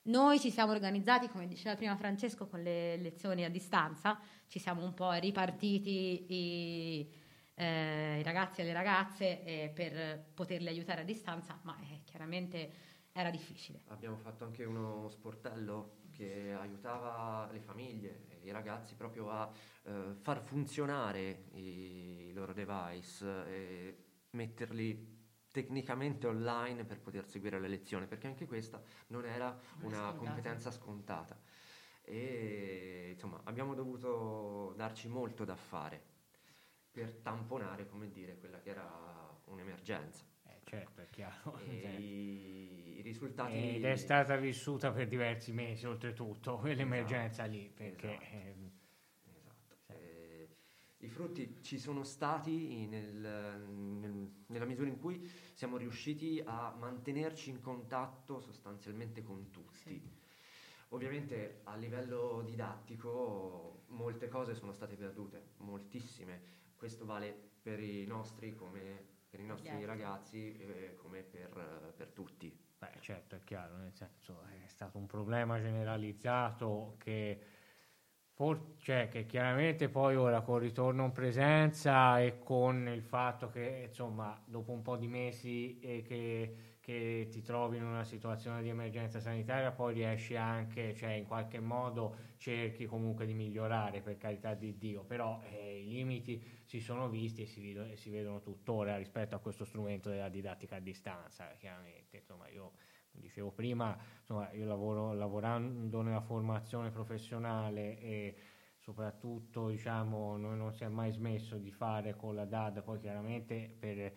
noi 0.05 0.41
ci 0.41 0.51
siamo 0.51 0.72
organizzati, 0.72 1.28
come 1.28 1.47
diceva 1.47 1.76
prima 1.76 1.95
Francesco, 1.95 2.49
con 2.49 2.61
le 2.61 2.97
lezioni 2.97 3.45
a 3.45 3.49
distanza, 3.49 4.18
ci 4.49 4.59
siamo 4.59 4.83
un 4.83 4.95
po' 4.95 5.12
ripartiti 5.12 6.26
i, 6.28 7.12
eh, 7.55 8.18
i 8.18 8.22
ragazzi 8.24 8.62
e 8.62 8.64
le 8.64 8.72
ragazze 8.72 9.45
eh, 9.45 9.70
per 9.72 10.24
poterli 10.35 10.66
aiutare 10.66 11.03
a 11.03 11.05
distanza, 11.05 11.57
ma 11.62 11.78
eh, 11.83 12.01
chiaramente 12.05 12.72
era 13.12 13.30
difficile. 13.30 13.83
Abbiamo 13.89 14.16
fatto 14.16 14.45
anche 14.45 14.64
uno 14.64 15.09
sportello 15.09 16.01
che 16.11 16.53
aiutava 16.53 17.49
le 17.53 17.61
famiglie 17.61 18.24
i 18.45 18.51
ragazzi 18.51 18.95
proprio 18.95 19.30
a 19.30 19.51
eh, 19.84 20.14
far 20.20 20.40
funzionare 20.43 21.45
i, 21.53 22.28
i 22.28 22.32
loro 22.32 22.53
device 22.53 23.47
e 23.47 24.05
metterli 24.30 25.20
tecnicamente 25.51 26.26
online 26.26 26.84
per 26.84 27.01
poter 27.01 27.28
seguire 27.28 27.61
le 27.61 27.68
lezioni, 27.68 28.07
perché 28.07 28.26
anche 28.26 28.47
questa 28.47 28.82
non 29.09 29.26
era 29.26 29.57
una 29.82 30.12
competenza 30.14 30.70
scontata. 30.70 31.38
E 32.03 33.11
insomma 33.12 33.40
abbiamo 33.45 33.74
dovuto 33.74 34.72
darci 34.76 35.09
molto 35.09 35.45
da 35.45 35.55
fare 35.55 36.11
per 36.90 37.12
tamponare, 37.22 37.86
come 37.86 38.11
dire, 38.11 38.36
quella 38.38 38.61
che 38.61 38.70
era 38.70 39.40
un'emergenza. 39.45 40.24
Eh, 40.45 40.61
certo, 40.64 41.01
è 41.01 41.09
chiaro. 41.11 41.59
E 41.59 41.97
i 41.99 42.51
risultati... 43.13 43.77
Ed 43.77 43.85
è 43.85 43.97
stata 43.97 44.37
vissuta 44.37 44.91
per 44.91 45.07
diversi 45.07 45.53
mesi, 45.53 45.87
oltretutto, 45.87 46.57
quell'emergenza 46.59 47.45
lì, 47.45 47.71
perché... 47.73 48.09
esatto. 48.09 48.35
ehm, 48.35 48.71
Esatto. 49.25 49.77
Eh, 49.87 50.49
I 50.99 51.09
frutti 51.09 51.59
ci 51.63 51.79
sono 51.79 52.03
stati 52.05 52.87
nel- 52.87 53.65
nel- 53.69 54.31
nella 54.47 54.65
misura 54.65 54.89
in 54.89 54.99
cui 54.99 55.29
siamo 55.55 55.77
riusciti 55.77 56.43
a 56.45 56.75
mantenerci 56.79 57.51
in 57.51 57.61
contatto 57.61 58.41
sostanzialmente 58.41 59.23
con 59.23 59.51
tutti. 59.51 60.21
Ovviamente 60.91 61.61
a 61.65 61.77
livello 61.77 62.43
didattico 62.45 63.85
molte 63.89 64.29
cose 64.29 64.55
sono 64.55 64.73
state 64.73 64.95
perdute, 64.95 65.53
moltissime. 65.59 66.41
Questo 66.77 67.07
vale 67.07 67.35
per 67.63 67.81
i 67.81 68.05
nostri 68.07 68.55
come 68.55 69.11
per 69.33 69.41
i 69.41 69.47
nostri 69.47 69.83
ragazzi 69.87 70.55
eh, 70.59 70.95
come 70.97 71.23
per, 71.23 71.95
per 71.97 72.09
tutti. 72.09 72.55
Beh, 72.83 72.99
certo, 73.01 73.37
è 73.37 73.41
chiaro, 73.45 73.76
nel 73.76 73.95
senso 73.95 74.43
è 74.64 74.66
stato 74.66 74.99
un 74.99 75.07
problema 75.07 75.61
generalizzato 75.61 76.97
che, 76.99 77.41
for- 78.33 78.74
cioè, 78.78 79.07
che 79.09 79.24
chiaramente 79.24 79.89
poi 79.89 80.16
ora 80.16 80.41
col 80.41 80.61
ritorno 80.62 81.05
in 81.05 81.12
presenza 81.12 82.20
e 82.20 82.41
con 82.41 82.89
il 82.89 83.03
fatto 83.05 83.51
che 83.51 83.85
insomma 83.87 84.37
dopo 84.45 84.72
un 84.72 84.83
po' 84.83 84.97
di 84.97 85.07
mesi 85.07 85.78
eh, 85.78 86.03
che, 86.03 86.72
che 86.83 87.28
ti 87.30 87.43
trovi 87.43 87.76
in 87.76 87.85
una 87.85 88.03
situazione 88.03 88.61
di 88.61 88.68
emergenza 88.68 89.20
sanitaria 89.20 89.70
poi 89.70 89.95
riesci 89.95 90.35
anche, 90.35 90.97
cioè 90.97 91.12
in 91.12 91.26
qualche 91.26 91.61
modo 91.61 92.16
cerchi 92.39 92.87
comunque 92.87 93.24
di 93.24 93.35
migliorare 93.35 94.01
per 94.01 94.16
carità 94.16 94.55
di 94.55 94.76
Dio, 94.76 95.05
però 95.05 95.41
eh, 95.45 95.80
i 95.80 95.89
limiti 95.89 96.43
si 96.64 96.80
sono 96.80 97.09
visti 97.09 97.43
e 97.43 97.47
si, 97.47 97.61
vedo- 97.61 97.85
e 97.85 97.95
si 97.97 98.11
vedono 98.11 98.41
tuttora 98.41 98.97
rispetto 98.97 99.37
a 99.37 99.39
questo 99.39 99.64
strumento 99.64 100.11
della 100.11 100.28
didattica 100.28 100.76
a 100.76 100.80
distanza, 100.80 101.55
chiaramente. 101.57 102.16
Insomma, 102.16 102.49
io 102.49 102.72
dicevo 103.12 103.53
prima, 103.53 103.97
insomma, 104.18 104.51
io 104.51 104.66
lavoro 104.66 105.12
lavorando 105.12 106.03
nella 106.03 106.20
formazione 106.20 106.91
professionale 106.91 107.97
e 108.01 108.37
soprattutto 108.76 109.68
diciamo 109.68 110.37
noi 110.37 110.57
non 110.57 110.72
si 110.72 110.83
è 110.83 110.89
mai 110.89 111.12
smesso 111.12 111.59
di 111.59 111.70
fare 111.70 112.16
con 112.16 112.35
la 112.35 112.45
DAD, 112.45 112.83
poi 112.83 112.99
chiaramente 112.99 113.72
per 113.78 114.12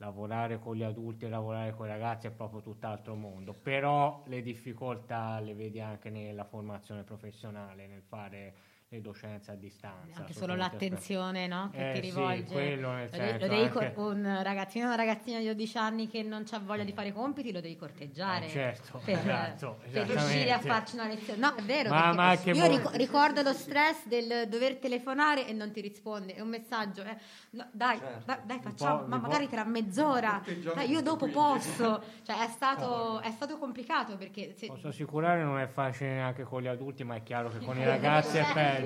lavorare 0.00 0.58
con 0.58 0.76
gli 0.76 0.82
adulti 0.82 1.26
e 1.26 1.28
lavorare 1.28 1.72
con 1.72 1.86
i 1.86 1.90
ragazzi 1.90 2.26
è 2.26 2.30
proprio 2.30 2.60
tutt'altro 2.60 3.14
mondo, 3.14 3.52
però 3.52 4.22
le 4.26 4.40
difficoltà 4.42 5.38
le 5.40 5.54
vedi 5.54 5.80
anche 5.80 6.08
nella 6.10 6.44
formazione 6.44 7.04
professionale, 7.04 7.86
nel 7.86 8.02
fare 8.02 8.54
le 8.92 9.00
docenze 9.00 9.52
a 9.52 9.54
distanza. 9.54 10.18
Anche 10.18 10.32
solo 10.32 10.56
l'attenzione 10.56 11.46
no? 11.46 11.70
che 11.72 11.90
Eh, 11.90 12.00
ti 12.00 12.08
sì, 12.08 12.12
rivolge. 12.12 12.52
quello 12.52 12.90
nel 12.90 13.08
senso 13.08 13.32
lo 13.46 13.46
devi 13.46 13.62
anche- 13.62 13.92
un 13.98 14.40
ragazzino 14.42 14.84
o 14.84 14.88
una 14.88 14.96
ragazzina 14.96 15.38
di 15.38 15.44
12 15.44 15.78
anni 15.78 16.08
che 16.08 16.24
non 16.24 16.44
ha 16.50 16.58
voglia 16.58 16.82
di 16.82 16.92
fare 16.92 17.08
i 17.08 17.12
compiti 17.12 17.52
lo 17.52 17.60
devi 17.60 17.76
corteggiare 17.76 18.46
Eh, 18.46 18.48
certo, 18.48 19.00
per, 19.04 19.16
esatto, 19.16 19.78
per 19.92 20.06
riuscire 20.08 20.50
a 20.50 20.58
farci 20.58 20.96
una 20.96 21.06
lezione. 21.06 21.38
No, 21.38 21.54
è 21.54 21.62
vero. 21.62 21.88
Ma- 21.90 22.12
ma 22.14 22.32
io 22.32 22.52
voi- 22.52 22.68
ric- 22.68 22.96
ricordo 22.96 23.42
lo 23.42 23.52
stress 23.52 24.06
del 24.08 24.48
dover 24.48 24.78
telefonare 24.78 25.46
e 25.46 25.52
non 25.52 25.70
ti 25.70 25.80
risponde. 25.80 26.34
È 26.34 26.40
un 26.40 26.48
messaggio. 26.48 27.02
eh. 27.04 27.16
No, 27.50 27.68
dai, 27.70 27.96
Certo. 27.96 28.22
dai, 28.26 28.38
dai, 28.42 28.58
facciamo, 28.60 29.02
po'- 29.02 29.06
ma 29.06 29.18
magari 29.18 29.48
tra 29.48 29.64
mezz'ora. 29.64 30.42
Dai, 30.74 30.90
io 30.90 31.00
dopo 31.00 31.28
quindi. 31.28 31.34
posso. 31.36 32.02
Cioè, 32.24 32.44
è 32.44 32.48
stato, 32.48 33.20
è 33.20 33.30
stato 33.30 33.56
complicato 33.56 34.16
perché 34.16 34.52
se, 34.56 34.66
Posso 34.66 34.88
assicurare 34.88 35.44
non 35.44 35.60
è 35.60 35.68
facile 35.68 36.10
neanche 36.14 36.42
con 36.42 36.60
gli 36.60 36.66
adulti, 36.66 37.04
ma 37.04 37.14
è 37.14 37.22
chiaro 37.22 37.50
che 37.50 37.58
con 37.64 37.78
i 37.78 37.84
ragazzi 37.86 38.36
è 38.38 38.44
peggio. 38.52 38.78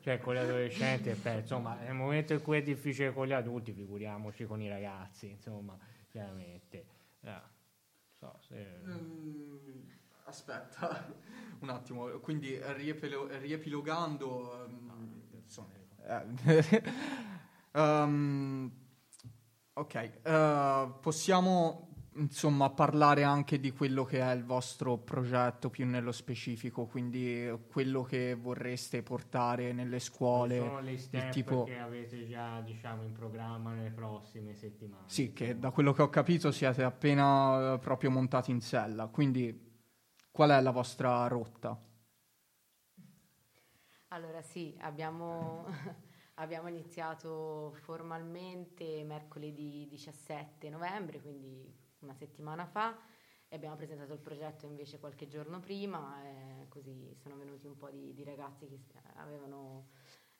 Cioè 0.00 0.18
con 0.18 0.34
gli 0.34 0.38
adolescenti 0.38 1.08
è 1.10 1.14
peggio. 1.14 1.38
Insomma, 1.56 1.76
nel 1.76 1.94
momento 1.94 2.32
in 2.32 2.42
cui 2.42 2.58
è 2.58 2.62
difficile 2.62 3.12
con 3.12 3.26
gli 3.26 3.32
adulti, 3.32 3.72
figuriamoci 3.72 4.44
con 4.46 4.60
i 4.60 4.68
ragazzi, 4.68 5.28
insomma, 5.30 5.78
chiaramente. 6.08 6.86
Eh, 7.20 7.40
so 8.18 8.36
se- 8.40 8.80
Mm, 8.84 9.56
aspetta 10.24 11.14
un 11.60 11.68
attimo, 11.68 12.08
quindi 12.18 12.58
riepilo- 12.74 13.28
riepilogando... 13.38 14.68
insomma, 15.44 15.68
eh, 16.04 16.82
ehm, 17.72 18.70
ok, 19.74 19.94
eh, 20.22 20.92
possiamo 21.00 21.91
insomma 22.14 22.70
parlare 22.70 23.22
anche 23.22 23.58
di 23.58 23.70
quello 23.70 24.04
che 24.04 24.20
è 24.20 24.32
il 24.32 24.44
vostro 24.44 24.98
progetto 24.98 25.70
più 25.70 25.86
nello 25.86 26.12
specifico, 26.12 26.86
quindi 26.86 27.50
quello 27.68 28.02
che 28.02 28.34
vorreste 28.34 29.02
portare 29.02 29.72
nelle 29.72 29.98
scuole, 29.98 30.58
sono 30.58 30.80
le 30.80 30.92
il 30.92 30.98
step 30.98 31.30
tipo... 31.30 31.64
che 31.64 31.78
avete 31.78 32.26
già 32.26 32.60
diciamo 32.60 33.02
in 33.02 33.12
programma 33.12 33.72
nelle 33.72 33.90
prossime 33.90 34.54
settimane. 34.54 35.04
Sì, 35.06 35.32
che 35.32 35.58
da 35.58 35.70
quello 35.70 35.92
che 35.92 36.02
ho 36.02 36.08
capito 36.08 36.50
siete 36.50 36.82
appena 36.82 37.74
eh, 37.74 37.78
proprio 37.78 38.10
montati 38.10 38.50
in 38.50 38.60
sella, 38.60 39.06
quindi 39.06 39.70
qual 40.30 40.50
è 40.50 40.60
la 40.60 40.70
vostra 40.70 41.26
rotta? 41.28 41.80
Allora 44.08 44.42
sì, 44.42 44.76
abbiamo, 44.80 45.64
abbiamo 46.36 46.68
iniziato 46.68 47.74
formalmente 47.82 49.02
mercoledì 49.04 49.86
17 49.88 50.68
novembre, 50.68 51.20
quindi 51.20 51.80
una 52.04 52.14
settimana 52.14 52.66
fa, 52.66 52.98
e 53.48 53.56
abbiamo 53.56 53.76
presentato 53.76 54.12
il 54.12 54.20
progetto 54.20 54.66
invece 54.66 54.98
qualche 54.98 55.26
giorno 55.26 55.60
prima, 55.60 56.22
e 56.24 56.68
così 56.68 57.14
sono 57.16 57.36
venuti 57.36 57.66
un 57.66 57.76
po' 57.76 57.90
di, 57.90 58.12
di 58.14 58.24
ragazzi 58.24 58.66
che 58.66 58.80
avevano, 59.16 59.88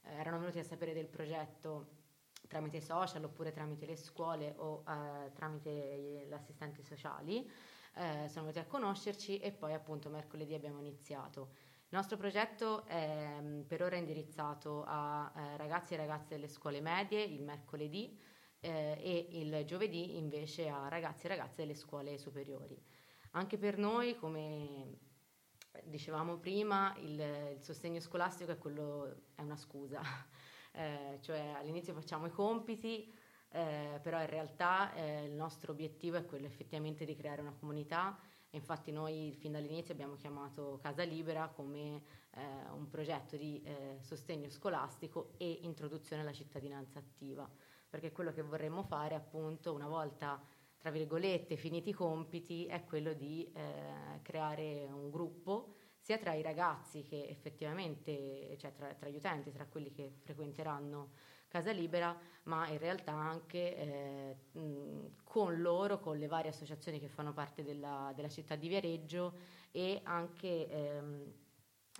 eh, 0.03 0.15
erano 0.15 0.39
venuti 0.39 0.59
a 0.59 0.65
sapere 0.65 0.93
del 0.93 1.09
progetto 1.09 2.01
tramite 2.49 2.81
social 2.81 3.25
oppure 3.25 3.53
tramite 3.53 3.87
le 3.87 3.97
scuole 3.97 4.55
o 4.57 4.85
eh, 4.87 5.33
tramite 5.33 6.25
gli 6.27 6.33
assistenti 6.33 6.83
sociali. 6.83 7.49
Eh, 7.95 8.29
sono 8.29 8.47
venuti 8.47 8.59
a 8.59 8.67
conoscerci 8.67 9.39
e 9.39 9.53
poi 9.53 9.75
appunto 9.75 10.09
mercoledì 10.09 10.55
abbiamo 10.55 10.79
iniziato. 10.79 11.51
Il 11.89 11.99
nostro 11.99 12.17
progetto 12.17 12.87
è 12.87 13.39
mm, 13.41 13.61
per 13.63 13.83
ora 13.83 13.97
indirizzato 13.97 14.85
a 14.87 15.31
eh, 15.37 15.57
ragazzi 15.59 15.93
e 15.93 15.99
ragazze 15.99 16.35
delle 16.35 16.49
scuole 16.49 16.81
medie 16.81 17.23
il 17.23 17.43
mercoledì 17.43 18.19
eh, 18.63 18.97
e 18.99 19.29
il 19.33 19.65
giovedì 19.67 20.17
invece 20.17 20.69
a 20.69 20.89
ragazzi 20.89 21.27
e 21.27 21.29
ragazze 21.29 21.63
delle 21.63 21.75
scuole 21.75 22.17
superiori. 22.17 22.81
Anche 23.33 23.59
per 23.59 23.77
noi, 23.77 24.17
come 24.17 24.99
dicevamo 25.85 26.39
prima, 26.39 26.95
il, 26.99 27.21
il 27.55 27.61
sostegno 27.61 28.01
scolastico 28.01 28.53
è, 28.53 28.59
quello, 28.59 29.25
è 29.35 29.43
una 29.43 29.57
scusa, 29.57 30.01
Eh, 30.73 31.19
cioè 31.21 31.53
all'inizio 31.55 31.93
facciamo 31.93 32.27
i 32.27 32.31
compiti, 32.31 33.13
eh, 33.51 34.01
però 34.03 34.21
in 34.21 34.27
realtà 34.27 34.95
eh, 34.95 35.25
il 35.25 35.33
nostro 35.33 35.73
obiettivo 35.73 36.17
è 36.17 36.25
quello 36.25 36.47
effettivamente 36.47 37.05
di 37.05 37.15
creare 37.15 37.43
una 37.43 37.53
comunità. 37.53 38.19
Infatti 38.51 38.91
noi 38.91 39.35
fin 39.39 39.53
dall'inizio 39.53 39.95
abbiamo 39.95 40.15
chiamato 40.17 40.79
Casa 40.83 41.03
Libera 41.05 41.49
come 41.49 42.03
eh, 42.31 42.43
un 42.73 42.89
progetto 42.89 43.37
di 43.37 43.63
eh, 43.63 43.99
sostegno 44.01 44.49
scolastico 44.49 45.33
e 45.37 45.59
introduzione 45.63 46.23
alla 46.23 46.33
cittadinanza 46.33 46.99
attiva, 46.99 47.49
perché 47.93 48.11
quello 48.11 48.33
che 48.33 48.41
vorremmo 48.41 48.83
fare 48.83 49.15
appunto 49.15 49.75
una 49.75 49.87
volta 49.87 50.43
tra 50.79 50.91
virgolette 50.91 51.57
finiti 51.57 51.91
i 51.91 51.93
compiti 51.93 52.65
è 52.65 52.85
quello 52.85 53.13
di 53.13 53.47
eh, 53.53 54.23
creare 54.23 54.89
un 54.91 55.11
gruppo 55.11 55.75
sia 56.01 56.17
tra 56.17 56.33
i 56.33 56.41
ragazzi 56.41 57.03
che 57.03 57.29
effettivamente, 57.29 58.57
cioè 58.59 58.73
tra, 58.73 58.95
tra 58.95 59.11
gli 59.11 59.17
utenti, 59.17 59.53
tra 59.53 59.67
quelli 59.67 59.93
che 59.93 60.11
frequenteranno 60.23 61.11
Casa 61.49 61.71
Libera, 61.71 62.19
ma 62.45 62.67
in 62.69 62.79
realtà 62.79 63.13
anche 63.13 63.77
eh, 63.77 64.37
con 65.23 65.61
loro, 65.61 66.01
con 66.01 66.17
le 66.17 66.29
varie 66.29 66.51
associazioni 66.51 66.99
che 66.99 67.09
fanno 67.09 67.35
parte 67.35 67.63
della, 67.63 68.11
della 68.17 68.31
città 68.31 68.57
di 68.57 68.69
Viareggio 68.69 69.35
e 69.71 70.01
anche 70.05 70.67
ehm, 70.67 71.33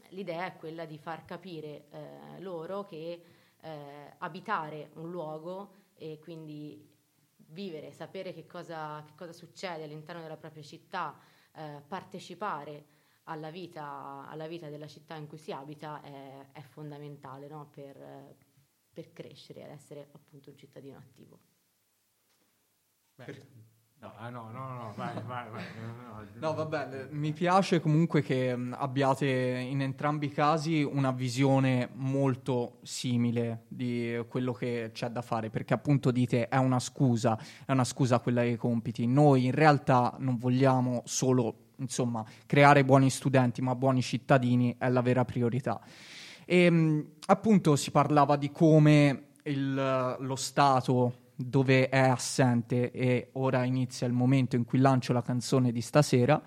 l'idea 0.09 0.47
è 0.47 0.57
quella 0.57 0.87
di 0.87 0.97
far 0.97 1.27
capire 1.27 1.85
eh, 1.91 2.41
loro 2.41 2.87
che 2.87 3.23
eh, 3.61 4.15
abitare 4.19 4.91
un 4.95 5.11
luogo 5.11 5.81
e 6.03 6.19
quindi 6.19 6.91
vivere, 7.49 7.93
sapere 7.93 8.33
che 8.33 8.47
cosa, 8.47 9.05
che 9.05 9.13
cosa 9.15 9.33
succede 9.33 9.85
all'interno 9.85 10.21
della 10.21 10.37
propria 10.37 10.63
città, 10.63 11.17
eh, 11.53 11.83
partecipare 11.87 12.87
alla 13.25 13.51
vita, 13.51 14.27
alla 14.27 14.49
vita 14.49 14.69
della 14.69 14.89
città 14.89 15.15
in 15.15 15.29
cui 15.29 15.39
si 15.39 15.53
abita 15.53 16.03
è, 16.03 16.51
è 16.53 16.61
fondamentale 16.63 17.47
no? 17.47 17.69
per, 17.71 18.37
per 18.93 19.13
crescere 19.13 19.63
ed 19.63 19.71
essere 19.71 20.09
appunto 20.13 20.51
un 20.51 20.57
cittadino 20.57 20.99
attivo. 20.99 21.39
Beh, 23.15 23.71
no, 24.03 24.13
ah, 24.19 24.29
no, 24.31 24.51
no, 24.51 24.69
no, 24.75 24.93
vai, 24.97 25.15
vai, 25.25 25.49
vai. 25.51 25.63
No, 26.35 26.49
no, 26.49 26.55
vabbè, 26.55 27.09
mi 27.11 27.33
piace 27.33 27.81
comunque 27.81 28.21
che 28.21 28.51
abbiate 28.51 29.27
in 29.27 29.81
entrambi 29.81 30.27
i 30.27 30.31
casi 30.31 30.83
una 30.83 31.13
visione 31.13 31.89
molto 31.95 32.79
simile 32.83 33.63
di 33.69 34.21
quello 34.29 34.53
che 34.53 34.91
c'è 34.93 35.09
da 35.09 35.23
fare, 35.23 35.51
perché 35.51 35.73
appunto 35.73 36.11
dite 36.11 36.49
è 36.49 36.57
una 36.57 36.81
scusa, 36.81 37.39
è 37.65 37.71
una 37.71 37.85
scusa 37.85 38.19
quella 38.19 38.43
dei 38.43 38.57
compiti. 38.57 39.07
Noi 39.07 39.45
in 39.45 39.53
realtà 39.53 40.17
non 40.19 40.37
vogliamo 40.37 41.03
solo, 41.05 41.55
insomma, 41.77 42.25
creare 42.45 42.85
buoni 42.85 43.09
studenti, 43.09 43.63
ma 43.63 43.77
buoni 43.77 44.03
cittadini 44.03 44.75
è 44.79 44.89
la 44.89 45.01
vera 45.01 45.25
priorità. 45.25 45.81
E 46.45 46.69
mh, 46.69 47.07
appunto 47.27 47.77
si 47.77 47.93
parlava 47.93 48.35
di 48.35 48.51
come 48.51 49.27
il- 49.45 50.17
lo 50.19 50.37
Stato 50.37 51.21
dove 51.49 51.89
è 51.89 51.99
assente 51.99 52.91
e 52.91 53.31
ora 53.33 53.65
inizia 53.65 54.07
il 54.07 54.13
momento 54.13 54.57
in 54.57 54.65
cui 54.65 54.79
lancio 54.79 55.13
la 55.13 55.23
canzone 55.23 55.73
di 55.73 55.81
stasera, 55.81 56.43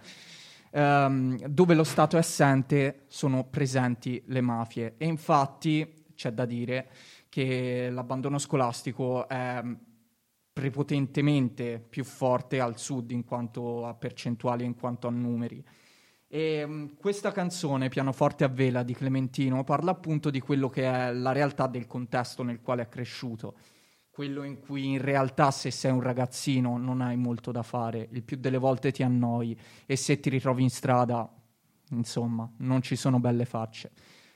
ehm, 0.72 1.48
dove 1.48 1.74
lo 1.74 1.84
Stato 1.84 2.16
è 2.16 2.20
assente 2.20 3.04
sono 3.08 3.44
presenti 3.46 4.22
le 4.28 4.42
mafie 4.42 4.96
e 4.98 5.06
infatti 5.06 6.06
c'è 6.16 6.32
da 6.32 6.46
dire 6.46 6.88
che 7.30 7.90
l'abbandono 7.92 8.38
scolastico 8.38 9.28
è 9.28 9.62
prepotentemente 10.54 11.84
più 11.88 12.06
forte 12.06 12.62
al 12.62 12.78
sud 12.80 13.12
in 13.12 13.26
quanto 13.26 13.86
a 13.86 13.94
percentuali 13.94 14.64
in 14.64 14.76
quanto 14.76 15.08
a 15.08 15.12
numeri. 15.12 15.62
E 16.28 16.66
mh, 16.66 16.96
questa 16.98 17.32
canzone, 17.32 17.90
Pianoforte 17.90 18.46
a 18.46 18.48
vela 18.48 18.82
di 18.84 18.94
Clementino, 18.94 19.64
parla 19.64 19.92
appunto 19.92 20.30
di 20.30 20.40
quello 20.40 20.70
che 20.70 20.84
è 20.84 21.12
la 21.12 21.34
realtà 21.34 21.68
del 21.68 21.88
contesto 21.88 22.42
nel 22.44 22.62
quale 22.62 22.84
è 22.84 22.88
cresciuto, 22.88 23.56
quello 24.16 24.44
in 24.44 24.62
cui 24.62 24.86
in 24.86 25.02
realtà 25.02 25.52
se 25.52 25.72
sei 25.72 25.92
un 25.92 26.00
ragazzino 26.00 26.78
non 26.78 27.02
hai 27.02 27.18
molto 27.18 27.52
da 27.52 27.64
fare, 27.64 28.08
il 28.12 28.24
più 28.24 28.38
delle 28.38 28.58
volte 28.58 28.94
ti 28.94 29.04
annoi 29.04 29.60
e 29.86 29.98
se 29.98 30.22
ti 30.22 30.30
ritrovi 30.30 30.64
in 30.64 30.70
strada, 30.70 31.30
insomma, 31.90 32.50
non 32.60 32.82
ci 32.82 32.96
sono 32.96 33.20
belle 33.20 33.44
facce. 33.44 33.92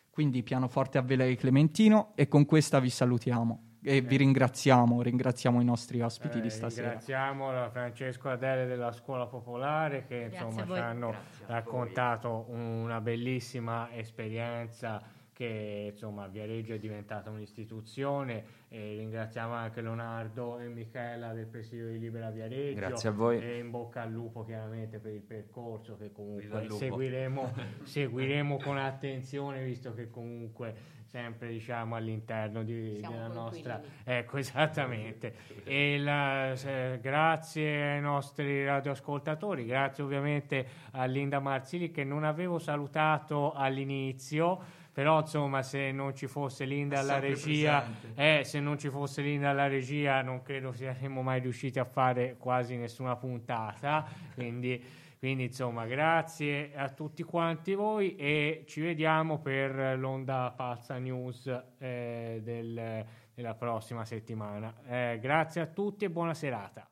Quindi 0.10 0.44
Pianoforte 0.44 0.98
a 0.98 1.02
vela 1.02 1.26
di 1.26 1.38
Clementino 1.38 2.12
e 2.16 2.28
con 2.28 2.46
questa 2.46 2.80
vi 2.80 2.90
salutiamo 2.90 3.78
e 3.82 4.02
vi 4.02 4.18
ringraziamo, 4.18 5.02
ringraziamo 5.02 5.62
i 5.62 5.64
nostri 5.64 6.02
ospiti 6.02 6.42
di 6.42 6.48
Eh, 6.48 6.50
stasera. 6.52 6.88
Ringraziamo 6.90 7.54
la 7.54 7.70
Francesco 7.70 8.28
Adele 8.28 8.66
della 8.66 8.92
Scuola 8.92 9.28
Popolare 9.28 10.04
che 10.06 10.30
insomma 10.30 10.66
ci 10.66 10.74
hanno 10.74 11.12
Grazie 11.12 11.46
raccontato 11.46 12.48
una 12.50 13.00
bellissima 13.00 13.88
esperienza 13.94 15.02
che 15.40 15.92
insomma 15.94 16.28
Viareggio 16.28 16.74
è 16.74 16.80
diventata 16.80 17.30
un'istituzione 17.30 18.44
e 18.68 18.98
ringraziamo 18.98 19.54
anche 19.54 19.80
Leonardo 19.80 20.60
e 20.60 20.68
Michela 20.68 21.32
del 21.32 21.46
presidio 21.46 21.88
di 21.88 21.98
Libera 21.98 22.30
Viareggio. 22.30 22.76
Grazie 22.76 23.08
a 23.08 23.12
voi. 23.14 23.40
e 23.40 23.58
in 23.58 23.70
bocca 23.70 24.02
al 24.02 24.12
lupo 24.12 24.44
chiaramente 24.44 25.00
per 25.00 25.14
il 25.14 25.22
percorso 25.22 25.96
che 25.96 26.12
comunque 26.12 26.68
seguiremo, 26.70 27.54
seguiremo 27.84 28.58
con 28.58 28.78
attenzione 28.80 29.64
visto 29.64 29.94
che 29.94 30.10
comunque 30.10 30.98
sempre 31.06 31.48
diciamo 31.48 31.96
all'interno 31.96 32.62
di, 32.62 32.98
Siamo 32.98 33.16
della 33.16 33.28
nostra 33.30 33.82
ecco 34.04 34.38
esattamente. 34.40 35.36
E 35.64 36.00
la- 36.00 36.52
se- 36.56 37.00
grazie 37.02 37.94
ai 37.94 38.02
nostri 38.02 38.66
radioascoltatori 38.66 39.66
grazie 39.66 40.04
ovviamente 40.04 40.68
a 40.92 41.06
Linda 41.06 41.40
Marzili 41.40 41.92
che 41.92 42.04
non 42.04 42.26
avevo 42.26 42.60
salutato 42.60 43.54
all'inizio 43.54 44.79
però 44.92 45.20
insomma 45.22 45.62
se 45.64 45.92
non 45.92 46.16
ci 46.16 46.28
fosse 46.28 46.66
Linda 46.66 47.00
alla 47.00 47.20
regia 47.20 47.84
eh, 48.16 48.42
se 48.44 48.60
non 48.60 48.78
ci 48.78 48.90
fosse 48.90 49.22
Linda 49.22 49.50
alla 49.50 49.68
regia 49.68 50.22
non 50.22 50.42
credo 50.42 50.72
saremmo 50.72 51.22
mai 51.22 51.40
riusciti 51.40 51.80
a 51.80 51.86
fare 51.86 52.36
quasi 52.38 52.76
nessuna 52.76 53.16
puntata 53.16 54.06
quindi 54.34 54.84
quindi 55.20 55.44
insomma, 55.44 55.86
grazie 55.86 56.72
a 56.74 56.88
tutti 56.88 57.24
quanti 57.24 57.74
voi 57.74 58.16
e 58.16 58.64
ci 58.66 58.80
vediamo 58.80 59.40
per 59.40 59.98
l'onda 60.00 60.54
pazza 60.56 60.98
news 60.98 61.46
eh, 61.78 62.40
del- 62.42 63.06
della 63.34 63.54
prossima 63.54 64.06
settimana. 64.06 64.74
Eh, 64.88 65.20
grazie 65.22 65.60
a 65.60 65.66
tutti 65.66 66.06
e 66.06 66.10
buona 66.10 66.34
serata. 66.34 66.90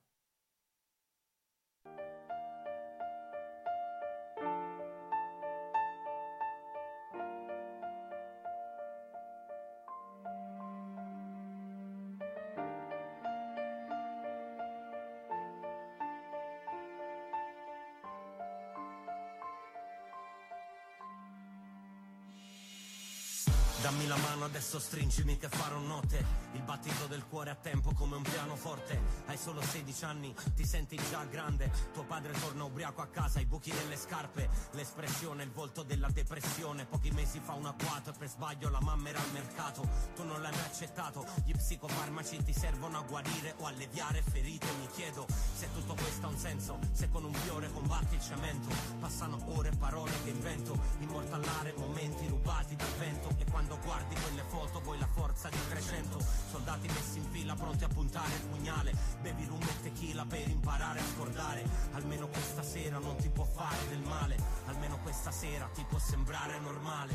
Adesso 24.48 24.80
stringimi 24.80 25.38
che 25.38 25.50
farò 25.50 25.78
notte 25.78 26.46
Il 26.54 26.62
battito 26.64 27.06
del 27.08 27.26
cuore 27.28 27.50
a 27.50 27.56
tempo 27.56 27.94
come 27.94 28.16
un 28.16 28.24
pianoforte. 28.24 29.00
Hai 29.28 29.38
solo 29.38 29.62
16 29.62 30.06
anni, 30.06 30.34
ti 30.56 30.66
senti 30.66 31.00
già 31.10 31.24
grande. 31.26 31.70
Tuo 31.94 32.04
padre 32.04 32.32
torna 32.32 32.64
ubriaco 32.64 33.02
a 33.02 33.08
casa, 33.08 33.40
i 33.40 33.46
buchi 33.46 33.72
nelle 33.72 33.98
scarpe. 33.98 34.50
L'espressione, 34.72 35.44
il 35.44 35.52
volto 35.52 35.84
della 35.84 36.10
depressione. 36.10 36.86
Pochi 36.86 37.12
mesi 37.12 37.40
fa 37.40 37.54
un 37.54 37.66
agguato 37.66 38.10
e 38.10 38.14
per 38.18 38.30
sbaglio 38.30 38.70
la 38.70 38.80
mamma 38.82 39.10
era 39.10 39.20
al 39.20 39.32
mercato. 39.34 39.88
Tu 40.16 40.24
non 40.24 40.42
l'hai 40.42 40.52
mai 40.52 40.62
accettato. 40.62 41.26
Gli 41.46 41.52
psicofarmaci 41.52 42.44
ti 42.44 42.54
servono 42.54 42.98
a 42.98 43.02
guarire 43.02 43.54
o 43.58 43.66
alleviare 43.66 44.24
ferite. 44.24 44.68
Mi 44.80 44.88
chiedo 44.88 45.28
se 45.56 45.72
tutto 45.74 45.94
questo 45.94 46.26
ha 46.26 46.30
un 46.30 46.38
senso 46.38 46.80
Se 46.94 47.10
con 47.10 47.24
un 47.24 47.34
fiore 47.34 47.72
combatti 47.72 48.16
il 48.16 48.22
cemento. 48.22 48.74
Passano 49.00 49.38
ore 49.56 49.70
e 49.70 49.76
parole 49.76 50.14
che 50.24 50.30
invento. 50.30 50.80
Immortallare 51.00 51.74
momenti 51.78 52.26
rubati 52.28 52.76
dal 52.76 52.94
vento. 52.98 53.36
E 53.38 53.46
quando 53.52 53.78
guardi 53.84 54.16
quelle 54.38 54.44
foto 54.50 54.80
vuoi 54.82 55.00
la 55.00 55.08
forza 55.08 55.50
di 55.50 55.58
300 55.70 56.20
Soldati 56.52 56.88
messi 56.88 57.18
in 57.18 57.26
fila 57.32 57.56
pronti 57.56 57.84
a 57.84 57.88
puntare 57.88 58.34
il 58.34 58.42
pugnale. 58.42 58.94
Bevi 59.22 59.46
rum 59.46 59.62
e 59.62 59.82
tequila 59.82 60.26
per 60.26 60.48
imparare 60.48 61.00
a 61.00 61.04
scordare. 61.04 61.66
Almeno 61.94 62.28
questa 62.28 62.62
sera 62.62 63.00
non 63.00 63.16
ti 63.18 63.30
può 63.30 63.44
fare 63.44 63.88
del 63.90 64.02
male. 64.02 64.38
Almeno 64.68 64.98
questa 65.00 65.32
sera 65.32 65.68
ti 65.74 65.84
può 65.88 65.98
sembrare 65.98 66.60
normale. 66.60 67.14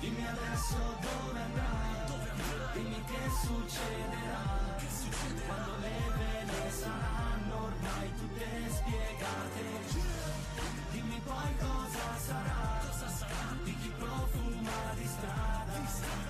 Dimmi 0.00 0.26
adesso 0.26 0.76
dove 1.00 1.38
andrai 1.38 2.06
Dove 2.06 2.30
andrai 2.30 2.72
Dimmi 2.72 3.04
che 3.04 3.30
succederà. 3.46 4.74
Che 4.78 4.86
succederà? 4.90 5.46
Quando 5.46 5.76
le 5.78 6.00
vele 6.16 6.70
saranno 6.70 7.64
ormai 7.64 8.14
tutte 8.16 8.70
spiegate. 8.70 9.62
Dimmi 10.90 11.20
poi 11.24 11.56
cosa 11.58 12.18
sarà 12.18 12.86
Di 13.64 13.76
chi 13.78 13.92
profuma 13.96 14.94
di 14.94 15.06
strada 15.06 15.72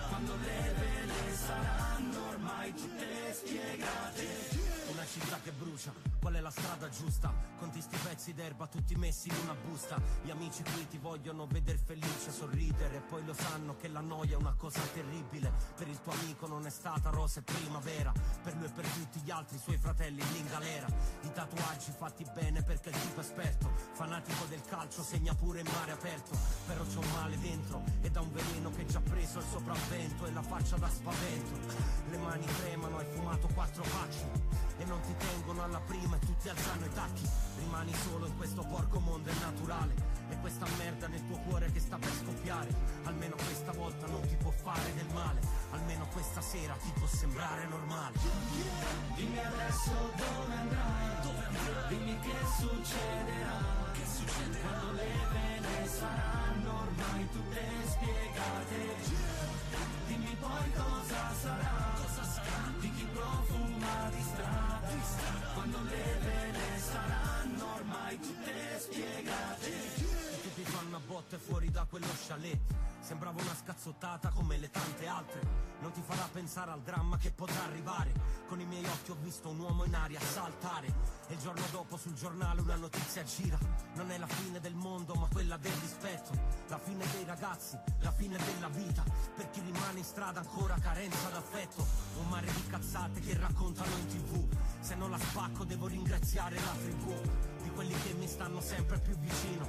Quando 0.08 0.36
le 0.36 0.74
vele 0.78 1.36
saranno 1.36 2.28
ormai 2.28 2.72
tutte 2.74 3.32
spiegate 3.32 4.64
una 4.90 5.04
città 5.04 5.38
che 5.42 5.50
brucia, 5.52 5.92
qual 6.26 6.38
è 6.38 6.40
la 6.40 6.50
strada 6.50 6.88
giusta? 6.88 7.32
Conti 7.56 7.80
sti 7.80 7.96
pezzi 8.02 8.34
d'erba 8.34 8.66
tutti 8.66 8.96
messi 8.96 9.28
in 9.28 9.36
una 9.44 9.54
busta. 9.54 9.96
Gli 10.24 10.30
amici 10.30 10.64
qui 10.64 10.88
ti 10.88 10.98
vogliono 10.98 11.46
veder 11.46 11.78
felice, 11.78 12.32
sorridere. 12.32 12.98
Poi 12.98 13.24
lo 13.24 13.32
sanno 13.32 13.76
che 13.76 13.86
la 13.86 14.00
noia 14.00 14.32
è 14.32 14.36
una 14.36 14.54
cosa 14.58 14.80
terribile. 14.92 15.52
Per 15.76 15.86
il 15.86 16.00
tuo 16.02 16.12
amico 16.14 16.48
non 16.48 16.66
è 16.66 16.70
stata 16.70 17.10
rosa 17.10 17.38
e 17.38 17.42
primavera. 17.44 18.12
Per 18.42 18.56
lui 18.56 18.64
e 18.64 18.70
per 18.70 18.88
tutti 18.88 19.20
gli 19.20 19.30
altri 19.30 19.56
suoi 19.56 19.76
fratelli 19.76 20.20
lì 20.32 20.38
in 20.40 20.48
galera. 20.48 20.88
I 21.22 21.32
tatuaggi 21.32 21.92
fatti 21.96 22.26
bene 22.34 22.60
perché 22.60 22.88
il 22.88 23.00
tipo 23.00 23.20
è 23.20 23.22
esperto. 23.22 23.70
Fanatico 23.92 24.46
del 24.46 24.62
calcio 24.62 25.04
segna 25.04 25.32
pure 25.32 25.60
in 25.60 25.68
mare 25.72 25.92
aperto. 25.92 26.36
Però 26.66 26.82
c'è 26.82 26.98
un 26.98 27.10
male 27.12 27.38
dentro 27.38 27.84
e 28.00 28.10
da 28.10 28.20
un 28.20 28.32
veleno 28.32 28.70
che 28.72 28.84
già 28.86 29.00
preso 29.00 29.38
il 29.38 29.46
sopravvento 29.48 30.26
E 30.26 30.32
la 30.32 30.42
faccia 30.42 30.76
da 30.76 30.88
spavento. 30.88 31.56
Le 32.10 32.18
mani 32.18 32.46
tremano, 32.46 32.98
hai 32.98 33.06
fumato 33.14 33.46
quattro 33.54 33.84
facci 33.84 34.64
e 34.78 34.84
non 34.84 35.00
ti 35.00 35.14
tengono 35.16 35.62
alla 35.62 35.80
prima 35.80 36.15
e 36.16 36.26
tutti 36.26 36.48
alzano 36.48 36.84
i 36.84 36.92
tacchi. 36.92 37.28
Rimani 37.58 37.92
solo 37.94 38.26
in 38.26 38.36
questo 38.36 38.62
porco 38.62 38.98
mondo 39.00 39.30
è 39.30 39.34
naturale. 39.40 39.94
E 40.28 40.36
questa 40.40 40.66
merda 40.78 41.06
nel 41.06 41.24
tuo 41.26 41.36
cuore 41.38 41.70
che 41.70 41.80
sta 41.80 41.96
per 41.98 42.10
scoppiare. 42.10 42.68
Almeno 43.04 43.36
questa 43.36 43.72
volta 43.72 44.06
non 44.06 44.26
ti 44.26 44.36
può 44.36 44.50
fare 44.50 44.94
del 44.94 45.06
male. 45.12 45.40
Almeno 45.70 46.06
questa 46.12 46.40
sera 46.40 46.74
ti 46.74 46.90
può 46.94 47.06
sembrare 47.06 47.66
normale. 47.66 48.18
Dimmi 49.14 49.38
adesso 49.38 49.92
dove 50.16 50.54
andrai 50.54 51.20
Dove 51.22 51.44
andrai 51.44 51.88
Dimmi 51.88 52.18
che 52.20 52.36
succederà. 52.58 53.58
Che 53.92 54.06
succederà? 54.06 54.68
Quando 54.68 54.92
le 54.92 55.12
vele 55.32 55.88
saranno 55.88 56.80
ormai 56.80 57.28
tutte 57.30 57.62
spiegate. 57.86 59.34
Dimmi 60.06 60.36
poi 60.40 60.72
cosa 60.72 61.34
sarà. 61.40 61.94
Cosa 62.02 62.24
sarà? 62.24 62.72
Di 62.80 62.90
chi 62.92 63.06
profuma 63.12 64.10
di 64.10 64.22
strada 64.22 64.55
Quando 65.54 65.82
le 65.82 66.18
vele 66.20 66.78
saranno 66.78 67.74
ormai 67.74 68.18
tutte 68.20 68.78
spiegate 68.78 70.16
tutti 70.56 70.62
fanno 70.70 70.96
a 70.96 71.00
botte 71.00 71.36
fuori 71.38 71.70
da 71.70 71.84
quello 71.84 72.06
chalet. 72.26 72.58
Sembrava 73.00 73.40
una 73.42 73.54
scazzottata 73.54 74.30
come 74.30 74.56
le 74.56 74.70
tante 74.70 75.06
altre. 75.06 75.40
Non 75.80 75.92
ti 75.92 76.00
farà 76.00 76.26
pensare 76.32 76.70
al 76.70 76.80
dramma 76.80 77.18
che 77.18 77.30
potrà 77.30 77.64
arrivare 77.64 78.12
occhi 78.96 79.10
ho 79.10 79.16
visto 79.20 79.48
un 79.50 79.58
uomo 79.58 79.84
in 79.84 79.94
aria 79.94 80.20
saltare. 80.20 81.14
E 81.28 81.34
il 81.34 81.38
giorno 81.38 81.64
dopo 81.70 81.96
sul 81.96 82.14
giornale 82.14 82.60
una 82.60 82.76
notizia 82.76 83.22
gira. 83.24 83.58
Non 83.94 84.10
è 84.10 84.18
la 84.18 84.26
fine 84.26 84.60
del 84.60 84.74
mondo 84.74 85.14
ma 85.14 85.28
quella 85.30 85.56
del 85.56 85.72
rispetto. 85.72 86.32
La 86.68 86.78
fine 86.78 87.04
dei 87.12 87.24
ragazzi, 87.24 87.78
la 88.00 88.12
fine 88.12 88.36
della 88.36 88.68
vita. 88.68 89.04
Per 89.34 89.50
chi 89.50 89.60
rimane 89.60 89.98
in 89.98 90.04
strada 90.04 90.40
ancora 90.40 90.76
carenza 90.80 91.28
d'affetto. 91.28 91.86
Un 92.20 92.28
mare 92.28 92.46
di 92.46 92.66
cazzate 92.66 93.20
che 93.20 93.36
raccontano 93.38 93.96
in 93.96 94.06
tv. 94.06 94.44
Se 94.80 94.94
non 94.94 95.10
la 95.10 95.18
spacco 95.18 95.64
devo 95.64 95.86
ringraziare 95.86 96.54
la 96.56 96.74
tribù. 96.80 97.14
Di 97.62 97.70
quelli 97.70 97.94
che 98.02 98.14
mi 98.14 98.28
stanno 98.28 98.60
sempre 98.60 98.98
più 99.00 99.16
vicino. 99.18 99.66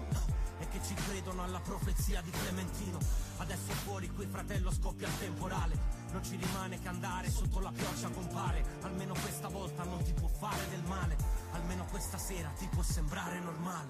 E 0.60 0.68
che 0.70 0.80
ci 0.84 0.94
credono 0.94 1.44
alla 1.44 1.60
profezia 1.60 2.22
di 2.22 2.30
Clementino. 2.30 3.00
Adesso 3.38 3.72
fuori 3.84 4.10
qui 4.12 4.26
fratello 4.28 4.72
scoppia 4.72 5.08
il 5.08 5.20
temporale 5.20 5.97
Non 6.12 6.24
ci 6.24 6.36
rimane 6.36 6.80
che 6.80 6.88
andare 6.88 7.30
sotto 7.30 7.60
la 7.60 7.72
pioggia 7.72 8.10
compare. 8.10 8.64
Almeno 8.82 9.14
questa 9.14 9.50
volta 9.50 9.84
non 9.84 10.02
ti 10.04 10.14
può 10.14 10.28
fare 10.28 10.68
del 10.70 10.84
male. 10.88 11.16
Almeno 11.52 11.86
questa 11.86 12.18
sera 12.18 12.50
ti 12.58 12.68
può 12.68 12.82
sembrare 12.82 13.40
normale. 13.40 13.88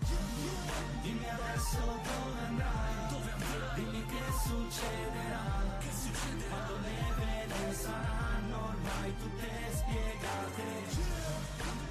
Dimmi 1.01 1.29
adesso 1.29 1.77
dove 1.79 2.39
andrai. 2.47 3.07
Dove 3.09 3.31
andrai? 3.31 3.75
Dimmi 3.75 4.05
che 4.05 4.23
succederà. 4.43 5.77
Che 5.79 5.89
succederà? 5.91 6.55
Quando 6.55 6.77
le 6.81 7.13
vele 7.15 7.73
saranno 7.73 8.63
ormai 8.67 9.17
tutte 9.17 9.49
spiegate. 9.73 10.65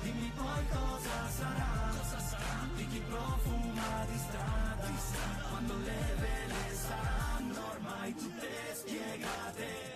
Dimmi 0.02 0.32
poi 0.34 0.68
cosa 0.68 1.30
sarà. 1.30 1.92
Cosa 1.96 2.20
sarà? 2.20 2.68
Di 2.74 2.86
chi 2.88 3.00
profuma 3.00 4.04
di 4.10 4.18
strada. 4.18 4.64
Quando 5.50 5.76
le 5.78 6.14
vele 6.18 6.76
saranno 6.76 7.70
ormai 7.70 8.14
tutte 8.14 8.74
spiegate. 8.74 9.95